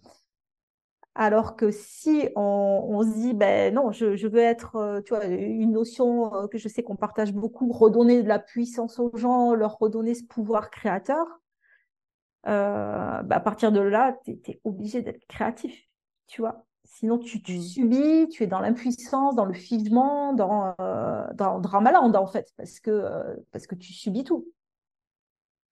Alors 1.14 1.56
que 1.56 1.70
si 1.70 2.28
on, 2.36 3.02
se 3.02 3.14
dit, 3.14 3.32
ben 3.34 3.72
non, 3.72 3.90
je, 3.90 4.26
veux 4.26 4.38
être, 4.38 4.76
euh, 4.76 5.00
tu 5.00 5.14
vois, 5.14 5.24
une 5.24 5.72
notion 5.72 6.34
euh, 6.34 6.46
que 6.46 6.58
je 6.58 6.68
sais 6.68 6.82
qu'on 6.82 6.96
partage 6.96 7.32
beaucoup, 7.32 7.72
redonner 7.72 8.22
de 8.22 8.28
la 8.28 8.38
puissance 8.38 8.98
aux 8.98 9.16
gens, 9.16 9.54
leur 9.54 9.78
redonner 9.78 10.14
ce 10.14 10.24
pouvoir 10.24 10.70
créateur, 10.70 11.24
euh, 12.46 13.22
ben 13.22 13.36
à 13.36 13.40
partir 13.40 13.72
de 13.72 13.80
là, 13.80 14.18
tu 14.24 14.32
es, 14.32 14.60
obligé 14.64 15.00
d'être 15.00 15.26
créatif, 15.26 15.88
tu 16.26 16.42
vois? 16.42 16.65
Sinon, 16.98 17.18
tu, 17.18 17.42
tu 17.42 17.60
subis, 17.60 18.26
tu 18.30 18.42
es 18.44 18.46
dans 18.46 18.60
l'impuissance, 18.60 19.34
dans 19.36 19.44
le 19.44 19.52
figement, 19.52 20.32
dans, 20.32 20.74
euh, 20.80 21.26
dans 21.34 21.56
le 21.56 21.60
dramaland, 21.62 22.14
en 22.14 22.26
fait, 22.26 22.52
parce 22.56 22.80
que, 22.80 22.90
euh, 22.90 23.36
parce 23.52 23.66
que 23.66 23.74
tu 23.74 23.92
subis 23.92 24.24
tout. 24.24 24.46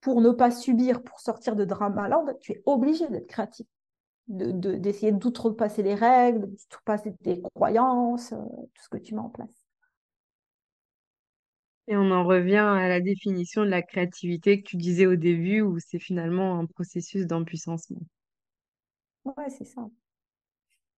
Pour 0.00 0.20
ne 0.20 0.30
pas 0.30 0.50
subir, 0.52 1.02
pour 1.02 1.18
sortir 1.20 1.56
de 1.56 1.64
dramaland, 1.64 2.26
tu 2.40 2.52
es 2.52 2.62
obligé 2.66 3.08
d'être 3.08 3.26
créatif 3.26 3.66
de, 4.28 4.52
de- 4.52 4.76
d'essayer 4.76 5.12
d'outrepasser 5.12 5.82
les 5.82 5.94
règles, 5.96 6.48
d'outrepasser 6.50 7.14
tes 7.24 7.42
croyances, 7.54 8.32
euh, 8.32 8.38
tout 8.74 8.82
ce 8.84 8.88
que 8.90 8.98
tu 8.98 9.14
mets 9.14 9.20
en 9.22 9.30
place. 9.30 9.66
Et 11.88 11.96
on 11.96 12.10
en 12.10 12.24
revient 12.26 12.56
à 12.56 12.88
la 12.88 13.00
définition 13.00 13.64
de 13.64 13.70
la 13.70 13.80
créativité 13.80 14.60
que 14.60 14.68
tu 14.68 14.76
disais 14.76 15.06
au 15.06 15.16
début, 15.16 15.62
où 15.62 15.78
c'est 15.78 15.98
finalement 15.98 16.58
un 16.58 16.66
processus 16.66 17.26
d'empuissancement. 17.26 18.02
Ouais, 19.24 19.50
c'est 19.50 19.64
ça. 19.64 19.88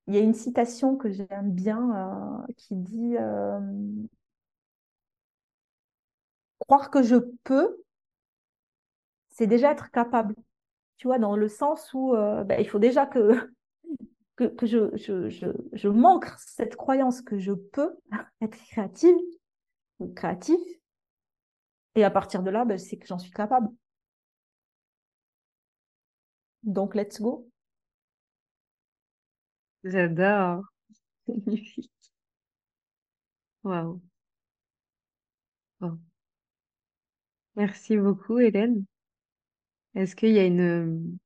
Il 0.07 0.15
y 0.15 0.17
a 0.17 0.21
une 0.21 0.33
citation 0.33 0.95
que 0.97 1.11
j'aime 1.11 1.51
bien 1.51 2.39
euh, 2.47 2.53
qui 2.57 2.75
dit 2.75 3.17
euh, 3.17 3.59
Croire 6.59 6.91
que 6.91 7.01
je 7.01 7.15
peux, 7.45 7.81
c'est 9.29 9.47
déjà 9.47 9.71
être 9.71 9.91
capable. 9.91 10.35
Tu 10.97 11.07
vois, 11.07 11.19
dans 11.19 11.35
le 11.35 11.49
sens 11.49 11.93
où 11.93 12.15
euh, 12.15 12.43
ben, 12.43 12.59
il 12.61 12.69
faut 12.69 12.79
déjà 12.79 13.05
que, 13.05 13.53
que, 14.37 14.65
je, 14.65 14.95
je, 14.97 15.29
je, 15.29 15.47
je 15.73 15.89
manque 15.89 16.27
cette 16.39 16.75
croyance 16.75 17.21
que 17.21 17.39
je 17.39 17.53
peux 17.53 17.95
être 18.41 18.57
créative 18.69 19.15
créatif. 20.15 20.59
Et 21.95 22.03
à 22.05 22.09
partir 22.11 22.41
de 22.43 22.49
là, 22.51 22.63
ben, 22.65 22.77
c'est 22.77 22.95
que 22.97 23.05
j'en 23.07 23.17
suis 23.19 23.31
capable. 23.31 23.67
Donc, 26.63 26.95
let's 26.95 27.21
go. 27.21 27.49
J'adore. 29.85 30.65
Magnifique. 31.27 31.91
Waouh. 33.63 33.99
Merci 37.57 37.97
beaucoup, 37.97 38.39
Hélène. 38.39 38.85
Est-ce 39.95 40.15
qu'il 40.15 40.29
y 40.31 40.37
a 40.39 40.45
une, 40.45 41.17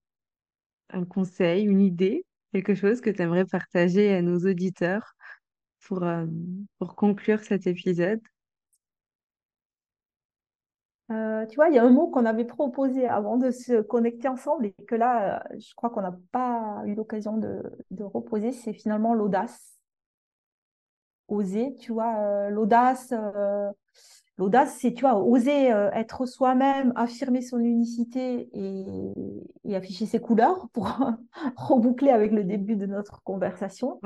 un 0.92 1.06
conseil, 1.06 1.66
une 1.66 1.82
idée, 1.82 2.26
quelque 2.54 2.76
chose 2.76 3.02
que 3.02 3.10
tu 3.10 3.22
aimerais 3.22 3.46
partager 3.46 4.14
à 4.16 4.22
nos 4.22 4.40
auditeurs 4.40 5.14
pour, 5.88 6.04
euh, 6.04 6.28
pour 6.80 6.96
conclure 6.96 7.42
cet 7.42 7.68
épisode? 7.68 8.22
Euh, 11.12 11.46
tu 11.48 11.56
vois, 11.56 11.70
il 11.70 11.76
y 11.76 11.80
a 11.80 11.84
un 11.84 11.90
mot 11.90 12.08
qu'on 12.08 12.26
avait 12.26 12.46
proposé 12.46 13.08
avant 13.08 13.38
de 13.38 13.50
se 13.50 13.82
connecter 13.82 14.28
ensemble 14.28 14.68
et 14.68 14.74
que 14.88 14.96
là, 14.96 15.44
euh, 15.52 15.56
je 15.58 15.74
crois 15.76 15.90
qu'on 15.90 16.02
n'a 16.02 16.16
pas 16.32 16.84
eu 16.86 16.94
l'occasion 16.94 17.38
de, 17.38 17.64
reposer, 18.04 18.52
c'est 18.52 18.74
finalement 18.74 19.14
l'audace. 19.14 19.80
Oser, 21.28 21.76
tu 21.80 21.92
vois, 21.94 22.16
euh, 22.20 22.50
l'audace, 22.50 23.14
l'audace, 24.38 24.78
c'est, 24.80 24.94
tu 24.94 25.02
vois, 25.02 25.16
oser 25.16 25.68
être 25.94 26.26
soi-même, 26.26 26.94
affirmer 26.96 27.42
son 27.42 27.60
unicité 27.60 28.50
et, 28.54 29.14
et 29.66 29.76
afficher 29.76 30.06
ses 30.06 30.20
couleurs 30.20 30.70
pour 30.74 31.00
reboucler 31.56 32.10
avec 32.10 32.32
le 32.32 32.44
début 32.44 32.76
de 32.76 32.86
notre 32.86 33.22
conversation. 33.24 34.00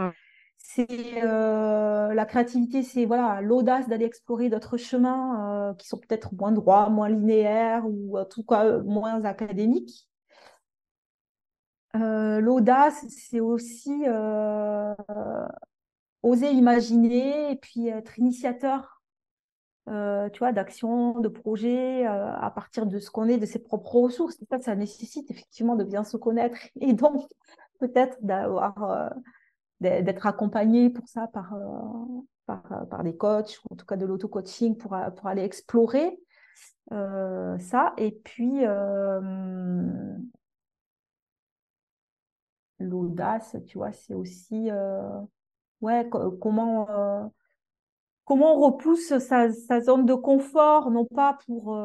C'est 0.58 1.24
euh, 1.24 2.14
la 2.14 2.26
créativité, 2.26 2.84
c'est 2.84 3.06
voilà 3.06 3.42
l'audace 3.42 3.88
d'aller 3.88 4.06
explorer 4.06 4.50
d'autres 4.50 4.78
chemins 4.78 5.70
euh, 5.72 5.74
qui 5.76 5.88
sont 5.88 5.98
peut-être 5.98 6.34
moins 6.34 6.52
droits, 6.52 6.90
moins 6.90 7.10
linéaires 7.10 7.84
ou 7.86 8.18
en 8.18 8.26
tout 8.26 8.44
cas 8.44 8.66
euh, 8.66 8.84
moins 8.84 9.24
académiques. 9.26 10.08
Euh, 11.96 12.40
l'audace, 12.40 13.06
c'est 13.10 13.40
aussi 13.40 14.04
euh, 14.08 14.96
oser 16.24 16.52
imaginer 16.52 17.52
et 17.52 17.56
puis 17.56 17.88
être 17.90 18.18
initiateur, 18.18 19.02
euh, 19.90 20.30
tu 20.30 20.40
vois, 20.40 20.54
d'actions, 20.54 21.20
de 21.20 21.28
projets 21.28 22.08
euh, 22.08 22.34
à 22.36 22.50
partir 22.52 22.86
de 22.86 23.00
ce 23.00 23.12
qu'on 23.12 23.28
est, 23.28 23.38
de 23.38 23.46
ses 23.46 23.60
propres 23.60 23.96
ressources. 23.96 24.38
Ça, 24.62 24.76
nécessite 24.76 25.30
effectivement 25.30 25.76
de 25.76 25.84
bien 25.84 26.04
se 26.04 26.18
connaître 26.18 26.58
et 26.82 26.94
donc 26.94 27.28
peut-être 27.80 28.18
d'avoir 28.22 28.84
euh, 28.92 29.10
d'être 29.84 30.26
accompagné 30.26 30.90
pour 30.90 31.08
ça 31.08 31.28
par, 31.28 31.54
euh, 31.54 32.22
par, 32.46 32.88
par, 32.90 33.04
des 33.04 33.16
coachs, 33.16 33.60
ou 33.64 33.74
en 33.74 33.76
tout 33.76 33.86
cas 33.86 33.98
de 33.98 34.06
l'auto-coaching 34.06 34.78
pour, 34.78 34.98
pour 35.16 35.28
aller 35.28 35.44
explorer 35.44 36.18
euh, 36.92 37.58
ça. 37.60 37.94
Et 37.98 38.12
puis, 38.12 38.66
euh, 38.66 39.20
l'audace, 42.80 43.56
tu 43.68 43.78
vois, 43.78 43.92
c'est 43.92 44.14
aussi 44.14 44.70
ouais, 45.82 46.10
comment, 46.10 47.32
comment 48.26 48.56
on 48.56 48.60
repousse 48.72 49.18
sa, 49.18 49.52
sa, 49.52 49.82
zone 49.82 50.06
de 50.06 50.14
confort, 50.14 50.92
non 50.92 51.06
pas 51.06 51.38
pour, 51.46 51.78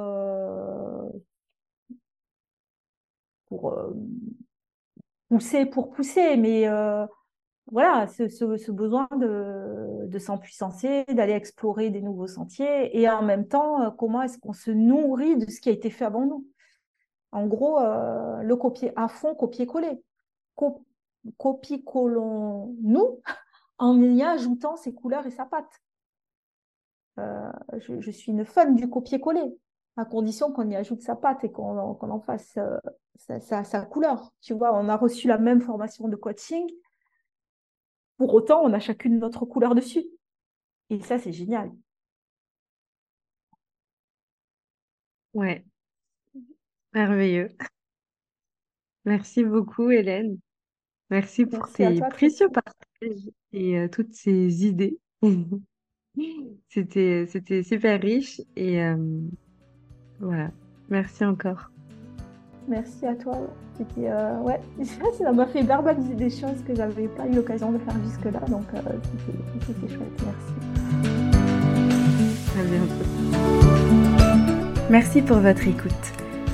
pour 3.48 3.74
pousser 5.28 5.66
pour 5.66 5.90
pousser, 5.90 6.36
mais 6.36 6.66
voilà, 7.70 8.06
ce, 8.06 8.70
besoin 8.70 9.08
de, 9.16 10.06
de 10.06 10.18
s'empuissancer, 10.18 11.04
d'aller 11.08 11.34
explorer 11.34 11.90
des 11.90 12.02
nouveaux 12.02 12.26
sentiers, 12.26 12.98
et 12.98 13.08
en 13.08 13.22
même 13.22 13.46
temps, 13.46 13.90
comment 13.92 14.22
est-ce 14.22 14.38
qu'on 14.38 14.52
se 14.52 14.70
nourrit 14.70 15.36
de 15.36 15.50
ce 15.50 15.60
qui 15.60 15.68
a 15.68 15.72
été 15.72 15.90
fait 15.90 16.04
avant 16.04 16.26
nous? 16.26 16.46
En 17.32 17.46
gros, 17.46 17.78
le 17.78 18.54
copier 18.56 18.92
à 18.96 19.08
fond, 19.08 19.34
copier-coller. 19.34 20.02
Copier-collons-nous 21.36 23.20
en 23.78 24.02
y 24.02 24.22
ajoutant 24.22 24.76
ses 24.76 24.94
couleurs 24.94 25.26
et 25.26 25.30
sa 25.30 25.44
pâte. 25.44 25.82
Euh, 27.18 27.50
je, 27.78 28.10
suis 28.10 28.32
une 28.32 28.44
fan 28.44 28.74
du 28.74 28.88
copier-coller, 28.88 29.56
à 29.96 30.04
condition 30.04 30.52
qu'on 30.52 30.68
y 30.70 30.76
ajoute 30.76 31.02
sa 31.02 31.16
pâte 31.16 31.42
et 31.44 31.50
qu'on 31.50 31.76
en 31.78 32.20
fasse 32.20 32.56
euh, 32.58 32.78
sa, 33.40 33.82
couleur. 33.82 34.32
Tu 34.40 34.54
vois, 34.54 34.74
on 34.74 34.88
a 34.88 34.96
reçu 34.96 35.26
la 35.26 35.38
même 35.38 35.60
formation 35.60 36.08
de 36.08 36.16
coaching, 36.16 36.66
pour 38.18 38.34
autant, 38.34 38.62
on 38.62 38.72
a 38.72 38.80
chacune 38.80 39.18
notre 39.18 39.46
couleur 39.46 39.74
dessus. 39.74 40.04
Et 40.90 41.00
ça, 41.00 41.18
c'est 41.18 41.32
génial. 41.32 41.70
Ouais, 45.34 45.64
merveilleux. 46.92 47.50
Merci 49.04 49.44
beaucoup, 49.44 49.90
Hélène. 49.90 50.38
Merci 51.10 51.46
pour 51.46 51.70
tes 51.72 52.00
précieux 52.10 52.50
partages 52.50 53.30
et 53.52 53.78
euh, 53.78 53.88
toutes 53.88 54.14
ces 54.14 54.66
idées. 54.66 54.98
C'était, 56.68 57.26
c'était 57.28 57.62
super 57.62 58.00
riche 58.00 58.40
et 58.56 58.82
euh, 58.82 59.20
voilà. 60.18 60.50
Merci 60.88 61.24
encore. 61.24 61.70
Merci 62.68 63.06
à 63.06 63.14
toi. 63.14 63.38
C'était, 63.76 64.10
euh, 64.10 64.40
ouais, 64.40 64.60
ça 65.18 65.32
m'a 65.32 65.46
fait 65.46 65.62
verbaliser 65.62 66.14
des 66.14 66.30
choses 66.30 66.62
que 66.66 66.74
j'avais 66.74 67.08
pas 67.08 67.26
eu 67.26 67.34
l'occasion 67.34 67.72
de 67.72 67.78
faire 67.78 67.94
jusque-là, 68.04 68.40
donc 68.48 68.64
c'était, 69.66 69.94
chouette. 69.94 70.22
Merci. 70.24 70.52
À 72.58 72.62
bientôt. 72.64 73.04
Merci 74.90 75.22
pour 75.22 75.38
votre 75.38 75.66
écoute. 75.66 75.92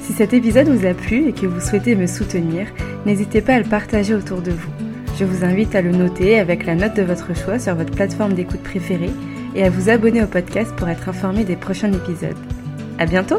Si 0.03 0.13
cet 0.13 0.35
épisode 0.35 0.69
vous 0.69 0.87
a 0.87 0.93
plu 0.93 1.29
et 1.29 1.33
que 1.33 1.47
vous 1.47 1.61
souhaitez 1.61 1.97
me 1.97 2.07
soutenir, 2.07 2.67
n'hésitez 3.07 3.41
pas 3.41 3.55
à 3.55 3.59
le 3.59 3.65
partager 3.65 4.15
autour 4.15 4.43
de 4.43 4.51
vous. 4.51 4.71
Je 5.17 5.25
vous 5.25 5.45
invite 5.45 5.75
à 5.75 5.81
le 5.81 5.93
noter 5.93 6.39
avec 6.39 6.67
la 6.67 6.75
note 6.75 6.95
de 6.95 7.03
votre 7.03 7.35
choix 7.35 7.59
sur 7.59 7.75
votre 7.75 7.93
plateforme 7.93 8.35
d'écoute 8.35 8.63
préférée 8.63 9.13
et 9.55 9.65
à 9.65 9.71
vous 9.71 9.89
abonner 9.89 10.23
au 10.23 10.27
podcast 10.27 10.75
pour 10.77 10.89
être 10.89 11.09
informé 11.09 11.45
des 11.45 11.57
prochains 11.57 11.93
épisodes. 11.93 12.37
À 12.99 13.07
bientôt! 13.07 13.39